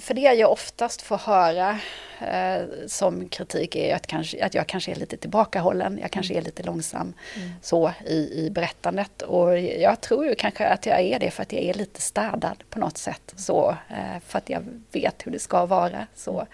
för 0.00 0.14
det 0.14 0.20
jag 0.20 0.52
oftast 0.52 1.02
får 1.02 1.18
höra 1.18 1.78
eh, 2.20 2.64
som 2.86 3.28
kritik 3.28 3.76
är 3.76 3.94
att, 3.94 4.06
kanske, 4.06 4.44
att 4.44 4.54
jag 4.54 4.66
kanske 4.66 4.90
är 4.90 4.96
lite 4.96 5.16
tillbakahållen, 5.16 5.98
jag 6.02 6.10
kanske 6.10 6.34
är 6.34 6.42
lite 6.42 6.62
långsam 6.62 7.14
mm. 7.36 7.50
så 7.62 7.92
i, 8.06 8.46
i 8.46 8.50
berättandet. 8.50 9.22
Och 9.22 9.58
jag 9.58 10.00
tror 10.00 10.26
ju 10.26 10.34
kanske 10.34 10.68
att 10.68 10.86
jag 10.86 11.00
är 11.00 11.18
det 11.18 11.30
för 11.30 11.42
att 11.42 11.52
jag 11.52 11.62
är 11.62 11.74
lite 11.74 12.00
städad 12.00 12.64
på 12.70 12.78
något 12.78 12.98
sätt. 12.98 13.34
Så, 13.36 13.76
eh, 13.88 14.20
för 14.26 14.38
att 14.38 14.50
jag 14.50 14.64
vet 14.92 15.26
hur 15.26 15.32
det 15.32 15.38
ska 15.38 15.66
vara. 15.66 16.06
Så, 16.14 16.32
mm. 16.32 16.46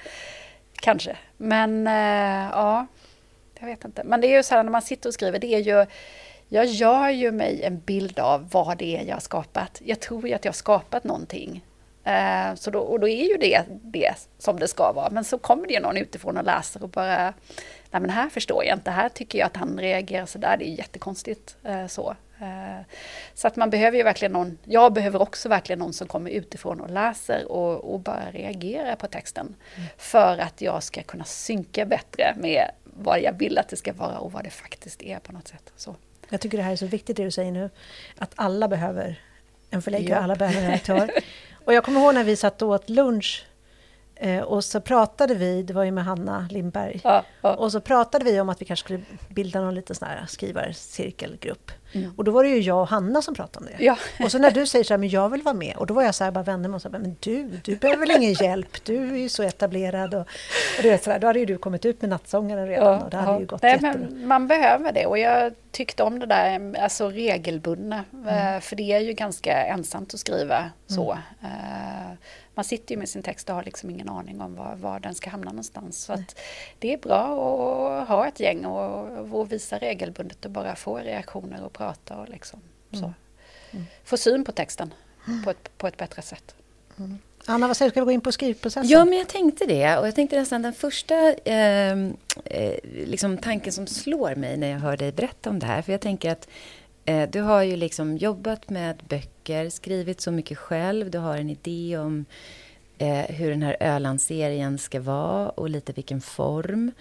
Kanske. 0.74 1.16
Men 1.36 1.86
eh, 1.86 2.50
ja, 2.52 2.86
jag 3.60 3.66
vet 3.66 3.84
inte. 3.84 4.04
Men 4.04 4.20
det 4.20 4.26
är 4.26 4.36
ju 4.36 4.42
så 4.42 4.54
här 4.54 4.62
när 4.62 4.70
man 4.70 4.82
sitter 4.82 5.08
och 5.08 5.14
skriver, 5.14 5.38
det 5.38 5.54
är 5.54 5.58
ju 5.58 5.86
jag 6.48 6.66
gör 6.66 7.08
ju 7.08 7.32
mig 7.32 7.62
en 7.62 7.80
bild 7.80 8.18
av 8.18 8.50
vad 8.50 8.78
det 8.78 8.96
är 8.96 9.04
jag 9.04 9.14
har 9.14 9.20
skapat. 9.20 9.80
Jag 9.84 10.00
tror 10.00 10.28
ju 10.28 10.34
att 10.34 10.44
jag 10.44 10.52
har 10.52 10.56
skapat 10.56 11.04
någonting. 11.04 11.62
Eh, 12.04 12.54
så 12.54 12.70
då, 12.70 12.80
och 12.80 13.00
då 13.00 13.08
är 13.08 13.28
ju 13.28 13.36
det 13.36 13.64
det 13.68 14.14
som 14.38 14.58
det 14.58 14.68
ska 14.68 14.92
vara. 14.92 15.10
Men 15.10 15.24
så 15.24 15.38
kommer 15.38 15.66
det 15.66 15.74
ju 15.74 15.80
någon 15.80 15.96
utifrån 15.96 16.36
och 16.36 16.44
läser 16.44 16.82
och 16.82 16.88
bara, 16.88 17.34
nej 17.90 18.00
men 18.00 18.10
här 18.10 18.28
förstår 18.28 18.64
jag 18.64 18.76
inte, 18.76 18.90
här 18.90 19.08
tycker 19.08 19.38
jag 19.38 19.46
att 19.46 19.56
han 19.56 19.78
reagerar 19.78 20.26
så 20.26 20.38
där, 20.38 20.56
det 20.56 20.68
är 20.68 20.74
jättekonstigt. 20.74 21.56
Eh, 21.64 21.86
så. 21.86 22.16
Eh, 22.40 22.86
så 23.34 23.46
att 23.46 23.56
man 23.56 23.70
behöver 23.70 23.96
ju 23.96 24.02
verkligen 24.02 24.32
någon, 24.32 24.58
jag 24.64 24.92
behöver 24.92 25.22
också 25.22 25.48
verkligen 25.48 25.78
någon 25.78 25.92
som 25.92 26.08
kommer 26.08 26.30
utifrån 26.30 26.80
och 26.80 26.90
läser 26.90 27.52
och, 27.52 27.94
och 27.94 28.00
bara 28.00 28.30
reagerar 28.30 28.96
på 28.96 29.06
texten. 29.06 29.54
Mm. 29.74 29.88
För 29.96 30.38
att 30.38 30.60
jag 30.60 30.82
ska 30.82 31.02
kunna 31.02 31.24
synka 31.24 31.86
bättre 31.86 32.34
med 32.36 32.70
vad 32.84 33.20
jag 33.20 33.32
vill 33.32 33.58
att 33.58 33.68
det 33.68 33.76
ska 33.76 33.92
vara 33.92 34.18
och 34.18 34.32
vad 34.32 34.44
det 34.44 34.50
faktiskt 34.50 35.02
är 35.02 35.18
på 35.18 35.32
något 35.32 35.48
sätt. 35.48 35.72
Så. 35.76 35.96
Jag 36.28 36.40
tycker 36.40 36.58
det 36.58 36.64
här 36.64 36.72
är 36.72 36.76
så 36.76 36.86
viktigt 36.86 37.16
det 37.16 37.24
du 37.24 37.30
säger 37.30 37.52
nu, 37.52 37.70
att 38.18 38.32
alla 38.34 38.68
behöver 38.68 39.20
en 39.72 39.82
förläggare, 39.82 40.20
alla 40.20 40.36
behöver 40.36 40.60
en 40.60 40.66
redaktör. 40.66 41.10
Och 41.64 41.72
jag 41.72 41.84
kommer 41.84 42.00
ihåg 42.00 42.14
när 42.14 42.24
vi 42.24 42.36
satt 42.36 42.62
och 42.62 42.68
åt 42.68 42.90
lunch 42.90 43.46
och 44.44 44.64
så 44.64 44.80
pratade 44.80 45.34
vi, 45.34 45.62
det 45.62 45.72
var 45.74 45.84
ju 45.84 45.90
med 45.90 46.04
Hanna 46.04 46.48
Lindberg, 46.50 47.00
ja, 47.04 47.24
ja. 47.40 47.54
och 47.54 47.72
så 47.72 47.80
pratade 47.80 48.24
vi 48.24 48.40
om 48.40 48.48
att 48.48 48.60
vi 48.60 48.64
kanske 48.64 48.84
skulle 48.84 49.00
bilda 49.28 49.60
någon 49.60 49.74
liten 49.74 49.96
sån 49.96 50.08
här 50.08 50.26
skrivarcirkelgrupp. 50.28 51.70
Mm. 51.92 52.14
Och 52.16 52.24
då 52.24 52.30
var 52.30 52.44
det 52.44 52.50
ju 52.50 52.60
jag 52.60 52.80
och 52.80 52.88
Hanna 52.88 53.22
som 53.22 53.34
pratade 53.34 53.66
om 53.66 53.72
det. 53.72 53.84
Ja. 53.84 53.96
Och 54.24 54.30
så 54.30 54.38
när 54.38 54.50
du 54.50 54.66
säger 54.66 54.84
så 54.84 54.94
här, 54.94 54.98
men 54.98 55.08
jag 55.08 55.28
vill 55.28 55.42
vara 55.42 55.54
med, 55.54 55.76
och 55.76 55.86
då 55.86 55.94
var 55.94 56.02
jag 56.02 56.14
så 56.14 56.24
här, 56.24 56.30
bara 56.30 56.44
vände 56.44 56.68
mig 56.68 56.76
och 56.76 56.82
sa, 56.82 56.88
men 56.88 57.16
du, 57.20 57.42
du 57.64 57.76
behöver 57.76 58.06
väl 58.06 58.10
ingen 58.22 58.32
hjälp, 58.32 58.84
du 58.84 59.12
är 59.12 59.16
ju 59.16 59.28
så 59.28 59.42
etablerad. 59.42 60.14
Och, 60.14 60.20
och 60.78 60.84
vet, 60.84 61.04
så 61.04 61.10
där, 61.10 61.18
då 61.18 61.26
hade 61.26 61.38
ju 61.38 61.46
du 61.46 61.58
kommit 61.58 61.84
ut 61.84 62.00
med 62.00 62.10
nattsångaren 62.10 62.68
redan 62.68 63.02
och 63.02 63.10
det 63.10 63.16
hade 63.16 63.40
ju 63.40 63.46
gått 63.46 63.62
Nej, 63.62 63.78
men 63.80 64.26
Man 64.26 64.48
behöver 64.48 64.92
det 64.92 65.06
och 65.06 65.18
jag 65.18 65.52
tyckte 65.70 66.02
om 66.02 66.18
det 66.18 66.26
där 66.26 66.76
alltså 66.78 67.08
regelbundna, 67.08 68.04
mm. 68.12 68.54
Eh, 68.54 68.60
för 68.60 68.76
det 68.76 68.92
är 68.92 69.00
ju 69.00 69.12
ganska 69.12 69.64
ensamt 69.64 70.14
att 70.14 70.20
skriva 70.20 70.70
så. 70.86 71.18
Mm. 71.40 72.16
Man 72.54 72.64
sitter 72.64 72.94
ju 72.94 72.98
med 72.98 73.08
sin 73.08 73.22
text 73.22 73.48
och 73.48 73.54
har 73.54 73.64
liksom 73.64 73.90
ingen 73.90 74.08
aning 74.08 74.40
om 74.40 74.54
var, 74.54 74.74
var 74.76 75.00
den 75.00 75.14
ska 75.14 75.30
hamna 75.30 75.50
någonstans. 75.50 76.04
Så 76.04 76.12
att 76.12 76.38
det 76.78 76.92
är 76.92 76.98
bra 76.98 77.22
att 78.02 78.08
ha 78.08 78.28
ett 78.28 78.40
gäng 78.40 78.64
och, 78.64 79.34
och 79.40 79.52
visa 79.52 79.78
regelbundet 79.78 80.44
och 80.44 80.50
bara 80.50 80.76
få 80.76 80.98
reaktioner 80.98 81.64
och 81.64 81.72
prata 81.72 82.16
och 82.16 82.28
liksom 82.28 82.60
så. 82.90 82.96
Mm. 82.98 83.12
mm. 83.70 83.84
Få 84.04 84.16
syn 84.16 84.44
på 84.44 84.52
texten 84.52 84.94
på 85.44 85.50
ett, 85.50 85.78
på 85.78 85.86
ett 85.86 85.96
bättre 85.96 86.22
sätt. 86.22 86.54
Mm. 86.98 87.18
Anna, 87.46 87.66
vad 87.66 87.76
säger 87.76 87.90
du? 87.90 87.92
Ska 87.92 88.00
vi 88.00 88.04
gå 88.04 88.10
in 88.10 88.20
på 88.20 88.32
skrivprocessen? 88.32 88.88
Ja, 88.88 89.04
men 89.04 89.18
jag 89.18 89.28
tänkte 89.28 89.66
det. 89.66 89.98
Och 89.98 90.06
jag 90.06 90.14
tänkte 90.14 90.38
nästan 90.38 90.62
den 90.62 90.72
första 90.72 91.14
ehm, 91.44 92.16
eh, 92.44 92.74
liksom 92.82 93.38
tanken 93.38 93.72
som 93.72 93.86
slår 93.86 94.34
mig 94.34 94.56
när 94.56 94.70
jag 94.70 94.78
hör 94.78 94.96
dig 94.96 95.12
berätta 95.12 95.50
om 95.50 95.58
det 95.58 95.66
här. 95.66 95.82
För 95.82 95.92
jag 95.92 96.00
tänker 96.00 96.30
att 96.30 96.48
eh, 97.04 97.30
du 97.30 97.40
har 97.40 97.62
ju 97.62 97.76
liksom 97.76 98.16
jobbat 98.16 98.70
med 98.70 99.02
böcker, 99.08 99.70
skrivit 99.70 100.20
så 100.20 100.30
mycket 100.30 100.58
själv. 100.58 101.10
Du 101.10 101.18
har 101.18 101.36
en 101.36 101.50
idé 101.50 101.98
om 101.98 102.24
eh, 102.98 103.34
hur 103.34 103.50
den 103.50 103.62
här 103.62 103.76
Ölandsserien 103.80 104.78
ska 104.78 105.00
vara 105.00 105.48
och 105.48 105.70
lite 105.70 105.92
vilken 105.92 106.20
form. 106.20 106.92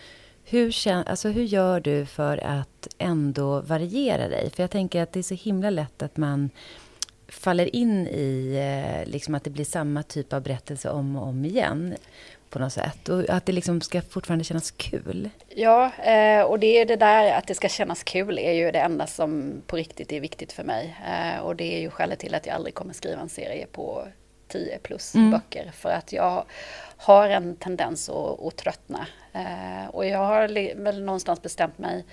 Hur, 0.44 0.88
alltså, 0.88 1.30
hur 1.30 1.44
gör 1.44 1.80
du 1.80 2.06
för 2.06 2.38
att 2.38 2.88
ändå 2.98 3.62
variera 3.62 4.28
dig? 4.28 4.50
För 4.50 4.64
jag 4.64 4.72
tänker 4.72 5.04
att 5.04 5.14
det 5.14 5.20
är 5.20 5.24
så 5.24 5.36
himla 5.36 5.70
lätt 5.70 6.02
att 6.02 6.18
man 6.18 6.50
faller 7.28 7.76
in 7.76 8.08
i 8.08 8.56
eh, 8.56 9.12
liksom 9.12 9.36
att 9.36 9.44
det 9.44 9.50
blir 9.50 9.66
samma 9.66 10.04
typ 10.04 10.34
av 10.34 10.42
berättelse 10.42 10.90
om 10.90 11.16
och 11.16 11.28
om 11.28 11.46
igen 11.46 11.96
på 12.52 12.60
något 12.60 12.74
sätt. 12.74 13.10
Och 13.10 13.30
att 13.30 13.46
det 13.46 13.52
liksom 13.52 13.82
ska 13.82 14.02
fortfarande 14.02 14.44
kännas 14.44 14.72
kul. 14.72 15.30
Ja, 15.56 15.92
eh, 15.98 16.42
och 16.42 16.60
det 16.60 16.82
är 16.82 16.86
det 16.86 16.96
där 16.96 17.34
att 17.34 17.48
det 17.48 17.56
ska 17.56 17.70
kännas 17.70 18.04
kul 18.04 18.40
är 18.40 18.52
ju 18.52 18.72
det 18.72 18.80
enda 18.80 19.08
som 19.08 19.62
på 19.68 19.76
riktigt 19.76 20.12
är 20.12 20.20
viktigt 20.20 20.52
för 20.52 20.64
mig. 20.64 20.98
Eh, 21.08 21.40
och 21.40 21.56
det 21.56 21.78
är 21.78 21.80
ju 21.80 21.90
skälet 21.90 22.20
till 22.20 22.36
att 22.36 22.46
jag 22.46 22.56
aldrig 22.56 22.76
kommer 22.76 22.94
skriva 22.94 23.22
en 23.22 23.30
serie 23.30 23.68
på 23.72 24.08
10 24.48 24.78
plus 24.78 25.16
mm. 25.16 25.32
böcker. 25.32 25.72
För 25.74 25.90
att 25.90 26.14
jag 26.14 26.46
har 26.98 27.30
en 27.30 27.56
tendens 27.56 28.10
att, 28.10 28.46
att 28.46 28.56
tröttna. 28.56 29.08
Och 29.90 30.06
jag 30.06 30.20
har 30.20 30.48
väl 30.84 31.04
någonstans 31.04 31.42
bestämt 31.42 31.78
mig 31.78 32.06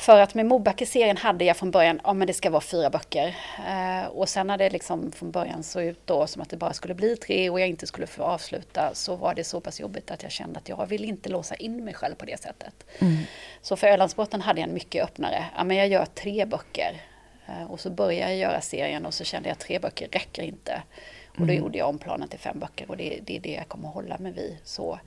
för 0.00 0.20
att 0.20 0.34
med 0.34 0.46
Mobacke-serien 0.46 1.16
hade 1.16 1.44
jag 1.44 1.56
från 1.56 1.70
början, 1.70 2.00
ja 2.04 2.12
men 2.12 2.26
det 2.26 2.32
ska 2.32 2.50
vara 2.50 2.60
fyra 2.60 2.90
böcker. 2.90 3.36
Eh, 3.68 4.06
och 4.06 4.28
sen 4.28 4.46
när 4.46 4.58
det 4.58 4.70
liksom 4.70 5.12
från 5.12 5.30
början 5.30 5.62
såg 5.62 5.82
ut 5.82 6.00
då 6.04 6.26
som 6.26 6.42
att 6.42 6.50
det 6.50 6.56
bara 6.56 6.72
skulle 6.72 6.94
bli 6.94 7.16
tre 7.16 7.50
och 7.50 7.60
jag 7.60 7.68
inte 7.68 7.86
skulle 7.86 8.06
få 8.06 8.22
avsluta 8.22 8.94
så 8.94 9.16
var 9.16 9.34
det 9.34 9.44
så 9.44 9.60
pass 9.60 9.80
jobbigt 9.80 10.10
att 10.10 10.22
jag 10.22 10.32
kände 10.32 10.58
att 10.58 10.68
jag 10.68 10.86
vill 10.86 11.04
inte 11.04 11.28
låsa 11.28 11.54
in 11.54 11.84
mig 11.84 11.94
själv 11.94 12.14
på 12.14 12.24
det 12.24 12.40
sättet. 12.40 12.74
Mm. 12.98 13.16
Så 13.62 13.76
för 13.76 13.86
Ölandsbåten 13.86 14.40
hade 14.40 14.60
jag 14.60 14.68
en 14.68 14.74
mycket 14.74 15.04
öppnare, 15.04 15.44
ja 15.56 15.64
men 15.64 15.76
jag 15.76 15.88
gör 15.88 16.06
tre 16.06 16.44
böcker. 16.44 17.02
Eh, 17.48 17.70
och 17.70 17.80
så 17.80 17.90
började 17.90 18.32
jag 18.32 18.38
göra 18.38 18.60
serien 18.60 19.06
och 19.06 19.14
så 19.14 19.24
kände 19.24 19.48
jag 19.48 19.52
att 19.52 19.60
tre 19.60 19.78
böcker 19.78 20.08
räcker 20.12 20.42
inte. 20.42 20.82
Och 21.30 21.46
då 21.46 21.52
mm. 21.52 21.56
gjorde 21.56 21.78
jag 21.78 21.88
om 21.88 21.98
planen 21.98 22.28
till 22.28 22.38
fem 22.38 22.58
böcker 22.58 22.90
och 22.90 22.96
det, 22.96 23.20
det 23.22 23.36
är 23.36 23.40
det 23.40 23.52
jag 23.52 23.68
kommer 23.68 23.88
hålla 23.88 24.18
mig 24.18 24.32
vid. 24.32 24.56
Så 24.64 24.98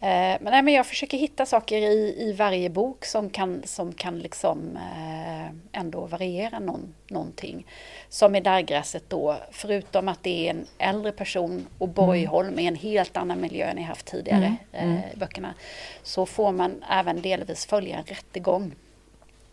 men, 0.00 0.44
nej, 0.44 0.62
men 0.62 0.74
jag 0.74 0.86
försöker 0.86 1.18
hitta 1.18 1.46
saker 1.46 1.76
i, 1.76 2.14
i 2.18 2.32
varje 2.32 2.70
bok 2.70 3.04
som 3.04 3.30
kan, 3.30 3.62
som 3.64 3.92
kan 3.92 4.18
liksom, 4.18 4.76
eh, 4.76 5.80
ändå 5.80 6.06
variera 6.06 6.58
någon, 6.58 6.94
någonting. 7.08 7.66
Som 8.08 8.34
i 8.34 8.40
Dargräset 8.40 9.04
då, 9.08 9.36
förutom 9.50 10.08
att 10.08 10.22
det 10.22 10.46
är 10.46 10.50
en 10.50 10.66
äldre 10.78 11.12
person 11.12 11.66
och 11.78 11.88
Borgholm 11.88 12.48
mm. 12.48 12.58
är 12.64 12.68
en 12.68 12.76
helt 12.76 13.16
annan 13.16 13.40
miljö 13.40 13.66
än 13.66 13.78
jag 13.78 13.84
haft 13.84 14.06
tidigare 14.06 14.56
mm. 14.72 14.90
Mm. 14.90 14.96
Eh, 14.96 15.18
böckerna. 15.18 15.54
Så 16.02 16.26
får 16.26 16.52
man 16.52 16.84
även 16.90 17.22
delvis 17.22 17.66
följa 17.66 17.98
en 17.98 18.04
rättegång 18.04 18.74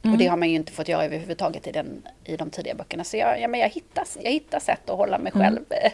Mm. 0.05 0.13
Och 0.13 0.19
det 0.19 0.27
har 0.27 0.37
man 0.37 0.49
ju 0.49 0.55
inte 0.55 0.71
fått 0.71 0.87
göra 0.87 1.05
överhuvudtaget 1.05 1.67
i, 1.67 1.71
den, 1.71 2.07
i 2.23 2.37
de 2.37 2.49
tidiga 2.49 2.75
böckerna. 2.75 3.03
Så 3.03 3.17
jag, 3.17 3.41
ja, 3.41 3.47
men 3.47 3.59
jag, 3.59 3.69
hittar, 3.69 4.05
jag 4.21 4.31
hittar 4.31 4.59
sätt 4.59 4.89
att 4.89 4.97
hålla 4.97 5.17
mig 5.17 5.31
mm. 5.35 5.45
själv 5.45 5.65
mm. 5.69 5.91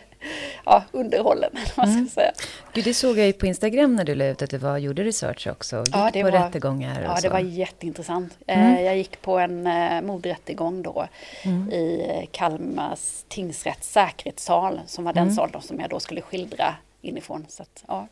ja, 0.66 0.84
underhållen. 0.92 1.52
Vad 1.76 1.90
ska 1.90 1.98
mm. 1.98 2.10
säga. 2.10 2.32
Gud, 2.74 2.84
det 2.84 2.94
såg 2.94 3.18
jag 3.18 3.26
ju 3.26 3.34
på 3.34 3.46
Instagram 3.46 3.96
när 3.96 4.04
du 4.04 4.16
la 4.16 4.26
ut 4.26 4.42
att 4.42 4.50
du 4.50 4.58
var, 4.58 4.78
gjorde 4.78 5.04
research 5.04 5.48
också. 5.48 5.78
Gick 5.80 5.96
ja, 5.96 6.10
det 6.14 6.24
på 6.24 6.32
var, 6.32 6.40
rättegångar 6.40 7.02
Ja, 7.02 7.18
det 7.22 7.30
var 7.30 7.40
jätteintressant. 7.40 8.38
Mm. 8.48 8.76
Eh, 8.76 8.82
jag 8.82 8.98
gick 8.98 9.22
på 9.22 9.40
en 9.40 9.68
eh, 9.68 10.02
mordrättegång 10.02 10.82
då 10.82 11.08
mm. 11.44 11.72
i 11.72 12.30
Kalmars 12.32 13.24
tingsrätts 13.28 13.92
säkerhetssal. 13.92 14.82
Som 14.88 15.04
var 15.04 15.14
den 15.14 15.34
sal 15.34 15.58
som 15.62 15.80
jag 15.80 15.90
då 15.90 16.00
skulle 16.00 16.22
skildra 16.22 16.76
inifrån. 17.02 17.46
Så 17.50 17.64
att, 17.64 17.84
ja. 17.88 18.08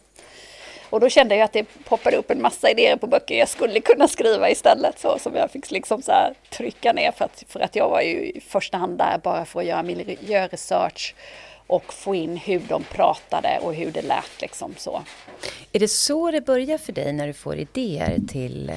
Och 0.90 1.00
då 1.00 1.10
kände 1.10 1.36
jag 1.36 1.46
att 1.46 1.54
det 1.54 1.64
poppade 1.84 2.18
upp 2.18 2.32
en 2.32 2.42
massa 2.42 2.70
idéer 2.70 2.96
på 2.96 3.08
böcker 3.08 3.36
jag 3.36 3.50
skulle 3.50 3.80
kunna 3.80 4.08
skriva 4.08 4.50
istället. 4.50 5.00
Så, 5.00 5.20
som 5.20 5.36
jag 5.36 5.52
fick 5.52 5.72
liksom 5.72 6.02
så 6.02 6.34
trycka 6.50 6.94
ner 6.94 7.12
för 7.12 7.26
att, 7.26 7.44
för 7.48 7.60
att 7.60 7.76
jag 7.76 7.90
var 7.90 8.02
ju 8.02 8.32
i 8.32 8.42
första 8.48 8.78
hand 8.78 8.98
där 8.98 9.20
bara 9.24 9.46
för 9.46 9.60
att 9.60 9.66
göra 9.66 9.84
miljöresearch 9.84 11.16
och 11.68 11.94
få 11.94 12.16
in 12.16 12.38
hur 12.38 12.62
de 12.68 12.84
pratade 12.84 13.60
och 13.62 13.74
hur 13.74 13.92
det 13.92 14.02
lät. 14.02 14.42
Liksom 14.42 14.74
så. 14.78 15.04
Är 15.72 15.80
det 15.80 15.88
så 15.88 16.32
det 16.32 16.42
börjar 16.42 16.78
för 16.78 16.94
dig 16.94 17.14
när 17.14 17.28
du 17.28 17.34
får 17.34 17.56
idéer 17.56 18.20
till, 18.28 18.70
eh, 18.70 18.76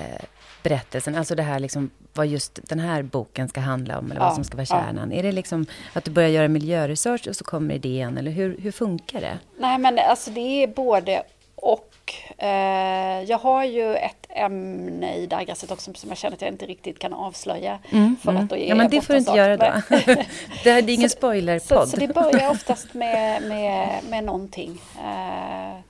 berättelsen? 0.62 1.14
Alltså 1.14 1.34
det 1.34 1.42
här 1.42 1.58
liksom, 1.58 1.90
vad 2.12 2.26
just 2.26 2.60
den 2.68 2.78
här 2.78 3.02
boken 3.02 3.48
ska 3.48 3.60
handla 3.60 3.98
om, 3.98 4.10
eller 4.10 4.20
ja, 4.20 4.26
vad 4.26 4.34
som 4.34 4.44
ska 4.44 4.56
vara 4.56 4.66
kärnan. 4.66 5.10
Ja. 5.12 5.18
Är 5.18 5.22
det 5.22 5.32
liksom 5.32 5.66
att 5.92 6.04
du 6.04 6.10
börjar 6.10 6.28
göra 6.28 6.48
miljöresearch 6.48 7.28
och 7.28 7.36
så 7.36 7.44
kommer 7.44 7.74
idén, 7.74 8.18
eller 8.18 8.30
hur, 8.30 8.58
hur 8.58 8.72
funkar 8.72 9.20
det? 9.20 9.38
Nej, 9.58 9.78
men 9.78 9.98
alltså 9.98 10.30
det 10.30 10.62
är 10.62 10.66
både 10.66 11.22
och. 11.54 11.91
Eh, 12.38 13.22
jag 13.22 13.38
har 13.38 13.64
ju 13.64 13.94
ett 13.94 14.26
ämne 14.28 15.16
i 15.16 15.26
diagrammet 15.26 15.70
också 15.70 15.94
som 15.94 16.08
jag 16.08 16.18
känner 16.18 16.36
att 16.36 16.42
jag 16.42 16.50
inte 16.50 16.66
riktigt 16.66 16.98
kan 16.98 17.12
avslöja. 17.12 17.78
Mm, 17.90 18.16
för 18.22 18.30
mm. 18.30 18.42
att 18.42 18.50
då 18.50 18.56
ja, 18.58 18.74
men 18.74 18.90
det 18.90 19.00
får 19.00 19.14
du 19.14 19.18
inte 19.18 19.32
göra 19.32 19.56
då. 19.56 19.96
det 20.64 20.70
är 20.70 20.88
ingen 20.88 21.10
spoilerpodd. 21.10 21.88
Så, 21.88 21.90
så, 21.90 21.96
det 21.96 22.14
börjar 22.14 22.50
oftast 22.50 22.94
med, 22.94 23.42
med, 23.42 23.98
med 24.10 24.24
någonting. 24.24 24.80
Eh, 24.98 25.80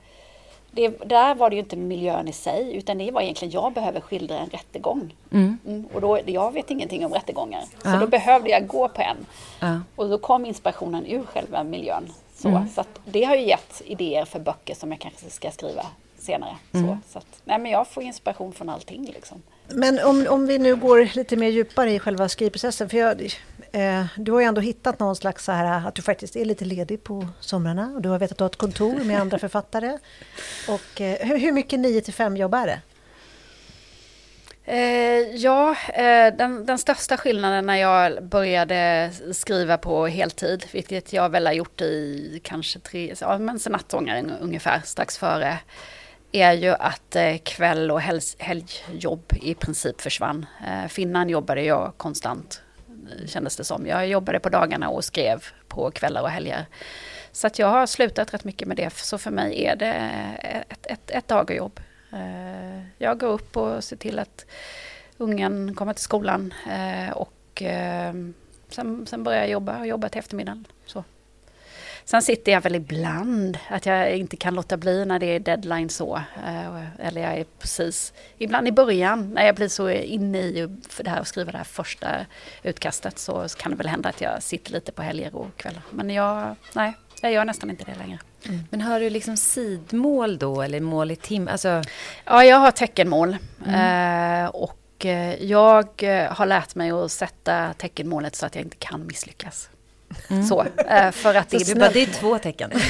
det, 0.75 1.09
där 1.09 1.35
var 1.35 1.49
det 1.49 1.55
ju 1.55 1.61
inte 1.61 1.75
miljön 1.75 2.27
i 2.27 2.33
sig 2.33 2.75
utan 2.75 2.97
det 2.97 3.11
var 3.11 3.21
egentligen 3.21 3.51
jag 3.51 3.73
behöver 3.73 4.01
skildra 4.01 4.39
en 4.39 4.49
rättegång. 4.49 5.15
Mm. 5.31 5.57
Mm, 5.65 5.85
och 5.93 6.01
då, 6.01 6.19
jag 6.25 6.53
vet 6.53 6.71
ingenting 6.71 7.05
om 7.05 7.13
rättegångar. 7.13 7.61
Så 7.61 7.89
ja. 7.89 7.97
då 7.99 8.07
behövde 8.07 8.49
jag 8.49 8.67
gå 8.67 8.87
på 8.87 9.01
en. 9.01 9.25
Ja. 9.59 9.81
Och 9.95 10.09
då 10.09 10.17
kom 10.17 10.45
inspirationen 10.45 11.05
ur 11.05 11.23
själva 11.23 11.63
miljön. 11.63 12.09
Så, 12.35 12.47
mm. 12.47 12.69
så 12.69 12.83
det 13.05 13.23
har 13.23 13.35
ju 13.35 13.47
gett 13.47 13.81
idéer 13.85 14.25
för 14.25 14.39
böcker 14.39 14.75
som 14.75 14.91
jag 14.91 14.99
kanske 14.99 15.29
ska 15.29 15.51
skriva 15.51 15.85
senare. 16.23 16.57
Så, 16.71 16.77
mm. 16.77 16.97
så 17.07 17.17
att, 17.17 17.41
nej, 17.43 17.59
men 17.59 17.71
jag 17.71 17.87
får 17.87 18.03
inspiration 18.03 18.53
från 18.53 18.69
allting. 18.69 19.05
Liksom. 19.13 19.41
Men 19.67 19.99
om, 19.99 20.27
om 20.29 20.47
vi 20.47 20.59
nu 20.59 20.75
går 20.75 21.15
lite 21.15 21.35
mer 21.35 21.47
djupare 21.47 21.91
i 21.91 21.99
själva 21.99 22.29
skrivprocessen. 22.29 22.89
För 22.89 22.97
jag, 22.97 23.21
eh, 23.71 24.05
du 24.17 24.31
har 24.31 24.39
ju 24.39 24.45
ändå 24.45 24.61
hittat 24.61 24.99
någon 24.99 25.15
slags 25.15 25.45
så 25.45 25.51
här, 25.51 25.87
att 25.87 25.95
du 25.95 26.01
faktiskt 26.01 26.35
är 26.35 26.45
lite 26.45 26.65
ledig 26.65 27.03
på 27.03 27.27
somrarna. 27.39 27.91
Och 27.95 28.01
du 28.01 28.09
har 28.09 28.19
vetat 28.19 28.31
att 28.31 28.37
du 28.37 28.43
har 28.43 28.49
ett 28.49 28.55
kontor 28.55 29.03
med 29.03 29.21
andra 29.21 29.39
författare. 29.47 29.97
Och, 30.67 31.01
eh, 31.01 31.27
hur, 31.27 31.37
hur 31.37 31.51
mycket 31.51 31.79
9 31.79 32.01
till 32.01 32.13
5 32.13 32.37
jobb 32.37 32.53
är 32.53 32.67
det? 32.67 32.79
Eh, 34.65 35.35
ja, 35.35 35.75
eh, 35.93 36.35
den, 36.35 36.65
den, 36.65 36.77
största 36.77 37.17
skillnaden 37.17 37.65
när 37.65 37.75
jag 37.75 38.23
började 38.23 39.11
skriva 39.31 39.77
på 39.77 40.07
heltid, 40.07 40.65
vilket 40.71 41.13
jag 41.13 41.29
väl 41.29 41.45
har 41.45 41.53
gjort 41.53 41.81
i 41.81 42.41
kanske 42.43 42.79
tre, 42.79 43.13
ja, 43.21 43.37
men 43.37 43.59
sen 43.59 43.71
nattångaren 43.71 44.31
ungefär, 44.41 44.81
strax 44.85 45.17
före, 45.17 45.57
är 46.33 46.53
ju 46.53 46.69
att 46.69 47.15
eh, 47.15 47.37
kväll 47.37 47.91
och 47.91 48.01
helg, 48.01 48.21
helgjobb 48.39 49.33
i 49.41 49.53
princip 49.53 50.01
försvann. 50.01 50.45
Eh, 50.67 50.87
Finnan 50.87 51.29
jobbade 51.29 51.63
jag 51.63 51.93
konstant, 51.97 52.61
eh, 52.87 53.27
kändes 53.27 53.57
det 53.57 53.63
som. 53.63 53.87
Jag 53.87 54.07
jobbade 54.07 54.39
på 54.39 54.49
dagarna 54.49 54.89
och 54.89 55.03
skrev 55.03 55.43
på 55.67 55.91
kvällar 55.91 56.21
och 56.21 56.29
helger. 56.29 56.65
Så 57.31 57.47
att 57.47 57.59
jag 57.59 57.67
har 57.67 57.85
slutat 57.85 58.33
rätt 58.33 58.43
mycket 58.43 58.67
med 58.67 58.77
det, 58.77 58.93
så 58.93 59.17
för 59.17 59.31
mig 59.31 59.65
är 59.65 59.75
det 59.75 59.93
ett, 60.69 60.85
ett, 60.85 61.11
ett 61.11 61.27
dagarjobb. 61.27 61.79
Jag 62.97 63.19
går 63.19 63.27
upp 63.27 63.57
och 63.57 63.83
ser 63.83 63.95
till 63.95 64.19
att 64.19 64.45
ungen 65.17 65.75
kommer 65.75 65.93
till 65.93 66.03
skolan 66.03 66.53
och 67.13 67.63
sen, 68.69 69.07
sen 69.07 69.23
börjar 69.23 69.39
jag 69.39 69.49
jobba 69.49 69.79
och 69.79 69.87
jobba 69.87 70.09
till 70.09 70.19
eftermiddagen. 70.19 70.67
Sen 72.05 72.21
sitter 72.21 72.51
jag 72.51 72.61
väl 72.61 72.75
ibland 72.75 73.57
att 73.69 73.85
jag 73.85 74.17
inte 74.17 74.37
kan 74.37 74.55
låta 74.55 74.77
bli 74.77 75.05
när 75.05 75.19
det 75.19 75.25
är 75.25 75.39
deadline 75.39 75.89
så. 75.89 76.21
Eller 76.99 77.21
jag 77.21 77.37
är 77.37 77.45
precis, 77.59 78.13
ibland 78.37 78.67
i 78.67 78.71
början 78.71 79.33
när 79.33 79.45
jag 79.45 79.55
blir 79.55 79.67
så 79.67 79.89
inne 79.89 80.39
i 80.39 80.69
det 80.97 81.09
här 81.09 81.21
att 81.21 81.27
skriva 81.27 81.51
det 81.51 81.57
här 81.57 81.65
första 81.65 82.07
utkastet 82.63 83.19
så 83.19 83.47
kan 83.57 83.71
det 83.71 83.77
väl 83.77 83.87
hända 83.87 84.09
att 84.09 84.21
jag 84.21 84.43
sitter 84.43 84.71
lite 84.71 84.91
på 84.91 85.01
helger 85.01 85.35
och 85.35 85.57
kvällar. 85.57 85.81
Men 85.91 86.09
jag, 86.09 86.55
nej, 86.73 86.93
jag 87.21 87.31
gör 87.31 87.45
nästan 87.45 87.69
inte 87.69 87.83
det 87.83 87.95
längre. 87.95 88.19
Mm. 88.45 88.59
Men 88.69 88.81
har 88.81 88.99
du 88.99 89.09
liksom 89.09 89.37
sidmål 89.37 90.37
då 90.37 90.61
eller 90.61 90.79
mål 90.79 91.11
i 91.11 91.15
tim? 91.15 91.47
Alltså... 91.47 91.81
Ja, 92.25 92.43
jag 92.43 92.57
har 92.57 92.71
teckenmål. 92.71 93.37
Mm. 93.65 94.45
Eh, 94.45 94.49
och 94.49 95.05
eh, 95.05 95.43
jag 95.43 95.87
eh, 95.97 96.31
har 96.33 96.45
lärt 96.45 96.75
mig 96.75 96.91
att 96.91 97.11
sätta 97.11 97.73
teckenmålet 97.73 98.35
så 98.35 98.45
att 98.45 98.55
jag 98.55 98.63
inte 98.63 98.77
kan 98.77 99.07
misslyckas. 99.07 99.69
Mm. 100.29 100.43
Så, 100.43 100.65
eh, 100.87 101.11
för 101.11 101.35
att 101.35 101.49
det, 101.49 101.69
är 101.69 101.75
bara, 101.75 101.89
det 101.89 102.01
är 102.03 102.05
två 102.05 102.37
tecken. 102.37 102.71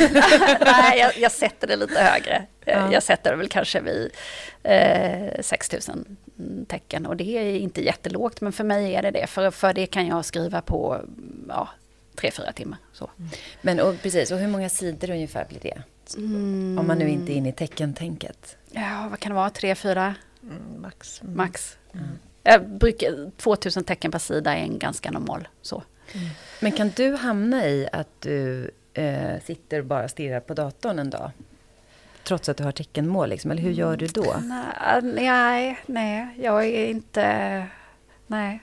Nej, 0.65 0.99
jag, 0.99 1.17
jag, 1.17 1.31
sätter 1.31 1.67
det 1.67 1.75
lite 1.75 2.01
högre. 2.01 2.45
Ja. 2.65 2.93
Jag 2.93 3.03
sätter 3.03 3.31
det 3.31 3.37
väl 3.37 3.49
kanske 3.49 3.81
vid 3.81 4.11
eh, 4.63 5.41
6000 5.41 6.17
tecken 6.67 7.05
och 7.05 7.17
det 7.17 7.37
är 7.37 7.57
inte 7.57 7.85
jättelågt 7.85 8.41
men 8.41 8.53
för 8.53 8.63
mig 8.63 8.95
är 8.95 9.01
det 9.01 9.11
det. 9.11 9.27
För, 9.27 9.51
för 9.51 9.73
det 9.73 9.85
kan 9.85 10.07
jag 10.07 10.25
skriva 10.25 10.61
på 10.61 11.01
ja, 11.49 11.69
tre, 12.15 12.31
fyra 12.31 12.51
timmar. 12.51 12.79
Så. 12.93 13.09
Men 13.61 13.79
och, 13.79 14.01
precis, 14.01 14.31
och 14.31 14.37
hur 14.37 14.47
många 14.47 14.69
sidor 14.69 15.09
ungefär 15.09 15.45
blir 15.45 15.59
det? 15.59 15.81
Mm. 16.17 16.77
Om 16.79 16.87
man 16.87 16.97
nu 16.97 17.09
inte 17.09 17.33
är 17.33 17.35
inne 17.35 17.49
i 17.49 17.53
teckentänket. 17.53 18.57
Ja, 18.71 19.07
vad 19.09 19.19
kan 19.19 19.29
det 19.29 19.35
vara? 19.35 19.49
Tre, 19.49 19.75
fyra? 19.75 20.15
Mm, 20.43 20.81
max. 20.81 21.21
Mm. 21.21 21.37
Max. 21.37 21.77
Mm. 21.93 22.07
Jag 22.43 22.69
brukar, 22.69 23.31
2000 23.37 23.83
tecken 23.83 24.11
per 24.11 24.19
sida 24.19 24.55
är 24.55 24.63
en 24.63 24.79
ganska 24.79 25.11
normal. 25.11 25.47
Så. 25.61 25.83
Mm. 26.13 26.29
Men 26.59 26.71
kan 26.71 26.89
du 26.89 27.15
hamna 27.15 27.65
i 27.65 27.87
att 27.91 28.21
du 28.21 28.71
eh, 28.93 29.41
sitter 29.45 29.79
och 29.79 29.85
bara 29.85 30.07
stirrar 30.07 30.39
på 30.39 30.53
datorn 30.53 30.99
en 30.99 31.09
dag? 31.09 31.31
Trots 32.23 32.49
att 32.49 32.57
du 32.57 32.63
har 32.63 32.71
teckenmål, 32.71 33.29
liksom, 33.29 33.51
eller 33.51 33.61
hur 33.61 33.71
gör 33.71 33.97
du 33.97 34.07
då? 34.07 34.33
Mm, 34.33 34.63
ah, 34.79 34.99
nej, 34.99 35.79
nej, 35.85 36.27
jag 36.39 36.65
är 36.65 36.87
inte... 36.87 37.67
Nej, 38.27 38.59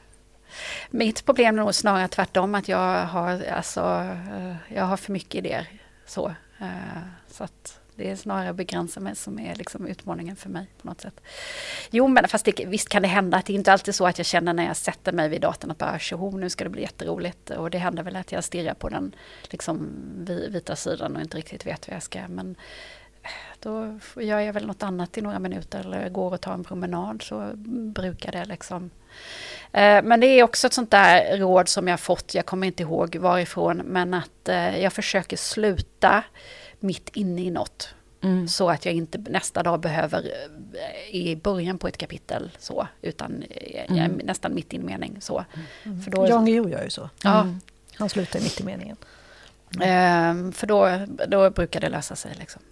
mitt 0.91 1.25
problem 1.25 1.59
är 1.59 1.63
nog 1.63 1.75
snarare 1.75 2.09
tvärtom, 2.09 2.55
att 2.55 2.69
jag 2.69 3.07
har, 3.07 3.45
alltså, 3.45 3.81
eh, 3.81 4.75
jag 4.77 4.85
har 4.85 4.97
för 4.97 5.13
mycket 5.13 5.35
idéer. 5.35 5.69
Så, 6.07 6.35
eh, 6.59 6.99
så 7.31 7.45
att 7.45 7.80
det 8.01 8.11
är 8.11 8.17
snarare 8.17 8.53
begränsa 8.53 9.01
mig 9.01 9.17
som 9.17 9.39
är 9.39 9.55
liksom 9.55 9.87
utmaningen 9.87 10.37
för 10.37 10.49
mig 10.49 10.67
på 10.83 10.89
något 10.89 11.01
sätt. 11.01 11.21
Jo, 11.91 12.09
men 12.09 12.29
fast 12.29 12.45
det, 12.45 12.65
visst 12.67 12.89
kan 12.89 13.03
det 13.03 13.09
hända 13.09 13.37
att 13.37 13.47
det 13.47 13.53
är 13.53 13.55
inte 13.55 13.73
alltid 13.73 13.95
så 13.95 14.07
att 14.07 14.19
jag 14.19 14.27
känner 14.27 14.53
när 14.53 14.67
jag 14.67 14.77
sätter 14.77 15.13
mig 15.13 15.29
vid 15.29 15.41
datorn 15.41 15.71
att 15.71 15.79
bara 15.79 15.99
tjoho, 15.99 16.37
nu 16.37 16.51
ska 16.51 16.65
det 16.65 16.71
bli 16.71 16.83
jätteroligt. 16.83 17.51
Och 17.51 17.71
det 17.71 17.79
händer 17.79 18.03
väl 18.03 18.17
att 18.17 18.33
jag 18.33 18.45
stirrar 18.45 18.75
på 18.75 18.89
den 18.89 19.15
liksom, 19.43 19.89
vita 20.49 20.77
sidan 20.77 21.17
och 21.17 21.23
inte 21.23 21.37
riktigt 21.37 21.67
vet 21.67 21.89
vad 21.89 21.97
jag 21.97 22.03
ska. 22.03 22.29
Men 22.29 22.57
eh, 23.23 23.31
då 23.61 23.99
gör 24.23 24.41
jag 24.41 24.53
väl 24.53 24.67
något 24.67 24.83
annat 24.83 25.19
i 25.19 25.21
några 25.21 25.39
minuter 25.39 25.81
eller 25.81 26.09
går 26.09 26.33
och 26.33 26.41
tar 26.41 26.55
en 26.55 26.65
promenad 26.65 27.23
så 27.23 27.51
brukar 27.95 28.33
det 28.33 28.45
liksom 28.45 28.91
eh, 29.73 30.03
men 30.03 30.21
det 30.21 30.27
är 30.27 30.43
också 30.43 30.67
ett 30.67 30.73
sånt 30.73 30.91
där 30.91 31.39
råd 31.39 31.69
som 31.69 31.89
jag 31.89 32.01
fått, 32.01 32.35
jag 32.35 32.47
kommer 32.47 32.67
inte 32.67 32.83
ihåg 32.83 33.17
varifrån, 33.17 33.77
men 33.77 34.15
att 34.15 34.49
eh, 34.49 34.79
jag 34.83 34.93
försöker 34.93 35.37
sluta 35.37 36.25
mitt 36.81 37.09
inne 37.17 37.43
i 37.43 37.51
något. 37.51 37.95
Mm. 38.23 38.49
Så 38.49 38.71
att 38.71 38.85
jag 38.85 38.95
inte 38.95 39.19
nästa 39.19 39.63
dag 39.63 39.81
behöver 39.81 40.19
eh, 40.19 41.15
i 41.15 41.37
början 41.37 41.79
på 41.79 41.89
ett 41.89 41.97
kapitel 41.97 42.51
så, 42.59 42.89
utan 43.03 43.45
jag 43.89 43.99
är 43.99 44.05
mm. 44.05 44.21
nästan 44.25 44.55
mitt 44.55 44.73
i 44.73 44.77
en 44.77 44.87
mening. 44.87 45.17
Så. 45.21 45.45
Mm. 45.83 46.03
För 46.03 46.11
då, 46.11 46.29
Jan 46.29 46.45
Guillou 46.45 46.69
gör 46.69 46.85
ju 46.85 46.91
så. 46.91 47.11
Ja. 47.23 47.41
Mm. 47.41 47.61
Han 47.95 48.09
slutar 48.09 48.41
mitt 48.41 48.61
i 48.61 48.65
meningen. 48.65 48.97
Mm. 49.81 50.53
för 50.53 50.67
då, 50.67 51.07
då 51.29 51.51
brukar 51.51 51.81
det 51.81 51.89
lösa 51.89 52.17
sig. 52.17 52.33
Liksom. 52.39 52.63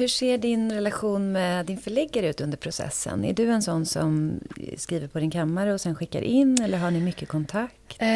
Hur 0.00 0.08
ser 0.08 0.38
din 0.38 0.72
relation 0.72 1.32
med 1.32 1.66
din 1.66 1.78
förläggare 1.78 2.28
ut 2.28 2.40
under 2.40 2.56
processen? 2.56 3.24
Är 3.24 3.32
du 3.32 3.50
en 3.50 3.62
sån 3.62 3.86
som 3.86 4.40
skriver 4.76 5.08
på 5.08 5.18
din 5.18 5.30
kammare 5.30 5.72
och 5.72 5.80
sen 5.80 5.94
skickar 5.94 6.22
in 6.22 6.62
eller 6.62 6.78
har 6.78 6.90
ni 6.90 7.00
mycket 7.00 7.28
kontakt? 7.28 7.96
Eh, 7.98 8.08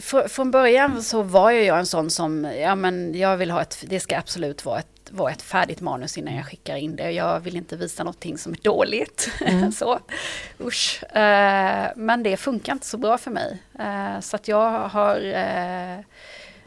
för, 0.00 0.28
från 0.28 0.50
början 0.50 1.02
så 1.02 1.22
var 1.22 1.50
jag 1.50 1.78
en 1.78 1.86
sån 1.86 2.10
som, 2.10 2.44
ja 2.44 2.74
men 2.74 3.18
jag 3.18 3.36
vill 3.36 3.50
ha 3.50 3.62
ett, 3.62 3.84
det 3.88 4.00
ska 4.00 4.18
absolut 4.18 4.64
vara 4.64 4.78
ett 4.78 4.86
vara 5.10 5.32
ett 5.32 5.42
färdigt 5.42 5.80
manus 5.80 6.18
innan 6.18 6.34
jag 6.34 6.46
skickar 6.46 6.76
in 6.76 6.96
det. 6.96 7.10
Jag 7.10 7.40
vill 7.40 7.56
inte 7.56 7.76
visa 7.76 8.04
någonting 8.04 8.38
som 8.38 8.52
är 8.52 8.58
dåligt. 8.62 9.30
Mm. 9.40 9.72
så, 9.72 9.98
usch. 10.60 11.04
Eh, 11.16 11.88
men 11.96 12.22
det 12.22 12.36
funkar 12.36 12.72
inte 12.72 12.86
så 12.86 12.98
bra 12.98 13.18
för 13.18 13.30
mig. 13.30 13.62
Eh, 13.78 14.20
så 14.20 14.36
att 14.36 14.48
jag 14.48 14.88
har 14.88 15.16
eh, 15.16 16.04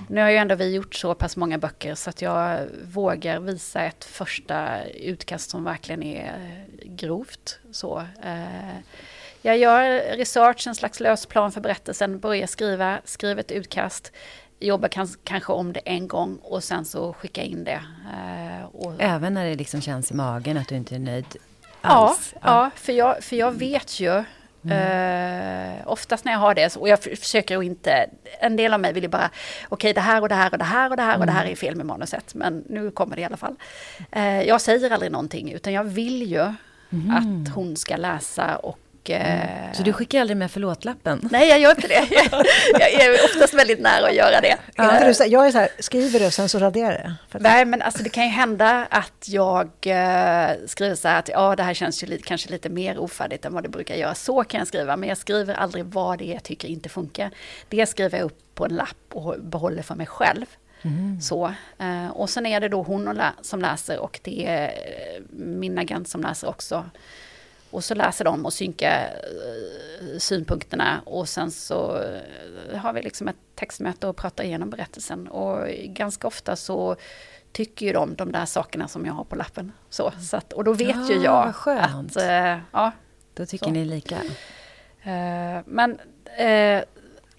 nu 0.09 0.21
har 0.21 0.29
ju 0.29 0.37
ändå 0.37 0.55
vi 0.55 0.75
gjort 0.75 0.95
så 0.95 1.15
pass 1.15 1.37
många 1.37 1.57
böcker 1.57 1.95
så 1.95 2.09
att 2.09 2.21
jag 2.21 2.67
vågar 2.83 3.39
visa 3.39 3.81
ett 3.83 4.03
första 4.05 4.83
utkast 4.85 5.49
som 5.49 5.63
verkligen 5.63 6.03
är 6.03 6.65
grovt. 6.83 7.59
Så, 7.71 7.99
eh, 8.23 8.77
jag 9.41 9.57
gör 9.57 10.15
research, 10.17 10.67
en 10.67 10.75
slags 10.75 10.99
lösplan 10.99 11.51
för 11.51 11.61
berättelsen, 11.61 12.19
börjar 12.19 12.47
skriva, 12.47 13.01
skriver 13.05 13.39
ett 13.39 13.51
utkast, 13.51 14.11
jobbar 14.59 14.87
kans, 14.87 15.17
kanske 15.23 15.53
om 15.53 15.73
det 15.73 15.79
en 15.79 16.07
gång 16.07 16.39
och 16.43 16.63
sen 16.63 16.85
så 16.85 17.13
skicka 17.13 17.41
in 17.41 17.63
det. 17.63 17.81
Eh, 18.13 18.65
och, 18.65 18.93
Även 18.99 19.33
när 19.33 19.45
det 19.45 19.55
liksom 19.55 19.81
känns 19.81 20.11
i 20.11 20.13
magen 20.13 20.57
att 20.57 20.67
du 20.67 20.75
inte 20.75 20.95
är 20.95 20.99
nöjd 20.99 21.25
alls? 21.81 22.33
Ja, 22.33 22.39
ja. 22.43 22.63
ja 22.63 22.71
för, 22.75 22.93
jag, 22.93 23.23
för 23.23 23.35
jag 23.35 23.51
vet 23.51 23.99
ju 23.99 24.23
Mm. 24.63 25.77
Uh, 25.77 25.87
oftast 25.87 26.25
när 26.25 26.31
jag 26.31 26.39
har 26.39 26.55
det, 26.55 26.75
och 26.75 26.89
jag 26.89 27.03
försöker 27.03 27.57
att 27.57 27.63
inte, 27.63 28.09
en 28.39 28.55
del 28.55 28.73
av 28.73 28.79
mig 28.79 28.93
vill 28.93 29.03
ju 29.03 29.09
bara, 29.09 29.29
okej 29.69 29.75
okay, 29.75 29.93
det 29.93 30.01
här 30.01 30.21
och 30.21 30.29
det 30.29 30.35
här 30.35 30.51
och 30.51 30.57
det 30.57 30.63
här 30.63 30.89
och 30.89 30.97
det 30.97 31.03
här 31.03 31.15
mm. 31.15 31.21
och 31.21 31.25
det 31.25 31.31
här 31.31 31.45
är 31.45 31.55
fel 31.55 31.75
med 31.75 31.85
manuset, 31.85 32.35
men 32.35 32.63
nu 32.69 32.91
kommer 32.91 33.15
det 33.15 33.21
i 33.21 33.25
alla 33.25 33.37
fall. 33.37 33.55
Uh, 34.15 34.41
jag 34.41 34.61
säger 34.61 34.91
aldrig 34.91 35.11
någonting, 35.11 35.51
utan 35.51 35.73
jag 35.73 35.83
vill 35.83 36.31
ju 36.31 36.53
mm. 36.89 37.11
att 37.11 37.53
hon 37.55 37.75
ska 37.75 37.95
läsa 37.95 38.55
och 38.55 38.79
Och, 39.01 39.09
mm. 39.09 39.73
Så 39.73 39.83
du 39.83 39.93
skickar 39.93 40.21
aldrig 40.21 40.37
med 40.37 40.51
förlåtlappen? 40.51 41.19
Nej, 41.31 41.49
jag 41.49 41.59
gör 41.59 41.69
inte 41.69 41.87
det. 41.87 42.07
jag 42.79 42.91
är 42.91 43.25
oftast 43.25 43.53
väldigt 43.53 43.79
nära 43.79 44.07
att 44.07 44.15
göra 44.15 44.41
det. 44.41 44.57
Ja, 44.75 45.25
jag 45.25 45.47
är 45.47 45.51
så 45.51 45.57
här, 45.57 45.69
skriver 45.79 46.25
och 46.25 46.33
sen 46.33 46.49
så 46.49 46.59
raderar 46.59 46.91
det. 46.91 47.39
Nej, 47.39 47.65
men 47.65 47.81
alltså 47.81 48.03
det 48.03 48.09
kan 48.09 48.23
ju 48.23 48.29
hända 48.29 48.87
att 48.89 49.27
jag 49.27 49.65
uh, 49.65 50.67
skriver 50.67 50.95
så 50.95 51.07
här 51.07 51.19
att 51.19 51.29
ja, 51.29 51.55
det 51.55 51.63
här 51.63 51.73
känns 51.73 52.03
ju 52.03 52.07
lite, 52.07 52.23
kanske 52.23 52.49
lite 52.49 52.69
mer 52.69 52.97
ofärdigt 52.97 53.45
än 53.45 53.53
vad 53.53 53.63
det 53.63 53.69
brukar 53.69 53.95
göra. 53.95 54.15
Så 54.15 54.43
kan 54.43 54.57
jag 54.57 54.67
skriva, 54.67 54.97
men 54.97 55.09
jag 55.09 55.17
skriver 55.17 55.53
aldrig 55.53 55.85
vad 55.85 56.19
det 56.19 56.25
är 56.25 56.33
jag 56.33 56.43
tycker 56.43 56.67
inte 56.67 56.89
funkar. 56.89 57.31
Det 57.69 57.85
skriver 57.85 58.17
jag 58.17 58.25
upp 58.25 58.55
på 58.55 58.65
en 58.65 58.75
lapp 58.75 59.13
och 59.13 59.35
behåller 59.39 59.81
för 59.81 59.95
mig 59.95 60.07
själv. 60.07 60.45
Mm. 60.81 61.21
Så, 61.21 61.53
uh, 61.81 62.07
och 62.07 62.29
sen 62.29 62.45
är 62.45 62.59
det 62.59 62.69
då 62.69 62.83
hon 62.83 63.21
som 63.41 63.61
läser 63.61 63.99
och 63.99 64.19
det 64.23 64.47
är 64.47 64.71
min 65.29 65.77
agent 65.77 66.09
som 66.09 66.21
läser 66.21 66.49
också. 66.49 66.85
Och 67.71 67.83
så 67.83 67.95
läser 67.95 68.25
de 68.25 68.45
och 68.45 68.53
synkar 68.53 69.13
uh, 69.13 70.17
synpunkterna 70.19 71.01
och 71.05 71.29
sen 71.29 71.51
så 71.51 72.03
har 72.75 72.93
vi 72.93 73.01
liksom 73.01 73.27
ett 73.27 73.35
textmöte 73.55 74.07
och 74.07 74.15
pratar 74.15 74.43
igenom 74.43 74.69
berättelsen. 74.69 75.27
Och 75.27 75.67
ganska 75.83 76.27
ofta 76.27 76.55
så 76.55 76.95
tycker 77.51 77.85
ju 77.85 77.93
de 77.93 78.15
de 78.15 78.31
där 78.31 78.45
sakerna 78.45 78.87
som 78.87 79.05
jag 79.05 79.13
har 79.13 79.23
på 79.23 79.35
lappen. 79.35 79.71
Så, 79.89 80.11
så 80.29 80.37
att, 80.37 80.53
och 80.53 80.63
då 80.63 80.73
vet 80.73 80.95
ja, 80.95 81.09
ju 81.09 81.23
jag 81.23 81.53
att... 81.65 82.17
Uh, 82.17 82.59
ja, 82.71 82.91
då 83.33 83.45
tycker 83.45 83.65
så. 83.65 83.71
ni 83.71 83.85
lika. 83.85 84.15
Uh, 84.15 85.61
men 85.65 85.91
uh, 86.39 86.81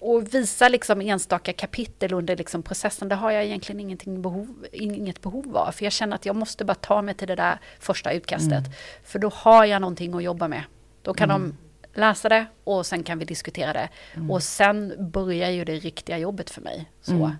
och 0.03 0.33
visa 0.33 0.69
liksom 0.69 1.01
enstaka 1.01 1.53
kapitel 1.53 2.13
under 2.13 2.35
liksom 2.35 2.63
processen, 2.63 3.09
det 3.09 3.15
har 3.15 3.31
jag 3.31 3.43
egentligen 3.43 3.79
ingenting 3.79 4.21
behov, 4.21 4.65
inget 4.71 5.21
behov 5.21 5.57
av. 5.57 5.71
För 5.71 5.83
jag 5.83 5.93
känner 5.93 6.15
att 6.15 6.25
jag 6.25 6.35
måste 6.35 6.65
bara 6.65 6.75
ta 6.75 7.01
mig 7.01 7.15
till 7.15 7.27
det 7.27 7.35
där 7.35 7.59
första 7.79 8.11
utkastet. 8.11 8.51
Mm. 8.51 8.71
För 9.03 9.19
då 9.19 9.29
har 9.29 9.65
jag 9.65 9.81
någonting 9.81 10.13
att 10.13 10.23
jobba 10.23 10.47
med. 10.47 10.63
Då 11.01 11.13
kan 11.13 11.31
mm. 11.31 11.41
de 11.41 11.99
läsa 11.99 12.29
det 12.29 12.45
och 12.63 12.85
sen 12.85 13.03
kan 13.03 13.19
vi 13.19 13.25
diskutera 13.25 13.73
det. 13.73 13.89
Mm. 14.13 14.31
Och 14.31 14.43
sen 14.43 14.93
börjar 15.11 15.49
ju 15.49 15.65
det 15.65 15.75
riktiga 15.75 16.17
jobbet 16.17 16.49
för 16.49 16.61
mig. 16.61 16.91
Så. 17.01 17.31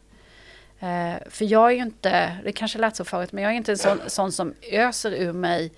Eh, 0.80 1.16
för 1.30 1.46
jag 1.46 1.72
är 1.72 1.76
ju 1.76 1.82
inte, 1.82 2.38
det 2.44 2.52
kanske 2.52 2.80
lät 2.80 2.96
så 2.96 3.06
förut, 3.06 3.32
men 3.32 3.44
jag 3.44 3.54
är 3.54 3.58
inte 3.58 3.72
en 3.72 3.78
sån, 3.78 4.00
sån 4.08 4.32
som 4.32 4.54
öser 4.72 5.12
ur 5.12 5.34
mig 5.34 5.72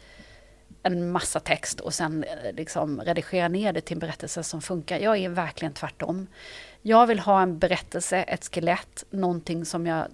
en 0.83 1.11
massa 1.11 1.39
text 1.39 1.79
och 1.79 1.93
sen 1.93 2.23
eh, 2.23 2.53
liksom 2.53 3.01
redigerar 3.01 3.49
ner 3.49 3.73
det 3.73 3.81
till 3.81 3.95
en 3.95 3.99
berättelse 3.99 4.43
som 4.43 4.61
funkar. 4.61 4.99
Jag 4.99 5.17
är 5.17 5.29
verkligen 5.29 5.73
tvärtom. 5.73 6.27
Jag 6.87 7.07
vill 7.07 7.19
ha 7.19 7.41
en 7.41 7.59
berättelse, 7.59 8.17
ett 8.17 8.49
skelett, 8.53 9.03
någonting 9.09 9.65
som 9.65 9.87
jag 9.87 10.07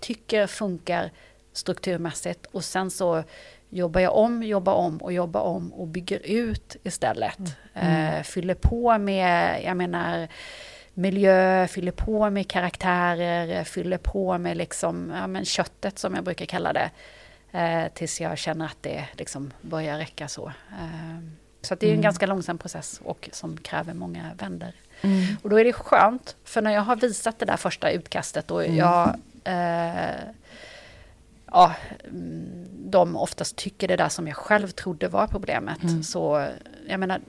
tycker 0.00 0.46
funkar 0.46 1.10
strukturmässigt 1.52 2.46
och 2.46 2.64
sen 2.64 2.90
så 2.90 3.24
jobbar 3.68 4.00
jag 4.00 4.16
om, 4.16 4.42
jobbar 4.42 4.72
om 4.72 4.98
och 4.98 5.12
jobbar 5.12 5.40
om 5.40 5.72
och 5.72 5.86
bygger 5.86 6.18
ut 6.18 6.76
istället. 6.82 7.38
Mm. 7.74 8.14
Eh, 8.14 8.22
fyller 8.22 8.54
på 8.54 8.98
med, 8.98 9.62
jag 9.64 9.76
menar, 9.76 10.28
miljö, 10.94 11.66
fyller 11.66 11.92
på 11.92 12.30
med 12.30 12.50
karaktärer, 12.50 13.64
fyller 13.64 13.98
på 13.98 14.38
med 14.38 14.56
liksom, 14.56 15.12
ja, 15.14 15.26
men 15.26 15.44
köttet 15.44 15.98
som 15.98 16.14
jag 16.14 16.24
brukar 16.24 16.46
kalla 16.46 16.72
det. 16.72 16.90
Eh, 17.52 17.92
tills 17.94 18.20
jag 18.20 18.38
känner 18.38 18.66
att 18.66 18.78
det 18.80 19.04
liksom 19.12 19.52
börjar 19.60 19.98
räcka 19.98 20.28
så. 20.28 20.46
Eh, 20.46 21.18
så 21.60 21.74
det 21.74 21.86
är 21.86 21.90
en 21.90 21.94
mm. 21.94 22.02
ganska 22.02 22.26
långsam 22.26 22.58
process 22.58 23.00
och 23.04 23.28
som 23.32 23.56
kräver 23.56 23.94
många 23.94 24.30
vänder. 24.38 24.74
Mm. 25.00 25.36
Och 25.42 25.50
då 25.50 25.60
är 25.60 25.64
det 25.64 25.72
skönt, 25.72 26.36
för 26.44 26.62
när 26.62 26.72
jag 26.72 26.82
har 26.82 26.96
visat 26.96 27.38
det 27.38 27.46
där 27.46 27.56
första 27.56 27.90
utkastet 27.90 28.50
och 28.50 28.64
mm. 28.64 28.76
jag 28.76 29.16
eh, 29.44 30.20
ja, 31.46 31.74
mm, 32.04 32.66
de 32.90 33.16
oftast 33.16 33.56
tycker 33.56 33.88
det 33.88 33.96
där 33.96 34.08
som 34.08 34.26
jag 34.26 34.36
själv 34.36 34.68
trodde 34.68 35.08
var 35.08 35.26
problemet. 35.26 35.82
Mm. 35.82 36.02
Så 36.02 36.48
jag 36.88 37.00
menar, 37.00 37.20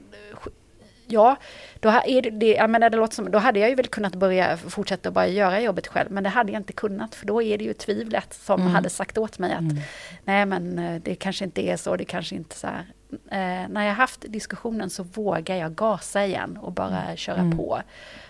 ja, 1.07 1.35
då, 1.79 1.89
är 1.89 2.31
det, 2.31 2.53
jag 2.53 2.69
menar, 2.69 2.89
det 2.89 2.97
låter 2.97 3.15
som, 3.15 3.31
då 3.31 3.37
hade 3.37 3.59
jag 3.59 3.69
ju 3.69 3.75
väl 3.75 3.87
kunnat 3.87 4.15
börja 4.15 4.57
fortsätta 4.57 5.11
bara 5.11 5.27
göra 5.27 5.61
jobbet 5.61 5.87
själv, 5.87 6.11
men 6.11 6.23
det 6.23 6.29
hade 6.29 6.51
jag 6.51 6.59
inte 6.59 6.73
kunnat, 6.73 7.15
för 7.15 7.25
då 7.25 7.41
är 7.41 7.57
det 7.57 7.63
ju 7.63 7.73
tvivlet 7.73 8.33
som 8.33 8.61
mm. 8.61 8.73
hade 8.73 8.89
sagt 8.89 9.17
åt 9.17 9.39
mig 9.39 9.53
att 9.53 9.59
mm. 9.59 9.77
nej 10.25 10.45
men 10.45 10.79
eh, 10.79 11.01
det 11.01 11.15
kanske 11.15 11.45
inte 11.45 11.61
är 11.67 11.77
så, 11.77 11.95
det 11.95 12.05
kanske 12.05 12.35
inte 12.35 12.55
så 12.55 12.67
här. 12.67 12.85
Eh, 13.11 13.67
när 13.69 13.85
jag 13.85 13.93
haft 13.93 14.25
diskussionen 14.27 14.89
så 14.89 15.03
vågar 15.03 15.55
jag 15.55 15.75
gasa 15.75 16.25
igen 16.25 16.57
och 16.57 16.71
bara 16.71 17.01
mm. 17.03 17.17
köra 17.17 17.39
mm. 17.39 17.57
på. 17.57 17.81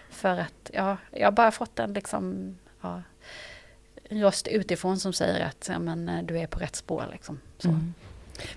För 0.10 0.38
att 0.40 0.72
ja, 0.74 0.98
jag 1.12 1.28
har 1.28 1.32
bara 1.32 1.52
fått 1.52 1.80
en 1.80 1.94
liksom, 1.94 2.56
ja, 2.82 3.02
röst 4.10 4.48
utifrån 4.48 5.00
som 5.00 5.14
säger 5.14 5.46
att 5.46 5.70
ja, 5.72 5.80
men, 5.80 6.10
eh, 6.10 6.24
du 6.24 6.40
är 6.40 6.48
på 6.48 6.60
rätt 6.60 6.76
spår. 6.76 7.06
Liksom. 7.12 7.40
Mm. 7.64 7.94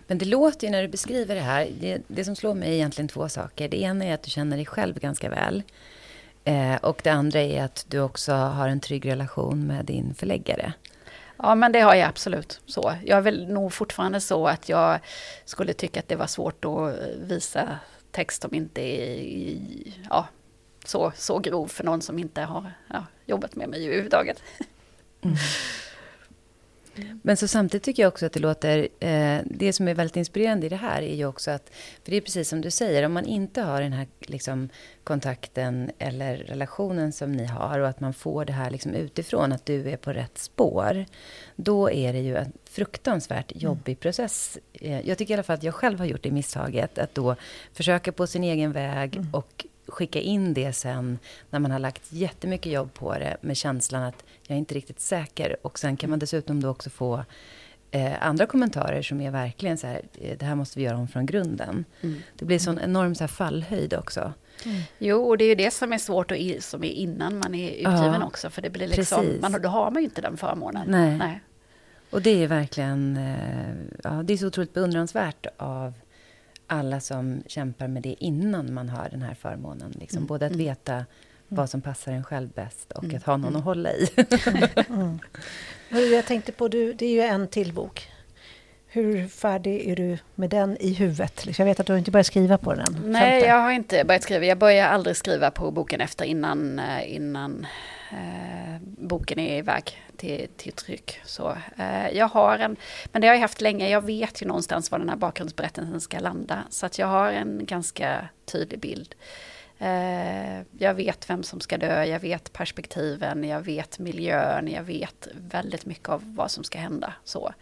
Men 0.06 0.18
det 0.18 0.24
låter 0.24 0.66
ju 0.66 0.70
när 0.70 0.82
du 0.82 0.88
beskriver 0.88 1.34
det 1.34 1.40
här, 1.40 1.68
det, 1.80 2.02
det, 2.08 2.24
som 2.24 2.36
slår 2.36 2.54
mig 2.54 2.68
är 2.68 2.72
egentligen 2.72 3.08
två 3.08 3.28
saker. 3.28 3.68
Det 3.68 3.82
ena 3.82 4.04
är 4.04 4.14
att 4.14 4.22
du 4.22 4.30
känner 4.30 4.56
dig 4.56 4.66
själv 4.66 4.98
ganska 4.98 5.30
väl. 5.30 5.62
Eh, 6.44 6.74
och 6.74 7.00
det 7.04 7.10
andra 7.10 7.40
är 7.40 7.64
att 7.64 7.86
du 7.88 8.00
också 8.00 8.32
har 8.32 8.68
en 8.68 8.80
trygg 8.80 9.06
relation 9.06 9.66
med 9.66 9.84
din 9.84 10.14
förläggare. 10.14 10.72
Ja, 11.42 11.54
men 11.54 11.72
det 11.72 11.80
har 11.80 11.94
jag 11.94 12.08
absolut. 12.08 12.60
Så. 12.66 12.94
Jag 13.04 13.18
är 13.18 13.22
väl 13.22 13.48
nog 13.48 13.72
fortfarande 13.72 14.20
så 14.20 14.46
att 14.46 14.68
jag 14.68 15.00
skulle 15.44 15.72
tycka 15.72 16.00
att 16.00 16.08
det 16.08 16.16
var 16.16 16.26
svårt 16.26 16.64
att 16.64 16.94
visa 17.16 17.78
text 18.10 18.42
som 18.42 18.54
inte 18.54 18.80
är 18.80 19.20
ja, 20.10 20.26
så, 20.84 21.12
så 21.16 21.38
grov 21.38 21.66
för 21.66 21.84
någon 21.84 22.02
som 22.02 22.18
inte 22.18 22.40
har 22.40 22.72
ja, 22.88 23.06
jobbat 23.26 23.56
med 23.56 23.68
mig 23.68 23.86
överhuvudtaget. 23.86 24.42
Mm. 25.22 25.36
Men 27.22 27.36
så 27.36 27.48
samtidigt 27.48 27.84
tycker 27.84 28.02
jag 28.02 28.08
också 28.08 28.26
att 28.26 28.32
det 28.32 28.40
låter... 28.40 28.88
Eh, 29.00 29.38
det 29.44 29.72
som 29.72 29.88
är 29.88 29.94
väldigt 29.94 30.16
inspirerande 30.16 30.66
i 30.66 30.68
det 30.68 30.76
här 30.76 31.02
är 31.02 31.14
ju 31.14 31.26
också 31.26 31.50
att... 31.50 31.70
För 32.04 32.10
det 32.10 32.16
är 32.16 32.20
precis 32.20 32.48
som 32.48 32.60
du 32.60 32.70
säger, 32.70 33.06
om 33.06 33.12
man 33.12 33.26
inte 33.26 33.62
har 33.62 33.80
den 33.80 33.92
här 33.92 34.06
liksom, 34.20 34.68
kontakten 35.04 35.90
eller 35.98 36.36
relationen 36.36 37.12
som 37.12 37.32
ni 37.32 37.44
har 37.44 37.78
och 37.78 37.88
att 37.88 38.00
man 38.00 38.14
får 38.14 38.44
det 38.44 38.52
här 38.52 38.70
liksom, 38.70 38.94
utifrån, 38.94 39.52
att 39.52 39.66
du 39.66 39.90
är 39.90 39.96
på 39.96 40.12
rätt 40.12 40.38
spår. 40.38 41.04
Då 41.56 41.90
är 41.90 42.12
det 42.12 42.20
ju 42.20 42.36
en 42.36 42.52
fruktansvärt 42.64 43.52
mm. 43.52 43.62
jobbig 43.62 43.92
mm. 43.92 44.00
process. 44.00 44.58
Eh, 44.72 45.08
jag 45.08 45.18
tycker 45.18 45.30
i 45.30 45.34
alla 45.34 45.42
fall 45.42 45.56
att 45.56 45.62
jag 45.62 45.74
själv 45.74 45.98
har 45.98 46.06
gjort 46.06 46.22
det 46.22 46.30
misstaget, 46.30 46.98
att 46.98 47.14
då 47.14 47.36
försöka 47.72 48.12
på 48.12 48.26
sin 48.26 48.44
egen 48.44 48.72
väg 48.72 49.16
mm. 49.16 49.34
och 49.34 49.66
skicka 49.86 50.20
in 50.20 50.54
det 50.54 50.72
sen 50.72 51.18
när 51.50 51.58
man 51.58 51.70
har 51.70 51.78
lagt 51.78 52.12
jättemycket 52.12 52.72
jobb 52.72 52.94
på 52.94 53.14
det 53.14 53.36
med 53.40 53.56
känslan 53.56 54.02
att 54.02 54.24
jag 54.46 54.54
är 54.54 54.58
inte 54.58 54.74
riktigt 54.74 55.00
säker. 55.00 55.56
Och 55.62 55.78
sen 55.78 55.96
kan 55.96 56.10
man 56.10 56.18
dessutom 56.18 56.62
då 56.62 56.68
också 56.68 56.90
få 56.90 57.24
eh, 57.90 58.26
andra 58.26 58.46
kommentarer 58.46 59.02
som 59.02 59.20
är 59.20 59.30
verkligen 59.30 59.78
så 59.78 59.86
här, 59.86 60.02
eh, 60.20 60.38
det 60.38 60.44
här 60.44 60.54
måste 60.54 60.78
vi 60.78 60.84
göra 60.84 60.96
om 60.96 61.08
från 61.08 61.26
grunden. 61.26 61.84
Mm. 62.00 62.22
Det 62.38 62.44
blir 62.44 62.58
sån 62.58 62.78
enorm 62.78 63.14
så 63.14 63.22
här, 63.22 63.28
fallhöjd 63.28 63.94
också. 63.94 64.32
Mm. 64.64 64.82
Jo, 64.98 65.28
och 65.28 65.38
det 65.38 65.44
är 65.44 65.48
ju 65.48 65.54
det 65.54 65.70
som 65.70 65.92
är 65.92 65.98
svårt 65.98 66.30
och 66.30 66.36
som 66.60 66.84
är 66.84 66.88
innan 66.88 67.38
man 67.38 67.54
är 67.54 67.70
utgiven 67.70 68.20
ja, 68.20 68.26
också. 68.26 68.50
För 68.50 68.62
det 68.62 68.70
blir 68.70 68.88
liksom, 68.88 69.38
man, 69.40 69.62
då 69.62 69.68
har 69.68 69.90
man 69.90 70.02
ju 70.02 70.08
inte 70.08 70.20
den 70.20 70.36
förmånen. 70.36 70.86
Nej. 70.90 71.18
Nej. 71.18 71.40
Och 72.10 72.22
det 72.22 72.42
är 72.42 72.46
verkligen, 72.46 73.16
eh, 73.16 73.74
ja, 74.04 74.10
det 74.10 74.32
är 74.32 74.36
så 74.36 74.46
otroligt 74.46 74.74
beundransvärt 74.74 75.46
av 75.56 75.94
alla 76.72 77.00
som 77.00 77.42
kämpar 77.46 77.88
med 77.88 78.02
det 78.02 78.14
innan 78.18 78.74
man 78.74 78.88
har 78.88 79.08
den 79.08 79.22
här 79.22 79.34
förmånen. 79.34 79.94
Liksom. 80.00 80.18
Mm. 80.18 80.26
Både 80.26 80.46
att 80.46 80.52
mm. 80.52 80.66
veta 80.66 80.92
mm. 80.92 81.06
vad 81.48 81.70
som 81.70 81.80
passar 81.80 82.12
en 82.12 82.24
själv 82.24 82.48
bäst 82.48 82.92
och 82.92 83.04
mm. 83.04 83.16
att 83.16 83.22
ha 83.22 83.36
någon 83.36 83.56
att 83.56 83.64
hålla 83.64 83.92
i. 83.92 84.08
mm. 84.88 85.18
Jag 86.12 86.26
tänkte 86.26 86.52
på, 86.52 86.68
du, 86.68 86.92
det 86.92 87.06
är 87.06 87.10
ju 87.10 87.20
en 87.20 87.48
till 87.48 87.72
bok. 87.72 88.08
Hur 88.86 89.28
färdig 89.28 89.88
är 89.88 89.96
du 89.96 90.18
med 90.34 90.50
den 90.50 90.76
i 90.80 90.92
huvudet? 90.92 91.46
Liksom, 91.46 91.62
jag 91.62 91.70
vet 91.70 91.80
att 91.80 91.86
du 91.86 91.98
inte 91.98 92.10
börjat 92.10 92.26
skriva 92.26 92.58
på 92.58 92.74
den. 92.74 92.96
Nej, 93.04 93.30
femte. 93.30 93.46
jag 93.46 93.60
har 93.60 93.70
inte 93.70 94.04
börjat 94.04 94.22
skriva. 94.22 94.44
Jag 94.44 94.58
börjar 94.58 94.88
aldrig 94.88 95.16
skriva 95.16 95.50
på 95.50 95.70
boken 95.70 96.00
efter 96.00 96.24
innan, 96.24 96.78
eh, 96.78 97.14
innan 97.14 97.66
eh, 98.12 98.80
boken 98.82 99.38
är 99.38 99.58
iväg 99.58 100.02
till, 100.16 100.48
till 100.56 100.72
tryck. 100.72 101.20
Så, 101.24 101.56
eh, 101.78 102.08
jag 102.08 102.28
har 102.28 102.58
en, 102.58 102.76
men 103.12 103.22
det 103.22 103.28
har 103.28 103.34
jag 103.34 103.40
haft 103.40 103.60
länge. 103.60 103.88
Jag 103.88 104.06
vet 104.06 104.42
ju 104.42 104.46
någonstans 104.46 104.90
var 104.90 104.98
den 104.98 105.08
här 105.08 105.16
bakgrundsberättelsen 105.16 106.00
ska 106.00 106.18
landa. 106.18 106.62
Så 106.70 106.86
att 106.86 106.98
jag 106.98 107.06
har 107.06 107.32
en 107.32 107.66
ganska 107.66 108.28
tydlig 108.44 108.80
bild. 108.80 109.14
Eh, 109.78 110.62
jag 110.78 110.94
vet 110.94 111.30
vem 111.30 111.42
som 111.42 111.60
ska 111.60 111.78
dö, 111.78 112.04
jag 112.04 112.20
vet 112.20 112.52
perspektiven, 112.52 113.44
jag 113.44 113.60
vet 113.60 113.98
miljön, 113.98 114.68
jag 114.68 114.82
vet 114.82 115.28
väldigt 115.34 115.86
mycket 115.86 116.08
av 116.08 116.34
vad 116.34 116.50
som 116.50 116.64
ska 116.64 116.78
hända. 116.78 117.14
Så. 117.24 117.52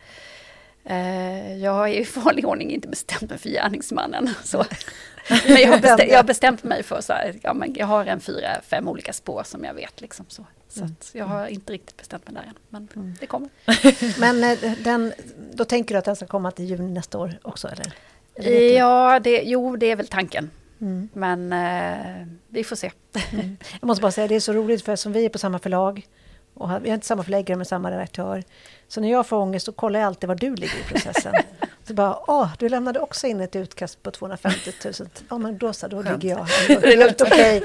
Eh, 0.84 1.56
jag 1.56 1.72
har 1.72 1.88
i 1.88 2.06
vanlig 2.16 2.46
ordning 2.46 2.70
inte 2.70 2.88
bestämt 2.88 3.30
mig 3.30 3.38
för 3.38 3.48
gärningsmannen. 3.48 4.30
Så. 4.44 4.64
Men 5.28 5.56
jag 5.56 5.68
har, 5.68 5.78
bestämt, 5.78 6.10
jag 6.10 6.18
har 6.18 6.24
bestämt 6.24 6.62
mig 6.62 6.82
för 6.82 7.00
så 7.00 7.12
här, 7.12 7.34
ja, 7.42 7.54
men 7.54 7.74
jag 7.74 7.86
har 7.86 8.06
en 8.06 8.20
fyra, 8.20 8.48
fem 8.62 8.88
olika 8.88 9.12
spår 9.12 9.42
som 9.44 9.64
jag 9.64 9.74
vet. 9.74 10.00
Liksom, 10.00 10.26
så 10.28 10.46
så 10.68 10.80
mm. 10.80 10.96
jag 11.12 11.26
har 11.26 11.46
inte 11.46 11.72
riktigt 11.72 11.96
bestämt 11.96 12.26
mig 12.26 12.34
där 12.34 12.48
än, 12.48 12.54
men 12.68 12.88
mm. 12.96 13.14
det 13.20 13.26
kommer. 13.26 13.50
men 14.20 14.44
eh, 14.44 14.72
den, 14.78 15.12
då 15.52 15.64
tänker 15.64 15.94
du 15.94 15.98
att 15.98 16.04
den 16.04 16.16
ska 16.16 16.26
komma 16.26 16.50
till 16.50 16.64
juni 16.64 16.90
nästa 16.90 17.18
år 17.18 17.38
också, 17.42 17.68
eller? 17.68 17.94
eller 18.34 18.78
ja, 18.78 19.20
det, 19.20 19.42
jo, 19.44 19.76
det 19.76 19.90
är 19.90 19.96
väl 19.96 20.06
tanken. 20.06 20.50
Mm. 20.80 21.08
Men 21.12 21.52
eh, 21.52 22.26
vi 22.48 22.64
får 22.64 22.76
se. 22.76 22.90
Mm. 23.32 23.56
Jag 23.80 23.86
måste 23.86 24.02
bara 24.02 24.12
säga, 24.12 24.28
det 24.28 24.34
är 24.34 24.40
så 24.40 24.52
roligt, 24.52 24.84
för 24.84 24.96
som 24.96 25.12
vi 25.12 25.24
är 25.24 25.28
på 25.28 25.38
samma 25.38 25.58
förlag, 25.58 26.06
och 26.54 26.70
vi 26.70 26.88
har 26.88 26.94
inte 26.94 27.06
samma 27.06 27.22
förläggare 27.22 27.56
med 27.56 27.66
samma 27.66 27.90
redaktör. 27.90 28.44
Så 28.90 29.00
när 29.00 29.10
jag 29.10 29.26
får 29.26 29.36
ångest 29.36 29.66
så 29.66 29.72
kollar 29.72 30.00
jag 30.00 30.06
alltid 30.06 30.28
var 30.28 30.34
du 30.34 30.54
ligger 30.56 30.78
i 30.78 30.82
processen. 30.82 31.34
Så 31.84 31.94
bara, 31.94 32.18
åh, 32.26 32.48
du 32.58 32.68
lämnade 32.68 33.00
också 33.00 33.26
in 33.26 33.40
ett 33.40 33.56
utkast 33.56 34.02
på 34.02 34.10
250 34.10 34.70
000. 34.84 34.94
Ja, 35.28 35.38
men 35.38 35.58
då 35.58 35.72
så, 35.72 35.88
då 35.88 36.02
ligger 36.02 36.28
jag. 36.28 36.46
Det 36.68 36.92
är 36.92 36.96
lugnt, 36.96 37.20
okej. 37.20 37.62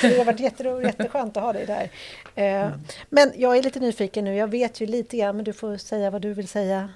Det 0.00 0.18
har 0.18 0.24
varit 0.24 0.40
jätteroligt, 0.40 0.98
jätteskönt 0.98 1.36
att 1.36 1.42
ha 1.42 1.52
dig 1.52 1.66
där. 1.66 1.90
Eh, 2.34 2.70
men 3.08 3.32
jag 3.36 3.56
är 3.56 3.62
lite 3.62 3.80
nyfiken 3.80 4.24
nu. 4.24 4.36
Jag 4.36 4.48
vet 4.48 4.80
ju 4.80 4.86
lite 4.86 5.16
grann, 5.16 5.36
men 5.36 5.44
du 5.44 5.52
får 5.52 5.76
säga 5.76 6.10
vad 6.10 6.22
du 6.22 6.34
vill 6.34 6.48
säga. 6.48 6.88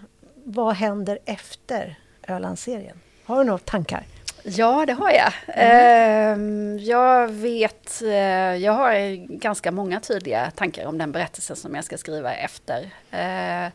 Vad 0.44 0.74
händer 0.74 1.18
efter 1.24 1.98
Ölandsserien? 2.28 3.00
Har 3.24 3.38
du 3.38 3.44
några 3.44 3.58
tankar? 3.58 4.06
Ja, 4.44 4.86
det 4.86 4.92
har 4.92 5.10
jag. 5.10 5.32
Mm. 5.46 6.78
Jag 6.78 7.28
vet, 7.28 8.02
eh, 8.02 8.10
jag 8.56 8.72
har 8.72 9.16
ganska 9.36 9.72
många 9.72 10.00
tydliga 10.00 10.50
tankar 10.50 10.86
om 10.86 10.98
den 10.98 11.12
berättelsen 11.12 11.56
som 11.56 11.74
jag 11.74 11.84
ska 11.84 11.98
skriva 11.98 12.34
efter. 12.34 12.90
Eh, 13.10 13.72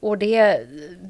och 0.00 0.18
det 0.18 0.66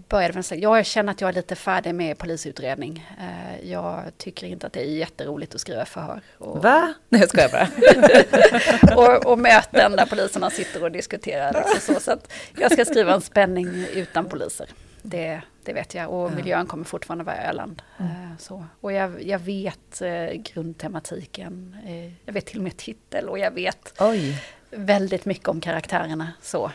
började 0.08 0.34
med 0.34 0.58
jag 0.58 0.86
känner 0.86 1.12
att 1.12 1.20
jag 1.20 1.28
är 1.28 1.32
lite 1.32 1.56
färdig 1.56 1.94
med 1.94 2.18
polisutredning. 2.18 3.08
Eh, 3.18 3.70
jag 3.70 4.02
tycker 4.18 4.46
inte 4.46 4.66
att 4.66 4.72
det 4.72 4.80
är 4.80 4.84
jätteroligt 4.84 5.54
att 5.54 5.60
skriva 5.60 5.84
förhör. 5.84 6.20
Och, 6.38 6.62
Va? 6.62 6.94
Nej, 7.08 7.20
jag 7.20 7.30
skojar 7.30 7.48
bara. 7.48 8.96
och, 8.96 9.26
och 9.26 9.38
möten 9.38 9.92
där 9.92 10.06
poliserna 10.06 10.50
sitter 10.50 10.82
och 10.82 10.92
diskuterar. 10.92 11.64
Liksom 11.74 11.94
så, 11.94 12.00
så 12.00 12.12
att 12.12 12.32
jag 12.58 12.72
ska 12.72 12.84
skriva 12.84 13.14
en 13.14 13.20
spänning 13.20 13.86
utan 13.94 14.24
poliser. 14.24 14.68
Det, 15.02 15.42
det 15.64 15.72
vet 15.72 15.94
jag. 15.94 16.10
Och 16.12 16.32
miljön 16.32 16.66
kommer 16.66 16.84
fortfarande 16.84 17.24
vara 17.24 17.36
Öland. 17.36 17.82
Mm. 17.98 18.12
Eh, 18.12 18.38
så. 18.38 18.64
Och 18.80 18.92
jag, 18.92 19.22
jag 19.22 19.38
vet 19.38 20.02
eh, 20.02 20.26
grundtematiken. 20.32 21.76
Jag 22.24 22.32
vet 22.32 22.46
till 22.46 22.58
och 22.58 22.64
med 22.64 22.76
titel 22.76 23.28
och 23.28 23.38
jag 23.38 23.50
vet 23.50 23.94
Oj. 24.00 24.42
väldigt 24.70 25.24
mycket 25.24 25.48
om 25.48 25.60
karaktärerna. 25.60 26.32
Så 26.42 26.70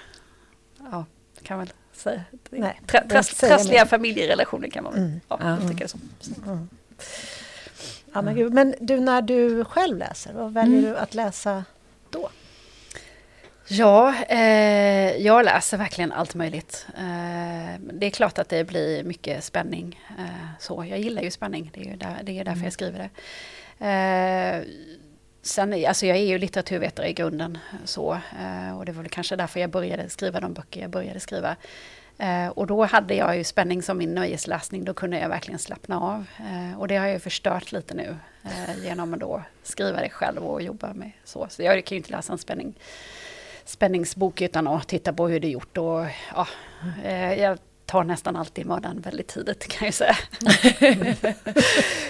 ja, 0.92 1.06
kan 1.44 1.60
väl 1.60 1.74
säga. 1.94 2.24
Nej, 2.50 2.82
tra, 2.88 3.04
trassliga 3.04 3.86
familjerelationer 3.86 4.70
kan 4.70 4.84
man 4.84 4.96
mm. 4.96 5.20
ja, 5.28 5.40
mm. 5.42 5.70
tycka 5.70 5.84
det 5.84 5.88
som. 5.88 6.02
Mm. 6.46 6.70
Ja, 8.14 8.22
men, 8.22 8.54
men 8.54 8.76
du, 8.80 9.00
när 9.00 9.22
du 9.22 9.66
själv 9.66 9.98
läser, 9.98 10.34
vad 10.34 10.54
väljer 10.54 10.80
mm. 10.80 10.92
du 10.92 10.98
att 10.98 11.14
läsa 11.14 11.64
då? 12.10 12.30
Ja, 13.70 14.14
eh, 14.30 15.18
jag 15.18 15.46
läser 15.46 15.78
verkligen 15.78 16.12
allt 16.12 16.36
möjligt. 16.36 16.88
Eh, 16.98 17.80
det 17.80 18.06
är 18.06 18.10
klart 18.10 18.40
att 18.40 18.50
det 18.50 18.64
blir 18.64 19.04
mycket 19.04 19.44
spänning. 19.44 20.00
Eh, 20.20 20.50
så, 20.60 20.86
jag 20.90 21.00
gillar 21.00 21.22
ju 21.22 21.32
spänning, 21.32 21.72
det 21.74 21.82
är, 21.82 21.86
ju 21.86 21.96
där, 21.96 22.18
det 22.24 22.32
är 22.32 22.44
därför 22.44 22.52
mm. 22.52 22.64
jag 22.64 22.74
skriver 22.74 23.00
det. 23.00 23.10
Eh, 23.86 24.64
Sen, 25.42 25.86
alltså 25.88 26.06
jag 26.06 26.18
är 26.18 26.22
ju 26.22 26.38
litteraturvetare 26.38 27.10
i 27.10 27.14
grunden 27.14 27.58
så, 27.86 28.14
eh, 28.14 28.78
och 28.78 28.86
det 28.86 28.92
var 28.92 29.04
väl 29.04 29.12
kanske 29.12 29.36
därför 29.36 29.60
jag 29.60 29.70
började 29.70 30.10
skriva 30.10 30.40
de 30.40 30.54
böcker 30.54 30.82
jag 30.82 30.90
började 30.90 31.20
skriva. 31.20 31.56
Eh, 32.18 32.48
och 32.48 32.68
då 32.68 32.86
hade 32.86 33.16
jag 33.16 33.38
ju 33.38 33.44
spänning 33.44 33.84
som 33.84 33.98
min 33.98 34.16
nöjesläsning, 34.16 34.86
då 34.86 34.94
kunde 34.94 35.20
jag 35.20 35.30
verkligen 35.30 35.60
slappna 35.60 36.00
av. 36.00 36.26
Och 36.78 36.88
det 36.88 36.96
har 36.96 37.08
jag 37.08 37.22
förstört 37.22 37.72
lite 37.72 37.94
nu 37.94 38.18
genom 38.84 39.14
att 39.14 39.20
då 39.20 39.44
skriva 39.64 40.02
det 40.02 40.10
själv 40.10 40.44
och 40.44 40.62
jobba 40.62 40.94
med 40.94 41.12
så. 41.24 41.48
Så 41.50 41.64
jag 41.64 41.86
kan 41.86 41.96
ju 41.96 41.98
inte 41.98 42.12
läsa 42.12 42.34
en 42.34 42.40
spänning, 42.40 42.74
spänningsbok 43.70 44.42
utan 44.42 44.68
att 44.68 44.88
titta 44.88 45.14
på 45.14 45.28
hur 45.28 45.40
det 45.40 45.48
är 45.48 45.52
gjort. 45.52 45.78
Och, 45.78 46.06
ja, 46.36 46.48
eh, 47.04 47.34
jag 47.34 47.58
tar 47.86 48.04
nästan 48.04 48.36
alltid 48.36 48.66
mördaren 48.66 49.02
väldigt 49.02 49.28
tidigt 49.28 49.68
kan 49.68 49.86
jag 49.86 49.94
säga. 49.94 50.18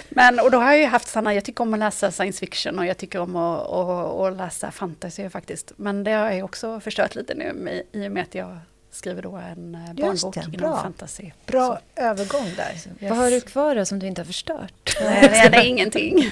Men 0.08 0.40
och 0.40 0.50
då 0.50 0.58
har 0.58 0.70
jag 0.70 0.80
ju 0.80 0.86
haft 0.86 1.08
sådana, 1.08 1.34
jag 1.34 1.44
tycker 1.44 1.62
om 1.62 1.74
att 1.74 1.80
läsa 1.80 2.10
science 2.10 2.38
fiction 2.38 2.78
och 2.78 2.86
jag 2.86 2.96
tycker 2.96 3.18
om 3.18 3.36
att, 3.36 3.66
att, 3.66 4.20
att 4.20 4.36
läsa 4.36 4.70
fantasy 4.70 5.30
faktiskt. 5.30 5.72
Men 5.76 6.04
det 6.04 6.10
har 6.10 6.30
jag 6.30 6.44
också 6.44 6.80
förstört 6.80 7.14
lite 7.14 7.34
nu 7.34 7.82
i 7.92 8.08
och 8.08 8.12
med 8.12 8.22
att 8.22 8.34
jag 8.34 8.58
skriver 8.98 9.22
då 9.22 9.36
en 9.36 9.74
eh, 9.74 9.94
barnbok 9.94 10.34
det, 10.34 10.54
inom 10.54 10.82
fantasy. 10.82 11.30
Bra 11.46 11.80
så. 11.96 12.02
övergång 12.02 12.52
där. 12.56 12.72
Yes. 12.72 12.86
Vad 13.00 13.18
har 13.18 13.30
du 13.30 13.40
kvar 13.40 13.74
då 13.74 13.84
som 13.84 13.98
du 13.98 14.06
inte 14.06 14.20
har 14.20 14.26
förstört? 14.26 14.96
Nej, 15.00 15.48
det 15.50 15.56
är 15.56 15.64
ingenting. 15.64 16.30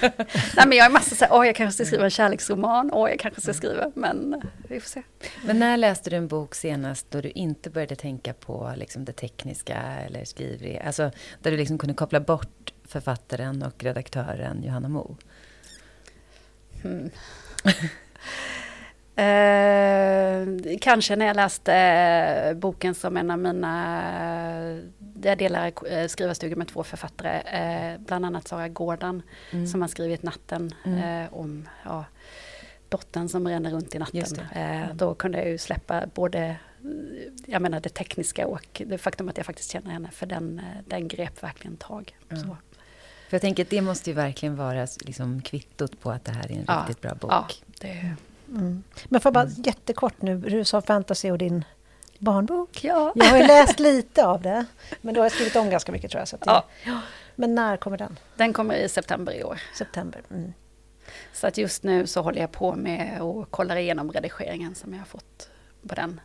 Nej, 0.57 0.67
men 0.67 0.73
jag 0.73 0.85
har 0.85 0.91
massa 0.91 1.15
så 1.15 1.25
här, 1.25 1.35
åh 1.35 1.47
jag 1.47 1.57
kanske 1.57 1.75
ska 1.75 1.87
skriva 1.87 2.05
en 2.05 2.11
kärleksroman, 2.11 2.91
åh 2.93 3.11
jag 3.11 3.19
kanske 3.19 3.41
ska 3.41 3.55
skriva, 3.55 3.91
men 3.95 4.35
eh, 4.35 4.41
vi 4.69 4.81
får 4.81 4.89
se. 4.89 5.03
Men 5.45 5.59
när 5.59 5.77
läste 5.77 6.11
du 6.11 6.17
en 6.17 6.29
bok 6.29 6.55
senast 6.55 7.11
då 7.11 7.21
du 7.21 7.31
inte 7.31 7.71
började 7.71 7.97
tänka 7.97 8.33
på 8.33 8.73
liksom, 8.77 9.05
det 9.05 9.13
tekniska 9.13 9.83
eller 10.07 10.25
skriveriga, 10.25 10.83
alltså 10.83 11.11
där 11.43 11.51
du 11.51 11.57
liksom 11.57 11.79
kunde 11.79 11.95
koppla 11.95 12.21
bort 12.21 12.73
författaren 12.85 13.63
och 13.63 13.85
redaktören 13.85 14.63
Johanna 14.63 14.89
Mo? 14.89 15.17
Hmm. 16.83 17.11
Eh, 19.17 20.79
kanske 20.81 21.17
när 21.17 21.27
jag 21.27 21.37
läste 21.37 21.75
eh, 21.75 22.55
boken 22.55 22.95
som 22.95 23.17
en 23.17 23.31
av 23.31 23.39
mina... 23.39 24.81
Jag 25.23 25.39
delar 25.39 25.73
eh, 25.91 26.07
skrivarstuga 26.07 26.57
med 26.57 26.69
två 26.69 26.85
författare, 26.85 27.41
eh, 27.41 28.01
bland 28.01 28.27
annat 28.27 28.49
Sara 28.49 28.69
Gårdan 28.69 29.23
mm. 29.51 29.67
som 29.67 29.83
har 29.83 29.89
skrivit 29.89 30.23
Natten 30.23 30.75
mm. 30.85 31.25
Eh, 31.25 31.35
om 31.35 31.69
ja, 31.85 32.05
dottern 32.89 33.29
som 33.29 33.49
ränner 33.49 33.71
runt 33.71 33.95
i 33.95 33.99
natten. 33.99 34.41
Mm. 34.53 34.97
Då 34.97 35.15
kunde 35.15 35.39
jag 35.39 35.49
ju 35.49 35.59
släppa 35.59 36.07
både 36.15 36.57
jag 37.47 37.63
menar 37.63 37.81
det 37.81 37.89
tekniska 37.89 38.47
och 38.47 38.83
det 38.87 38.99
faktum 38.99 39.29
att 39.29 39.37
jag 39.37 39.47
faktiskt 39.47 39.71
känner 39.71 39.91
henne, 39.91 40.11
för 40.11 40.27
den, 40.27 40.61
den 40.87 41.09
grep 41.09 41.43
verkligen 41.43 41.77
tag. 41.77 42.17
För 43.29 43.35
jag 43.35 43.41
tänker 43.41 43.63
att 43.63 43.71
det 43.71 43.81
måste 43.81 44.11
ju 44.11 44.15
verkligen 44.15 44.57
vara 44.57 44.87
liksom 45.01 45.43
kvittot 45.43 46.01
på 46.01 46.11
att 46.11 46.25
det 46.25 46.33
här 46.33 46.53
är 46.53 46.57
en 46.57 46.65
ja, 46.67 46.81
riktigt 46.81 47.01
bra 47.01 47.15
bok. 47.15 47.31
Ja, 47.31 47.49
det, 47.81 48.15
Mm. 48.49 48.83
Men 49.05 49.21
får 49.21 49.31
bara 49.31 49.45
mm. 49.45 49.55
jättekort 49.57 50.23
nu, 50.23 50.39
du 50.39 50.65
sa 50.65 50.81
fantasy 50.81 51.31
och 51.31 51.39
din 51.39 51.65
barnbok. 52.19 52.85
Ja. 52.85 53.13
Jag 53.15 53.25
har 53.25 53.39
ju 53.39 53.47
läst 53.47 53.79
lite 53.79 54.27
av 54.27 54.43
det, 54.43 54.67
men 55.01 55.15
då 55.15 55.21
har 55.21 55.25
jag 55.25 55.33
skrivit 55.33 55.57
om 55.57 55.71
ganska 55.71 55.93
mycket 55.93 56.11
tror 56.11 56.21
jag. 56.21 56.29
Så 56.29 56.37
ja. 56.41 56.65
Men 57.35 57.55
när 57.55 57.77
kommer 57.77 57.99
den? 57.99 58.19
Den 58.37 58.53
kommer 58.53 58.75
i 58.75 58.89
september 58.89 59.33
i 59.33 59.45
år. 59.45 59.61
September. 59.79 60.21
Mm. 60.31 60.53
Så 61.33 61.47
att 61.47 61.59
just 61.59 61.83
nu 61.83 62.07
så 62.07 62.23
håller 62.23 62.41
jag 62.41 62.53
på 62.53 62.75
med 62.75 63.21
och 63.21 63.51
kollar 63.51 63.77
igenom 63.77 64.13
redigeringen 64.13 64.75
som 64.75 64.93
jag 64.93 65.01
har 65.01 65.07
fått 65.07 65.51
på 65.89 65.95
den. 65.95 66.21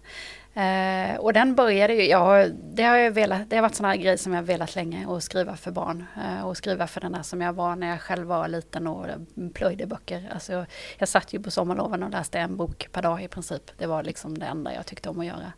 Eh, 0.54 1.16
och 1.16 1.34
den 1.34 1.56
började 1.56 1.94
ju, 1.94 2.06
ja, 2.08 2.48
det 2.48 2.84
har, 2.84 2.98
jag 2.98 3.12
velat, 3.12 3.50
det 3.50 3.56
har 3.56 3.62
varit 3.62 3.76
sådana 3.76 3.96
grejer 3.96 4.18
som 4.18 4.34
jag 4.34 4.44
velat 4.44 4.76
länge, 4.76 5.08
att 5.10 5.24
skriva 5.24 5.56
för 5.56 5.72
barn. 5.72 6.06
Eh, 6.24 6.48
och 6.48 6.58
skriva 6.58 6.88
för 6.88 7.02
den 7.02 7.12
där 7.12 7.24
som 7.24 7.42
jag 7.42 7.54
var 7.54 7.76
när 7.76 7.88
jag 7.88 8.02
själv 8.02 8.28
var 8.28 8.48
liten 8.48 8.88
och 8.88 9.08
plöjde 9.54 9.86
böcker. 9.86 10.30
Alltså, 10.34 10.54
jag, 10.54 10.66
jag 10.98 11.08
satt 11.08 11.34
ju 11.34 11.40
på 11.40 11.52
sommarloven 11.52 12.04
och 12.04 12.10
läste 12.10 12.40
en 12.40 12.58
bok 12.58 12.88
per 12.92 13.02
dag 13.02 13.24
i 13.24 13.28
princip. 13.28 13.72
Det 13.78 13.88
var 13.88 14.04
liksom 14.04 14.38
det 14.38 14.46
enda 14.46 14.74
jag 14.74 14.86
tyckte 14.86 15.10
om 15.10 15.20
att 15.20 15.26
göra. 15.26 15.54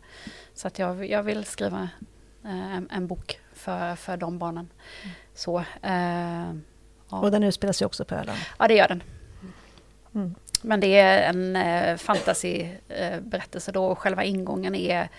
Så 0.54 0.68
att 0.68 0.80
jag, 0.80 1.10
jag 1.10 1.24
vill 1.24 1.46
skriva 1.46 1.90
eh, 2.46 2.76
en, 2.76 2.88
en, 2.92 3.08
bok 3.08 3.40
för, 3.54 3.96
för 3.96 4.18
de 4.18 4.40
barnen. 4.40 4.70
Mm. 5.04 5.16
Så, 5.34 5.64
ja. 7.10 7.20
Och 7.20 7.32
den 7.32 7.44
utspelar 7.44 7.74
sig 7.74 7.86
också 7.86 8.06
på 8.06 8.16
Öland? 8.16 8.40
Ja, 8.60 8.68
det 8.68 8.74
gör 8.74 8.88
den. 8.88 9.04
Mm. 10.16 10.36
Men 10.64 10.80
det 10.80 11.00
är 11.00 11.30
en 11.30 11.56
eh, 11.56 11.98
fantasyberättelse 11.98 13.72
då 13.72 13.86
och 13.86 14.00
själva 14.00 14.24
ingången 14.24 14.76
är 14.76 15.10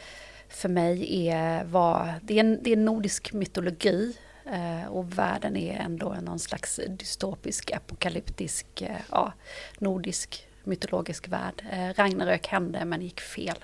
för 0.49 0.68
mig 0.68 1.26
är 1.28 1.64
vad, 1.64 2.12
det 2.22 2.34
är, 2.34 2.40
en, 2.40 2.62
det 2.62 2.72
är 2.72 2.76
nordisk 2.76 3.32
mytologi 3.32 4.16
eh, 4.47 4.86
och 4.88 5.18
världen 5.18 5.57
är 5.57 5.80
ändå 5.80 6.16
någon 6.22 6.38
slags 6.38 6.80
dystopisk, 6.88 7.70
apokalyptisk, 7.70 8.82
eh, 8.82 8.97
ja, 9.11 9.32
nordisk 9.78 10.47
mytologisk 10.64 11.28
värld. 11.28 11.64
Eh, 11.72 11.88
Ragnarök 11.95 12.47
hände 12.47 12.84
men 12.84 13.03
gick 13.03 13.20
fel. 13.20 13.57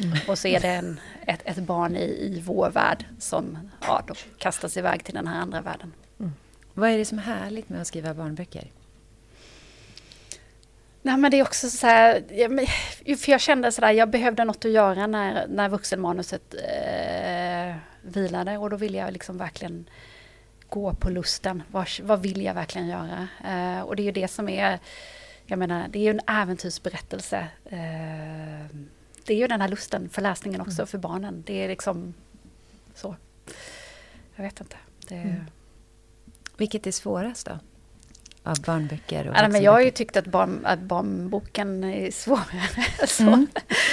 Mm. 0.00 0.18
Och 0.28 0.38
så 0.38 0.48
är 0.48 0.60
det 0.60 0.68
en, 0.68 1.00
ett, 1.26 1.40
ett 1.44 1.56
barn 1.56 1.96
i, 1.96 2.04
i 2.04 2.42
vår 2.46 2.70
värld 2.70 3.04
som 3.18 3.58
ja, 3.80 4.02
då 4.06 4.14
kastas 4.38 4.76
iväg 4.76 5.04
till 5.04 5.14
den 5.14 5.26
här 5.26 5.40
andra 5.40 5.60
världen. 5.60 5.92
Mm. 6.18 6.32
Vad 6.74 6.90
är 6.90 6.98
det 6.98 7.04
som 7.04 7.18
är 7.18 7.22
härligt 7.22 7.68
med 7.68 7.80
att 7.80 7.86
skriva 7.86 8.14
barnböcker? 8.14 8.70
Nej, 11.02 11.16
men 11.16 11.30
det 11.30 11.38
är 11.38 11.42
också 11.42 11.70
så 11.70 11.86
här, 11.86 13.16
för 13.16 13.32
jag 13.32 13.40
kände 13.40 13.72
sådär, 13.72 13.90
jag 13.90 14.10
behövde 14.10 14.44
något 14.44 14.64
att 14.64 14.70
göra 14.70 15.06
när, 15.06 15.46
när 15.48 15.68
vuxenmanuset 15.68 16.54
eh, 16.54 17.76
vilade 18.02 18.58
och 18.58 18.70
då 18.70 18.76
ville 18.76 18.98
jag 18.98 19.12
liksom 19.12 19.38
verkligen 19.38 19.88
gå 20.68 20.94
på 20.94 21.10
lusten. 21.10 21.62
Vad, 21.70 21.88
vad 22.02 22.22
vill 22.22 22.42
jag 22.42 22.54
verkligen 22.54 22.88
göra? 22.88 23.28
Eh, 23.44 23.80
och 23.80 23.96
det 23.96 24.02
är 24.02 24.04
ju 24.04 24.12
det 24.12 24.28
som 24.28 24.48
är, 24.48 24.78
jag 25.46 25.58
menar, 25.58 25.88
det 25.88 25.98
är 25.98 26.02
ju 26.02 26.10
en 26.10 26.40
äventyrsberättelse. 26.42 27.48
Eh, 27.64 28.76
det 29.24 29.34
är 29.34 29.38
ju 29.38 29.46
den 29.46 29.60
här 29.60 29.68
lusten 29.68 30.08
för 30.08 30.22
läsningen 30.22 30.60
också, 30.60 30.82
mm. 30.82 30.86
för 30.86 30.98
barnen. 30.98 31.42
Det 31.46 31.64
är 31.64 31.68
liksom 31.68 32.14
så. 32.94 33.16
Jag 34.36 34.44
vet 34.44 34.60
inte. 34.60 34.76
Det... 35.08 35.14
Mm. 35.14 35.44
Vilket 36.56 36.86
är 36.86 36.90
svårast 36.90 37.46
då? 37.46 37.58
Av 38.42 38.56
barnböcker? 38.66 39.28
Och 39.28 39.36
ja, 39.36 39.48
men 39.48 39.62
jag 39.62 39.72
har 39.72 39.80
ju 39.80 39.90
tyckt 39.90 40.16
att, 40.16 40.26
barn, 40.26 40.60
att 40.64 40.80
barnboken 40.80 41.84
är 41.84 42.10
svårare. 42.10 42.68
Mm. 43.20 43.46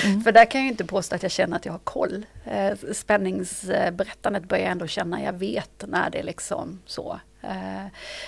Mm. 0.05 0.21
För 0.21 0.31
där 0.31 0.45
kan 0.45 0.61
jag 0.61 0.65
ju 0.65 0.71
inte 0.71 0.85
påstå 0.85 1.15
att 1.15 1.23
jag 1.23 1.31
känner 1.31 1.55
att 1.55 1.65
jag 1.65 1.73
har 1.73 1.79
koll. 1.79 2.25
Eh, 2.45 2.77
spänningsberättandet 2.93 4.43
börjar 4.43 4.63
jag 4.63 4.71
ändå 4.71 4.87
känna, 4.87 5.23
jag 5.23 5.33
vet 5.33 5.83
när 5.87 6.09
det 6.09 6.19
är 6.19 6.23
liksom 6.23 6.79
så. 6.85 7.19
Eh, 7.41 7.85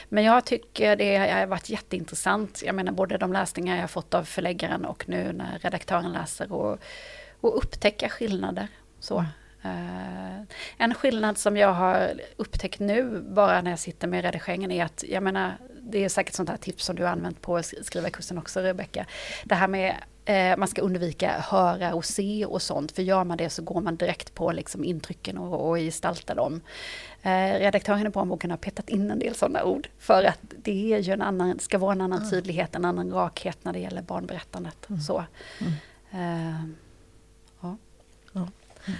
men 0.09 0.23
jag 0.23 0.45
tycker 0.45 0.95
det 0.95 1.17
har 1.17 1.45
varit 1.45 1.69
jätteintressant. 1.69 2.61
Jag 2.65 2.75
menar 2.75 2.91
både 2.91 3.17
de 3.17 3.33
läsningar 3.33 3.81
jag 3.81 3.89
fått 3.89 4.13
av 4.13 4.23
förläggaren 4.23 4.85
och 4.85 5.09
nu 5.09 5.33
när 5.33 5.59
redaktören 5.59 6.11
läser 6.11 6.51
och, 6.51 6.79
och 7.41 7.57
upptäcka 7.57 8.09
skillnader. 8.09 8.67
Så. 8.99 9.25
Uh, 9.65 10.41
en 10.77 10.93
skillnad 10.93 11.37
som 11.37 11.57
jag 11.57 11.73
har 11.73 12.11
upptäckt 12.35 12.79
nu 12.79 13.21
bara 13.21 13.61
när 13.61 13.71
jag 13.71 13.79
sitter 13.79 14.07
med 14.07 14.23
redigeringen 14.23 14.71
är 14.71 14.85
att 14.85 15.03
jag 15.07 15.23
menar 15.23 15.57
det 15.89 16.05
är 16.05 16.09
säkert 16.09 16.35
sånt 16.35 16.49
här 16.49 16.57
tips 16.57 16.85
som 16.85 16.95
du 16.95 17.03
har 17.03 17.11
använt 17.11 17.41
på 17.41 17.61
skrivarkursen 17.63 18.37
också 18.37 18.59
Rebecka. 18.59 19.05
Det 19.43 19.55
här 19.55 19.67
med 19.67 19.95
eh, 20.25 20.57
man 20.57 20.67
ska 20.67 20.81
undvika 20.81 21.31
höra 21.39 21.93
och 21.93 22.05
se 22.05 22.45
och 22.45 22.61
sånt. 22.61 22.91
För 22.91 23.01
gör 23.01 23.23
man 23.23 23.37
det 23.37 23.49
så 23.49 23.61
går 23.61 23.81
man 23.81 23.95
direkt 23.95 24.35
på 24.35 24.51
liksom 24.51 24.83
intrycken 24.83 25.37
och, 25.37 25.69
och 25.69 25.77
gestaltar 25.77 26.35
dem. 26.35 26.61
Eh, 27.21 27.59
redaktören 27.59 28.07
i 28.07 28.09
barnboken 28.09 28.51
har 28.51 28.57
petat 28.57 28.89
in 28.89 29.11
en 29.11 29.19
del 29.19 29.35
sådana 29.35 29.63
ord. 29.63 29.89
För 29.99 30.23
att 30.23 30.39
det 30.63 30.93
är 30.93 30.99
ju 30.99 31.13
en 31.13 31.21
annan, 31.21 31.59
ska 31.59 31.77
vara 31.77 31.91
en 31.91 32.01
annan 32.01 32.19
mm. 32.19 32.29
tydlighet, 32.29 32.75
en 32.75 32.85
annan 32.85 33.11
rakhet 33.11 33.57
när 33.61 33.73
det 33.73 33.79
gäller 33.79 34.01
barnberättandet. 34.01 34.89
Mm. 34.89 35.01
Så. 35.01 35.23
Mm. 35.59 35.73
Eh. 36.11 36.63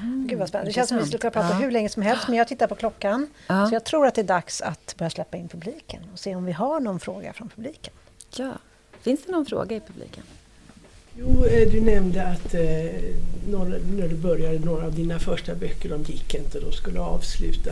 Mm. 0.02 0.28
Gud 0.28 0.40
vad 0.40 0.50
spännande. 0.50 0.70
Det 0.70 0.74
känns 0.74 0.90
som 0.90 0.98
att 0.98 1.04
vi 1.04 1.08
skulle 1.08 1.20
kunna 1.20 1.32
prata 1.32 1.50
ja. 1.50 1.56
hur 1.56 1.72
länge 1.72 1.90
som 1.90 2.04
helst, 2.04 2.28
men 2.28 2.38
jag 2.38 2.48
tittar 2.48 2.68
på 2.68 2.76
klockan. 2.76 3.28
Ja. 3.48 3.68
Så 3.68 3.76
jag 3.76 3.84
tror 3.84 4.08
att 4.08 4.16
det 4.16 4.22
är 4.22 4.26
dags 4.26 4.62
att 4.62 4.96
börja 4.98 5.10
släppa 5.10 5.38
in 5.38 5.48
publiken 5.48 6.00
och 6.14 6.20
se 6.20 6.36
om 6.36 6.46
vi 6.46 6.52
har 6.52 6.80
någon 6.80 7.00
fråga 7.00 7.34
från 7.34 7.50
publiken. 7.50 7.94
Ja. 8.36 8.52
Finns 9.02 9.26
det 9.26 9.32
någon 9.32 9.46
fråga 9.46 9.76
i 9.76 9.80
publiken? 9.80 10.24
Jo, 11.18 11.46
eh, 11.46 11.72
du 11.72 11.82
nämnde 11.82 12.28
att 12.28 12.54
eh, 12.54 12.62
när 13.98 14.08
du 14.08 14.16
började 14.16 14.60
några 14.60 14.86
av 14.86 14.96
dina 14.96 15.20
första 15.20 15.56
böcker, 15.56 15.90
de 15.90 16.04
gick 16.04 16.36
inte, 16.36 16.60
de 16.60 16.72
skulle 16.72 17.00
avsluta. 17.00 17.72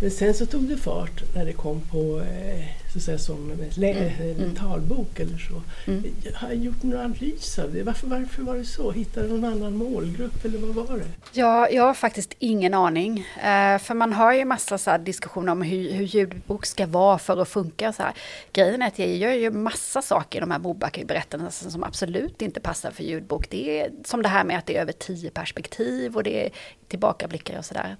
Men 0.00 0.10
sen 0.10 0.34
så 0.34 0.46
tog 0.46 0.62
det 0.62 0.76
fart 0.76 1.34
när 1.34 1.44
det 1.44 1.52
kom 1.52 1.80
på 1.80 2.20
eh, 2.20 2.87
så 2.92 2.98
att 2.98 3.04
säga, 3.04 3.18
som 3.18 3.50
en 3.50 4.36
mm. 4.36 4.54
talbok 4.54 5.20
eller 5.20 5.38
så. 5.38 5.62
Mm. 5.90 6.04
Har 6.34 6.48
jag 6.48 6.56
gjort 6.56 6.82
någon 6.82 7.00
analys 7.00 7.58
av 7.58 7.72
det? 7.72 7.82
Varför, 7.82 8.06
varför 8.06 8.42
var 8.42 8.54
det 8.56 8.64
så? 8.64 8.90
Hittade 8.90 9.28
du 9.28 9.32
någon 9.32 9.52
annan 9.52 9.76
målgrupp 9.76 10.44
eller 10.44 10.58
vad 10.58 10.86
var 10.86 10.96
det? 10.96 11.04
Ja, 11.32 11.68
jag 11.68 11.82
har 11.82 11.94
faktiskt 11.94 12.34
ingen 12.38 12.74
aning. 12.74 13.18
Eh, 13.18 13.78
för 13.78 13.94
man 13.94 14.12
har 14.12 14.32
ju 14.32 14.44
massa 14.44 14.78
så 14.78 14.96
diskussioner 14.98 15.52
om 15.52 15.62
hur, 15.62 15.92
hur 15.92 16.04
ljudbok 16.04 16.66
ska 16.66 16.86
vara 16.86 17.18
för 17.18 17.42
att 17.42 17.48
funka. 17.48 17.92
Så 17.92 18.02
här. 18.02 18.12
Grejen 18.52 18.82
är 18.82 18.86
att 18.86 18.98
jag 18.98 19.08
gör 19.08 19.32
ju 19.32 19.50
massa 19.50 20.02
saker 20.02 20.38
i 20.38 20.40
de 20.40 20.50
här 20.50 20.58
Moback-berättelserna 20.58 21.70
som 21.70 21.84
absolut 21.84 22.42
inte 22.42 22.60
passar 22.60 22.90
för 22.90 23.04
ljudbok. 23.04 23.50
Det 23.50 23.80
är 23.80 23.90
som 24.04 24.22
det 24.22 24.28
här 24.28 24.44
med 24.44 24.58
att 24.58 24.66
det 24.66 24.76
är 24.76 24.80
över 24.80 24.92
tio 24.92 25.30
perspektiv 25.30 26.16
och 26.16 26.22
det 26.22 26.46
är 26.46 26.50
tillbakablickar 26.88 27.58
och 27.58 27.64
sådär. 27.64 27.96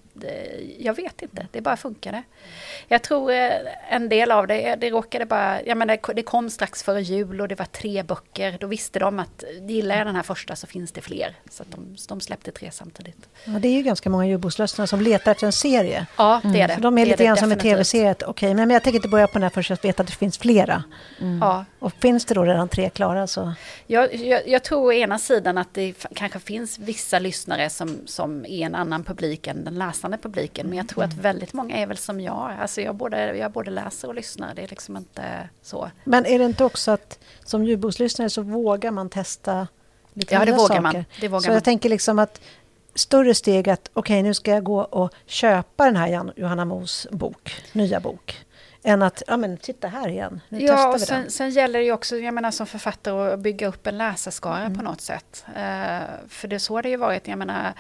Jag 0.79 0.95
vet 0.95 1.23
inte, 1.23 1.47
det 1.53 1.61
bara 1.61 1.77
funkade. 1.77 2.23
Jag 2.89 3.03
tror 3.03 3.31
eh, 3.31 3.51
en 3.91 4.09
del 4.09 4.31
av 4.31 4.47
det, 4.47 4.77
det 4.79 4.91
råkade 4.91 5.27
bara, 5.27 5.63
jag 5.63 5.79
menar 5.79 6.15
det 6.15 6.23
kom 6.23 6.51
strax 6.51 6.83
före 6.83 7.03
jul 7.03 7.41
och 7.41 7.49
det 7.49 7.55
var 7.55 7.67
tre 7.67 8.03
böcker. 8.03 8.57
Då 8.61 8.67
visste 8.67 8.99
de 8.99 9.19
att 9.19 9.45
gillar 9.69 9.97
jag 9.97 10.07
den 10.07 10.17
här 10.17 10.23
första 10.23 10.57
så 10.57 10.67
finns 10.67 10.93
det 10.93 11.01
fler. 11.01 11.37
Så 11.51 11.65
de, 11.71 11.97
de 12.09 12.21
släppte 12.21 12.53
tre 12.53 12.71
samtidigt. 12.71 13.29
Ja, 13.45 13.53
det 13.53 13.69
är 13.69 13.73
ju 13.73 13.83
ganska 13.83 14.11
många 14.11 14.27
ljudbokslösningar 14.27 14.87
som 14.87 15.01
letar 15.01 15.33
efter 15.33 15.47
en 15.47 15.53
serie. 15.53 16.07
Ja, 16.17 16.41
det 16.43 16.49
är 16.49 16.55
mm. 16.55 16.69
det. 16.69 16.75
För 16.75 16.83
de 16.83 16.99
är 16.99 17.05
det 17.05 17.11
lite 17.11 17.25
grann 17.25 17.37
som 17.37 17.53
en 17.53 17.59
tv-serie. 17.59 18.13
Okej, 18.13 18.29
okay, 18.29 18.55
men 18.55 18.71
jag 18.71 18.83
tänker 18.83 18.97
inte 18.99 19.09
börja 19.09 19.27
på 19.27 19.33
den 19.33 19.43
här 19.43 19.51
förrän 19.51 19.65
jag 19.83 19.89
vet 19.89 20.01
att 20.01 20.07
det 20.07 20.13
finns 20.13 20.39
flera. 20.39 20.85
Mm. 21.21 21.39
Ja. 21.39 21.65
Och 21.79 21.93
finns 21.93 22.25
det 22.25 22.35
då 22.35 22.45
redan 22.45 22.69
tre 22.69 22.91
klara 22.91 23.27
så... 23.27 23.53
Jag, 23.87 24.15
jag, 24.15 24.49
jag 24.49 24.65
tror 24.65 24.87
å 24.87 24.93
ena 24.93 25.19
sidan 25.19 25.59
att 25.59 25.75
det 25.75 25.95
kanske 26.15 26.39
finns 26.39 26.79
vissa 26.79 27.19
lyssnare 27.19 27.71
som, 27.71 27.99
som 28.07 28.47
är 28.47 28.67
en 28.67 28.75
annan 28.75 29.05
publik 29.05 29.47
än 29.47 29.65
den 29.65 29.79
läsande 29.79 30.19
publiken. 30.19 30.67
Men 30.69 30.79
jag 30.79 30.89
tror 30.89 31.05
att 31.05 31.13
mm. 31.13 31.23
väldigt 31.23 31.53
många 31.53 31.77
är 31.77 31.87
väl 31.87 31.97
som 31.97 32.21
jag. 32.21 32.53
Alltså 32.61 32.81
jag, 32.81 32.95
både, 32.95 33.37
jag 33.37 33.53
både 33.53 33.71
läser 33.71 34.09
och 34.09 34.15
lyssnar. 34.15 34.55
Det 34.55 34.67
är 34.69 34.71
liksom 34.71 34.97
inte 34.97 35.49
så. 35.63 35.91
Men 36.05 36.27
är 36.27 36.39
det 36.39 36.45
inte 36.45 36.65
också 36.65 36.91
att 36.91 37.19
som 37.45 37.65
ljudbokslyssnare 37.65 38.31
så 38.31 38.43
vågar 38.43 38.91
man 38.91 39.09
testa 39.11 39.69
lite 40.15 40.35
ja, 40.35 40.41
nya 40.41 40.47
det 40.47 40.53
vågar 40.53 40.69
saker? 40.69 40.81
Man. 40.81 41.05
Det 41.21 41.29
vågar 41.29 41.41
så 41.41 41.49
man. 41.49 41.55
jag 41.55 41.65
tänker 41.65 41.89
liksom 41.89 42.19
att 42.19 42.41
större 42.95 43.35
steg 43.35 43.69
att 43.69 43.91
okej, 43.93 44.15
okay, 44.15 44.23
nu 44.23 44.35
ska 44.35 44.51
jag 44.51 44.65
gå 44.65 44.81
och 44.81 45.13
köpa 45.27 45.85
den 45.85 45.97
här 45.97 46.33
Johanna 46.37 46.65
Mos 46.65 47.07
bok, 47.11 47.63
nya 47.73 48.01
bok 48.01 48.45
än 48.83 49.03
att, 49.03 49.23
ja 49.27 49.37
men 49.37 49.57
titta 49.57 49.89
här 49.89 50.09
igen, 50.09 50.41
nu 50.49 50.61
ja, 50.61 50.75
testar 50.75 50.93
vi 50.93 50.99
sen, 50.99 51.23
den. 51.23 51.31
Sen 51.31 51.51
gäller 51.51 51.79
det 51.79 51.85
ju 51.85 51.93
också, 51.93 52.17
jag 52.17 52.35
menar 52.35 52.51
som 52.51 52.67
författare, 52.67 53.33
att 53.33 53.41
bygga 53.41 53.67
upp 53.67 53.87
en 53.87 53.99
läsarskara 53.99 54.61
mm. 54.61 54.79
på 54.79 54.85
något 54.85 55.01
sätt. 55.01 55.45
Uh, 55.49 55.55
för 56.29 56.49
det 56.49 56.55
är 56.55 56.59
så 56.59 56.83
det 56.83 56.89
ju 56.89 56.97
varit, 56.97 57.29
jag 57.29 57.39
menar, 57.39 57.73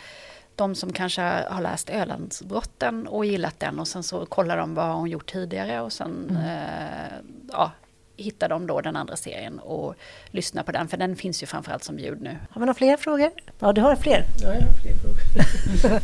de 0.58 0.74
som 0.74 0.92
kanske 0.92 1.22
har 1.22 1.60
läst 1.60 1.90
Ölandsbrotten 1.90 3.06
och 3.06 3.24
gillat 3.24 3.60
den 3.60 3.78
och 3.78 3.88
sen 3.88 4.02
så 4.02 4.26
kollar 4.26 4.56
de 4.56 4.74
vad 4.74 4.94
hon 4.94 5.10
gjort 5.10 5.32
tidigare 5.32 5.80
och 5.80 5.92
sen 5.92 6.26
mm. 6.30 6.42
uh, 6.42 7.32
ja, 7.52 7.72
hittar 8.16 8.48
de 8.48 8.66
då 8.66 8.80
den 8.80 8.96
andra 8.96 9.16
serien 9.16 9.58
och 9.58 9.94
lyssnar 10.30 10.62
på 10.62 10.72
den, 10.72 10.88
för 10.88 10.96
den 10.96 11.16
finns 11.16 11.42
ju 11.42 11.46
framförallt 11.46 11.84
som 11.84 11.98
ljud 11.98 12.22
nu. 12.22 12.36
Har 12.50 12.60
vi 12.60 12.66
några 12.66 12.74
fler 12.74 12.96
frågor? 12.96 13.30
Ja, 13.58 13.72
du 13.72 13.80
har 13.80 13.96
fler. 13.96 14.24
Ja, 14.42 14.54
jag 14.54 14.60
har 14.60 14.74
fler 14.82 14.94
frågor. 14.94 16.00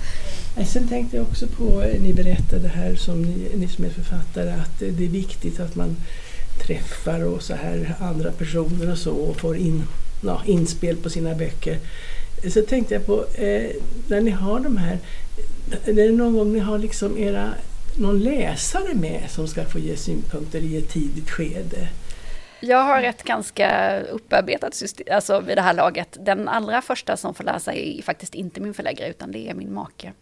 Sen 0.65 0.89
tänkte 0.89 1.17
jag 1.17 1.27
också 1.27 1.47
på, 1.47 1.83
eh, 1.83 2.01
ni 2.03 2.13
berättade 2.13 2.69
här 2.69 2.95
som 2.95 3.23
ni, 3.23 3.51
ni 3.55 3.69
som 3.69 3.85
är 3.85 3.91
författare, 3.91 4.51
att 4.51 4.79
det 4.79 5.05
är 5.05 5.09
viktigt 5.09 5.61
att 5.61 5.75
man 5.75 5.97
träffar 6.67 7.25
och 7.25 7.43
så 7.43 7.55
här 7.55 7.95
andra 8.01 8.33
personer 8.33 8.93
och 8.93 8.99
så 8.99 9.15
och 9.15 9.41
får 9.41 9.57
in, 9.57 9.83
ja, 10.23 10.43
inspel 10.47 10.97
på 10.97 11.11
sina 11.11 11.35
böcker. 11.35 11.79
Så 12.51 12.63
tänkte 12.63 12.95
jag 12.95 13.07
på, 13.07 13.27
eh, 13.35 13.71
när 14.09 14.21
ni 14.21 14.31
har 14.31 14.61
de 14.61 14.77
här, 14.77 14.99
är 15.85 15.93
det 15.93 16.11
någon 16.11 16.37
gång 16.37 16.53
ni 16.53 16.59
har 16.59 16.79
liksom 16.79 17.19
era 17.19 17.55
någon 17.99 18.19
läsare 18.19 18.95
med 18.95 19.31
som 19.31 19.49
ska 19.49 19.65
få 19.65 19.79
ge 19.79 19.97
synpunkter 19.97 20.61
i 20.61 20.77
ett 20.77 20.89
tidigt 20.89 21.31
skede? 21.31 21.89
Jag 22.61 22.83
har 22.83 23.03
ett 23.03 23.23
ganska 23.23 24.01
upparbetat 24.01 24.75
system, 24.75 25.07
alltså 25.11 25.41
vid 25.41 25.57
det 25.59 25.63
här 25.63 25.75
laget. 25.75 26.17
Den 26.21 26.49
allra 26.49 26.83
första 26.83 27.17
som 27.17 27.35
får 27.35 27.45
läsa 27.45 27.75
är 27.75 28.03
faktiskt 28.03 28.35
inte 28.35 28.61
min 28.61 28.75
förläggare 28.75 29.11
utan 29.11 29.33
det 29.33 29.49
är 29.49 29.55
min 29.55 29.75
make. 29.75 30.13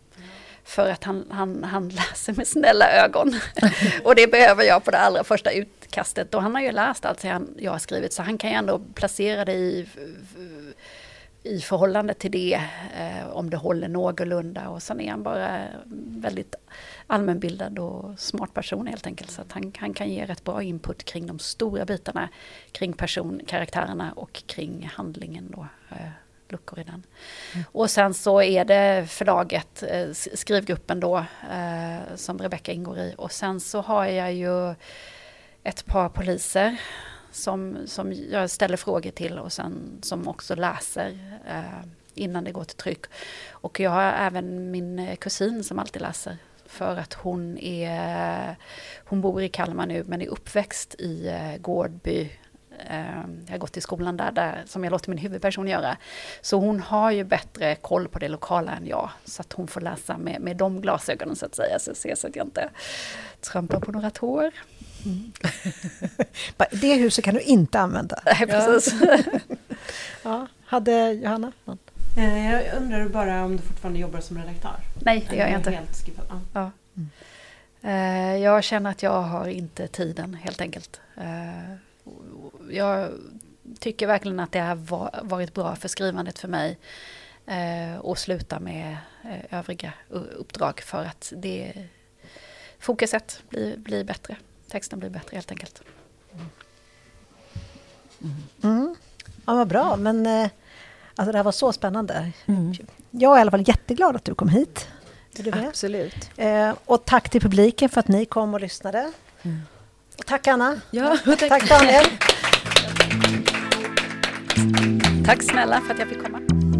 För 0.65 0.91
att 0.91 1.05
han, 1.05 1.27
han, 1.31 1.65
han 1.65 1.89
läser 1.89 2.33
med 2.33 2.47
snälla 2.47 2.93
ögon. 3.05 3.41
och 4.05 4.15
det 4.15 4.27
behöver 4.27 4.65
jag 4.65 4.85
på 4.85 4.91
det 4.91 4.99
allra 4.99 5.25
första 5.25 5.53
utkastet. 5.53 6.35
Och 6.35 6.43
han 6.43 6.55
har 6.55 6.63
ju 6.63 6.73
läst 6.73 7.05
allt 7.05 7.25
jag 7.59 7.73
har 7.73 7.79
skrivit 7.79 8.13
så 8.13 8.23
han 8.23 8.39
kan 8.39 8.51
ju 8.51 8.57
ändå 8.57 8.79
placera 8.95 9.45
det 9.45 9.53
i 9.53 9.89
i 11.43 11.61
förhållande 11.61 12.15
till 12.15 12.31
det, 12.31 12.61
eh, 12.97 13.29
om 13.29 13.51
det 13.51 13.57
håller 13.57 13.89
någorlunda. 13.89 14.69
Och 14.69 14.83
sen 14.83 15.01
är 15.01 15.11
han 15.11 15.23
bara 15.23 15.67
väldigt 16.07 16.55
allmänbildad 17.07 17.79
och 17.79 18.21
smart 18.21 18.55
person 18.55 18.87
helt 18.87 19.07
enkelt. 19.07 19.31
Så 19.31 19.43
att 19.43 19.53
han, 19.53 19.73
han 19.79 19.95
kan 19.95 20.11
ge 20.11 20.27
rätt 20.27 20.45
bra 20.45 20.63
input 20.63 21.05
kring 21.05 21.27
de 21.27 21.39
stora 21.39 21.85
bitarna, 21.85 22.29
kring 22.73 22.93
personkaraktärerna 22.93 24.13
och 24.13 24.33
kring 24.33 24.91
handlingen 24.95 25.51
då. 25.57 25.67
Eh, 25.91 26.09
luckor 26.49 26.79
i 26.79 26.85
den. 26.85 27.03
Mm. 27.55 27.65
Och 27.73 27.91
sen 27.91 28.15
så 28.15 28.43
är 28.43 28.65
det 28.65 29.07
förlaget, 29.09 29.83
eh, 29.83 30.13
skrivgruppen 30.13 31.01
då, 31.01 31.17
eh, 31.51 32.17
som 32.17 32.39
Rebecka 32.39 32.73
ingår 32.73 32.99
i. 32.99 33.15
Och 33.19 33.33
sen 33.33 33.61
så 33.61 33.81
har 33.81 34.07
jag 34.07 34.33
ju 34.33 34.75
ett 35.63 35.87
par 35.87 36.09
poliser 36.09 36.77
som, 37.33 37.79
som 37.87 38.13
jag 38.13 38.51
ställer 38.51 38.77
frågor 38.77 39.11
till 39.11 39.39
och 39.39 39.53
sen 39.53 39.99
som 40.03 40.29
också 40.29 40.55
läser 40.55 41.39
eh, 41.49 41.89
innan 42.15 42.45
det 42.45 42.53
går 42.53 42.65
till 42.65 42.77
tryck. 42.77 43.05
Och 43.51 43.81
jag 43.81 43.91
har 43.91 44.03
även 44.03 44.71
min 44.71 44.99
eh, 44.99 45.17
kusin 45.17 45.65
som 45.65 45.79
alltid 45.79 46.03
läser 46.03 46.37
för 46.67 46.97
att 46.97 47.15
hon 47.15 47.59
är, 47.59 48.57
hon 49.05 49.21
bor 49.21 49.43
i 49.43 49.49
Kalmar 49.49 49.87
nu 49.87 50.05
men 50.09 50.23
är 50.23 50.29
uppväxt 50.29 50.95
i 50.99 51.29
eh, 51.29 51.57
Gårdby 51.57 52.31
eh, 52.89 53.23
jag 53.47 53.51
har 53.51 53.59
gått 53.59 53.77
i 53.77 53.81
skolan 53.81 54.17
där, 54.17 54.33
där, 54.33 54.63
som 54.67 54.85
jag 54.85 54.91
låter 54.91 55.11
min 55.11 55.19
huvudperson 55.19 55.69
göra. 55.69 55.97
Så 56.41 56.59
hon 56.59 56.81
har 56.81 57.11
ju 57.11 57.25
bättre 57.25 57.75
koll 57.75 58.09
på 58.09 58.19
det 58.19 58.29
lokala 58.29 58.73
än 58.73 58.87
jag. 58.87 59.11
Så 59.25 59.43
att 59.43 59.53
hon 59.53 59.69
får 59.69 59.81
läsa 59.81 60.19
med, 60.19 60.41
med 60.41 60.57
de 60.57 60.81
glasögonen 60.81 61.37
så 61.37 61.47
att 61.47 61.55
säga. 61.55 61.79
Så, 61.79 61.95
så 61.95 62.27
att 62.27 62.37
jag 62.37 62.47
inte 62.47 62.71
trampar 63.41 63.81
på 63.81 63.93
några 63.93 64.11
tår. 64.11 64.51
Mm. 65.05 65.33
det 66.71 66.95
huset 66.95 67.25
kan 67.25 67.35
du 67.35 67.41
inte 67.41 67.81
använda. 67.81 68.23
Nej, 68.25 68.47
precis. 68.47 68.95
ja. 70.23 70.47
Hade 70.65 71.13
Johanna 71.13 71.53
någon? 71.65 71.79
Eh, 72.17 72.53
jag 72.53 72.77
undrar 72.77 73.09
bara 73.09 73.45
om 73.45 73.57
du 73.57 73.63
fortfarande 73.63 74.01
jobbar 74.01 74.21
som 74.21 74.39
redaktör? 74.39 74.77
Nej, 75.01 75.27
det 75.31 75.37
gör 75.37 75.47
jag 75.47 75.59
inte. 75.59 75.71
Helt 75.71 76.09
ja. 76.53 76.71
Mm. 76.97 77.11
Eh, 77.83 78.43
jag 78.43 78.65
känner 78.65 78.91
att 78.91 79.03
jag 79.03 79.23
har 79.23 79.49
inte 79.49 79.89
tiden 79.89 80.35
helt 80.35 80.61
enkelt. 80.61 81.01
Eh, 81.17 81.75
jag 82.71 83.11
tycker 83.81 84.07
verkligen 84.07 84.41
att 84.41 84.53
det 84.53 84.61
har 84.61 85.25
varit 85.25 85.55
bra 85.55 85.77
för 85.77 85.89
skrivandet 85.89 86.39
för 86.39 86.49
mig 86.49 86.79
att 88.05 88.19
sluta 88.19 88.61
med 88.61 88.97
övriga 89.51 89.93
uppdrag 90.09 90.81
för 90.81 91.05
att 91.05 91.33
det 91.37 91.73
fokuset 92.79 93.43
blir, 93.49 93.77
blir 93.77 94.05
bättre 94.05 94.37
texten 94.73 94.99
blir 94.99 95.11
bättre 95.11 95.35
helt 95.35 95.51
enkelt. 95.51 95.83
Mm. 98.21 98.35
Mm. 98.63 98.95
Ja, 99.47 99.55
vad 99.55 99.69
bra, 99.69 99.97
men 99.97 100.27
eh, 100.27 100.51
alltså, 101.17 101.33
det 101.33 101.39
här 101.39 101.45
var 101.45 101.53
så 101.53 101.73
spännande. 101.73 102.33
Mm. 102.47 102.75
Jag 103.11 103.35
är 103.35 103.39
i 103.39 103.41
alla 103.41 103.51
fall 103.51 103.69
jätteglad 103.69 104.17
att 104.17 104.25
du 104.25 104.35
kom 104.35 104.49
hit. 104.49 104.89
Är 105.39 105.43
du 105.43 105.67
Absolut. 105.69 106.31
Eh, 106.37 106.75
och 106.85 107.05
tack 107.05 107.31
till 107.31 107.41
publiken 107.41 107.89
för 107.89 108.01
att 108.01 108.09
ni 108.09 108.25
kom 108.25 108.55
och 108.55 108.61
lyssnade. 108.61 109.13
Mm. 109.43 109.61
Och 110.19 110.27
tack 110.27 110.47
Anna. 110.47 110.81
Ja, 110.91 111.19
tack. 111.25 111.39
tack 111.39 111.69
Daniel. 111.69 112.05
Tack 115.27 115.43
snälla 115.43 115.81
för 115.81 115.95
att 115.95 115.99
jag 115.99 116.09
fick 116.09 116.23
komma. 116.23 116.72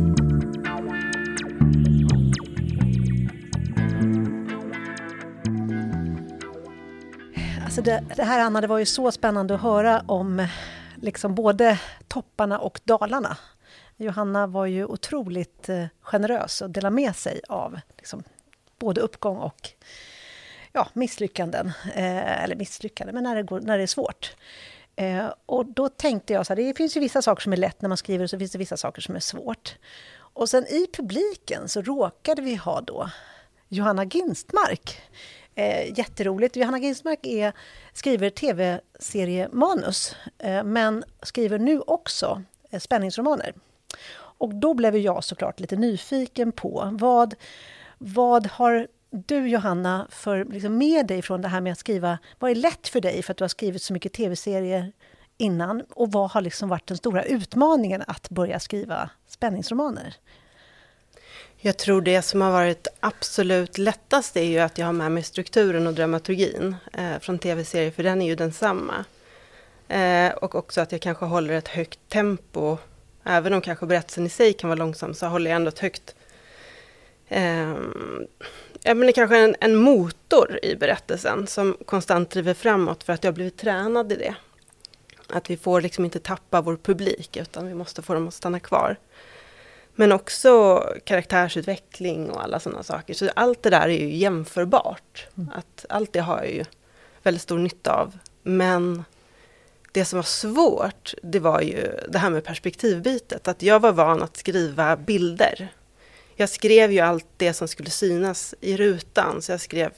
Alltså 7.73 7.83
det, 7.83 8.05
det, 8.17 8.25
här 8.25 8.41
Anna, 8.41 8.61
det 8.61 8.67
var 8.67 8.79
ju 8.79 8.87
så 8.87 9.13
spännande 9.13 9.55
att 9.55 9.61
höra 9.61 10.05
om 10.07 10.47
liksom 10.97 11.35
både 11.35 11.81
topparna 12.09 12.59
och 12.59 12.81
dalarna. 12.85 13.37
Johanna 13.97 14.47
var 14.47 14.67
ju 14.67 14.85
otroligt 14.85 15.69
eh, 15.69 15.85
generös 16.01 16.61
och 16.61 16.71
delade 16.71 16.95
med 16.95 17.17
sig 17.17 17.41
av 17.49 17.81
liksom, 17.97 18.23
både 18.79 19.01
uppgång 19.01 19.37
och 19.37 19.71
ja, 20.73 20.89
misslyckanden. 20.93 21.73
Eh, 21.95 22.43
eller 22.43 22.57
misslyckanden, 22.57 23.15
men 23.15 23.25
när 23.25 23.37
det, 23.37 23.43
går, 23.43 23.61
när 23.61 23.77
det 23.77 23.83
är 23.83 23.87
svårt. 23.87 24.37
Eh, 24.97 25.27
och 25.47 25.67
då 25.67 25.89
tänkte 25.89 26.33
jag 26.33 26.47
så 26.47 26.55
här, 26.55 26.63
det 26.63 26.77
finns 26.77 26.97
ju 26.97 27.01
vissa 27.01 27.23
saker 27.23 27.43
som 27.43 27.53
är 27.53 27.57
lätt 27.57 27.83
när 27.83 27.89
man 27.89 27.99
skriver 27.99 28.25
och 28.25 28.31
så 28.31 28.39
finns 28.39 28.53
det 28.53 28.59
vissa 28.59 28.77
saker 28.77 29.03
som 29.03 29.17
är 29.17 29.21
svårt. 29.21 29.77
Och 30.15 30.49
sen 30.49 30.67
i 30.67 30.87
publiken 30.93 31.69
så 31.69 31.83
råkade 31.83 32.43
vi 32.43 32.55
ha 32.55 32.81
då 32.81 33.11
Johanna 33.69 34.05
Ginstmark. 34.05 35.03
Eh, 35.55 35.99
jätteroligt. 35.99 36.57
Johanna 36.57 36.79
Ginstmark 36.79 37.27
är, 37.27 37.53
skriver 37.93 38.31
tv-seriemanus 38.31 40.17
eh, 40.39 40.65
men 40.65 41.05
skriver 41.23 41.59
nu 41.59 41.81
också 41.81 42.43
eh, 42.71 42.81
spänningsromaner. 42.81 43.55
Och 44.15 44.55
då 44.55 44.75
blev 44.75 44.97
jag 44.97 45.25
såklart 45.25 45.61
lite 45.61 45.77
nyfiken 45.77 46.53
på 46.53 46.91
vad, 46.93 47.35
vad 47.99 48.47
har 48.47 48.87
du 49.11 49.49
Johanna 49.49 50.07
för, 50.11 50.45
liksom, 50.45 50.79
med 50.79 51.07
dig 51.07 51.23
från 51.23 51.43
det 51.43 51.49
här 51.49 51.61
med 51.61 51.73
att 51.73 51.79
skriva? 51.79 52.19
Vad 52.39 52.51
är 52.51 52.55
lätt 52.55 52.89
för 52.89 53.01
dig 53.01 53.23
för 53.23 53.33
att 53.33 53.37
du 53.39 53.45
har 53.45 53.49
skrivit 53.49 53.83
så 53.83 53.93
mycket 53.93 54.13
tv-serier 54.13 54.93
innan? 55.39 55.83
Och 55.91 56.13
vad 56.13 56.31
har 56.31 56.41
liksom 56.41 56.69
varit 56.69 56.87
den 56.87 56.97
stora 56.97 57.25
utmaningen 57.25 58.03
att 58.07 58.31
börja 58.31 58.61
skriva 58.61 59.11
spänningsromaner? 59.29 60.17
Jag 61.65 61.77
tror 61.77 62.01
det 62.01 62.23
som 62.23 62.41
har 62.41 62.51
varit 62.51 62.87
absolut 63.01 63.79
lättast 63.79 64.37
är 64.37 64.43
ju 64.43 64.59
att 64.59 64.79
jag 64.79 64.87
har 64.87 64.93
med 64.93 65.13
mig 65.13 65.23
strukturen 65.23 65.87
och 65.87 65.95
dramaturgin 65.95 66.77
eh, 66.93 67.19
från 67.19 67.39
tv-serier, 67.39 67.91
för 67.91 68.03
den 68.03 68.23
är 68.23 68.27
ju 68.27 68.35
densamma. 68.35 69.05
Eh, 69.89 70.33
och 70.33 70.55
också 70.55 70.81
att 70.81 70.93
jag 70.93 71.01
kanske 71.01 71.25
håller 71.25 71.55
ett 71.55 71.69
högt 71.69 71.99
tempo. 72.09 72.79
Även 73.25 73.53
om 73.53 73.61
kanske 73.61 73.87
berättelsen 73.87 74.27
i 74.27 74.29
sig 74.29 74.53
kan 74.53 74.71
vara 74.71 74.79
långsam, 74.79 75.15
så 75.15 75.27
håller 75.27 75.51
jag 75.51 75.57
ändå 75.57 75.69
ett 75.69 75.79
högt... 75.79 76.15
Eh, 77.29 77.77
jag 78.83 78.97
menar 78.97 79.13
kanske 79.13 79.39
en, 79.39 79.57
en 79.61 79.77
motor 79.77 80.59
i 80.63 80.77
berättelsen 80.77 81.47
som 81.47 81.77
konstant 81.87 82.31
driver 82.31 82.55
framåt 82.55 83.05
för 83.05 83.13
att 83.13 83.25
jag 83.25 83.33
har 83.33 83.35
blivit 83.35 83.59
tränad 83.59 84.13
i 84.13 84.17
det. 84.17 84.35
Att 85.29 85.51
vi 85.51 85.57
får 85.57 85.81
liksom 85.81 86.05
inte 86.05 86.19
tappa 86.19 86.61
vår 86.61 86.77
publik, 86.77 87.37
utan 87.37 87.67
vi 87.67 87.75
måste 87.75 88.03
få 88.03 88.15
dem 88.15 88.29
att 88.29 88.35
stanna 88.35 88.61
kvar. 88.61 88.97
Men 89.95 90.13
också 90.13 90.85
karaktärsutveckling 91.05 92.31
och 92.31 92.43
alla 92.43 92.61
sådana 92.61 92.83
saker. 92.83 93.15
Så 93.15 93.31
allt 93.37 93.63
det 93.63 93.71
där 93.71 93.89
är 93.89 93.99
ju 93.99 94.17
jämförbart. 94.17 95.27
Mm. 95.39 95.51
Att 95.55 95.87
allt 95.89 96.13
det 96.13 96.21
har 96.21 96.37
jag 96.37 96.53
ju 96.53 96.65
väldigt 97.23 97.43
stor 97.43 97.59
nytta 97.59 97.93
av. 97.93 98.19
Men 98.43 99.05
det 99.93 100.05
som 100.05 100.17
var 100.17 100.23
svårt, 100.23 101.15
det 101.23 101.39
var 101.39 101.61
ju 101.61 101.99
det 102.09 102.19
här 102.19 102.31
med 102.31 102.45
perspektivbytet. 102.45 103.49
Att 103.49 103.63
jag 103.63 103.81
var 103.81 103.93
van 103.93 104.23
att 104.23 104.37
skriva 104.37 104.97
bilder. 104.97 105.69
Jag 106.37 106.49
skrev 106.49 106.93
ju 106.93 107.01
allt 107.01 107.27
det 107.37 107.53
som 107.53 107.69
skulle 107.69 107.91
synas 107.91 108.55
i 108.61 108.77
rutan. 108.77 109.43
Så 109.43 109.53
jag 109.53 109.61
skrev, 109.61 109.93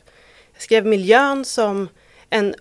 jag 0.52 0.62
skrev 0.62 0.86
miljön 0.86 1.44
som 1.44 1.88
en 2.30 2.54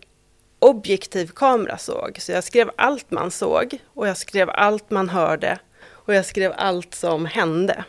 objektiv 0.60 1.28
kamera 1.28 1.78
såg. 1.78 2.18
Så 2.20 2.32
jag 2.32 2.44
skrev 2.44 2.72
allt 2.76 3.12
man 3.12 3.32
såg 3.32 3.78
och 3.94 4.08
jag 4.08 4.18
skrev 4.18 4.50
allt 4.50 4.90
man 4.90 5.10
hörde 5.10 5.60
och 6.06 6.14
jag 6.14 6.26
skrev 6.26 6.54
allt 6.56 6.96
som 6.96 7.26
hände. 7.26 7.84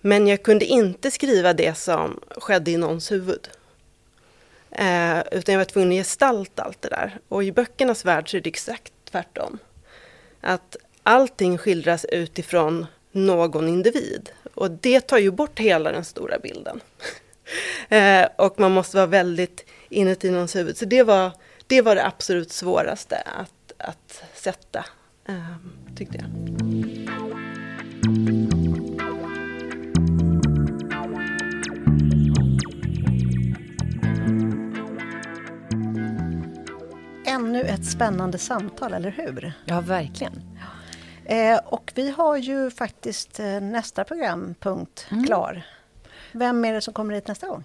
Men 0.00 0.26
jag 0.26 0.42
kunde 0.42 0.64
inte 0.64 1.10
skriva 1.10 1.52
det 1.52 1.74
som 1.74 2.20
skedde 2.30 2.70
i 2.70 2.76
någons 2.76 3.12
huvud. 3.12 3.48
Eh, 4.70 5.18
utan 5.32 5.52
jag 5.52 5.58
var 5.58 5.64
tvungen 5.64 5.90
att 5.90 5.96
gestalta 5.96 6.62
allt 6.62 6.82
det 6.82 6.88
där. 6.88 7.18
Och 7.28 7.44
i 7.44 7.52
böckernas 7.52 8.04
värld 8.04 8.30
så 8.30 8.36
är 8.36 8.40
det 8.40 8.50
exakt 8.50 8.92
tvärtom. 9.10 9.58
Att 10.40 10.76
allting 11.02 11.58
skildras 11.58 12.04
utifrån 12.04 12.86
någon 13.12 13.68
individ. 13.68 14.30
Och 14.54 14.70
det 14.70 15.00
tar 15.00 15.18
ju 15.18 15.30
bort 15.30 15.58
hela 15.58 15.92
den 15.92 16.04
stora 16.04 16.38
bilden. 16.38 16.80
eh, 17.88 18.28
och 18.36 18.60
man 18.60 18.72
måste 18.72 18.96
vara 18.96 19.06
väldigt 19.06 19.64
inuti 19.88 20.30
någons 20.30 20.56
huvud. 20.56 20.76
Så 20.76 20.84
det 20.84 21.02
var 21.02 21.30
det, 21.66 21.82
var 21.82 21.94
det 21.94 22.06
absolut 22.06 22.52
svåraste 22.52 23.16
att, 23.16 23.72
att 23.78 24.22
sätta, 24.34 24.84
tyckte 25.96 26.18
jag. 26.18 26.26
Ännu 37.26 37.60
ett 37.60 37.86
spännande 37.86 38.38
samtal, 38.38 38.94
eller 38.94 39.10
hur? 39.10 39.52
Ja, 39.64 39.80
verkligen. 39.80 40.42
Eh, 41.24 41.58
och 41.64 41.92
vi 41.94 42.10
har 42.10 42.36
ju 42.36 42.70
faktiskt 42.70 43.40
eh, 43.40 43.60
nästa 43.60 44.04
programpunkt 44.04 45.06
mm. 45.10 45.24
klar. 45.24 45.66
Vem 46.32 46.64
är 46.64 46.72
det 46.72 46.80
som 46.80 46.94
kommer 46.94 47.14
hit 47.14 47.28
nästa 47.28 47.48
gång? 47.48 47.64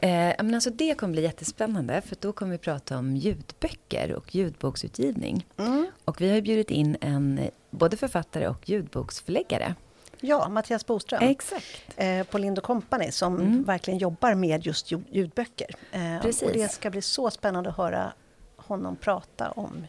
Eh, 0.00 0.34
men 0.38 0.54
alltså 0.54 0.70
det 0.70 0.94
kommer 0.94 1.12
bli 1.12 1.22
jättespännande 1.22 2.00
för 2.00 2.16
då 2.20 2.32
kommer 2.32 2.52
vi 2.52 2.58
prata 2.58 2.98
om 2.98 3.16
ljudböcker 3.16 4.12
och 4.12 4.34
ljudboksutgivning. 4.34 5.46
Mm. 5.56 5.86
Och 6.04 6.20
vi 6.20 6.30
har 6.30 6.40
bjudit 6.40 6.70
in 6.70 6.96
en 7.00 7.40
både 7.70 7.96
författare 7.96 8.48
och 8.48 8.68
ljudboksförläggare. 8.68 9.74
Ja, 10.20 10.48
Mattias 10.48 10.86
Boström 10.86 11.22
Exakt. 11.22 11.66
Eh, 11.96 12.26
på 12.26 12.38
Lind 12.38 12.62
Company 12.62 13.10
som 13.10 13.40
mm. 13.40 13.64
verkligen 13.64 13.98
jobbar 13.98 14.34
med 14.34 14.66
just 14.66 14.90
ljudböcker. 14.90 15.74
Eh, 15.92 16.22
Precis. 16.22 16.42
Och 16.42 16.52
det 16.52 16.72
ska 16.72 16.90
bli 16.90 17.02
så 17.02 17.30
spännande 17.30 17.70
att 17.70 17.76
höra 17.76 18.12
honom 18.56 18.96
prata 18.96 19.50
om 19.50 19.86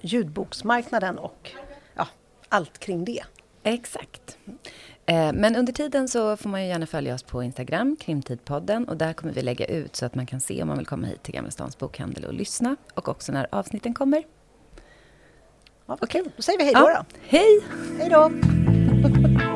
ljudboksmarknaden 0.00 1.18
och 1.18 1.50
ja, 1.96 2.08
allt 2.48 2.78
kring 2.78 3.04
det. 3.04 3.22
Exakt. 3.62 4.38
Eh, 5.06 5.32
men 5.32 5.56
under 5.56 5.72
tiden 5.72 6.08
så 6.08 6.36
får 6.36 6.50
man 6.50 6.62
ju 6.62 6.68
gärna 6.68 6.86
följa 6.86 7.14
oss 7.14 7.22
på 7.22 7.42
Instagram, 7.42 7.96
Krimtidpodden. 8.00 8.88
Och 8.88 8.96
där 8.96 9.12
kommer 9.12 9.32
vi 9.32 9.42
lägga 9.42 9.66
ut 9.66 9.96
så 9.96 10.06
att 10.06 10.14
man 10.14 10.26
kan 10.26 10.40
se 10.40 10.62
om 10.62 10.68
man 10.68 10.78
vill 10.78 10.86
komma 10.86 11.06
hit 11.06 11.22
till 11.22 11.34
Gamla 11.34 11.50
Stans 11.50 11.78
bokhandel 11.78 12.24
och 12.24 12.34
lyssna. 12.34 12.76
Och 12.94 13.08
också 13.08 13.32
när 13.32 13.46
avsnitten 13.50 13.94
kommer. 13.94 14.22
Ja, 15.86 15.98
Okej, 16.00 16.20
okay. 16.20 16.32
då 16.36 16.42
säger 16.42 16.58
vi 16.58 16.64
hej 16.64 16.74
då. 16.74 16.90
Ja. 16.90 17.04
Hej! 17.22 17.60
Hej 17.98 18.10
då! 18.10 18.32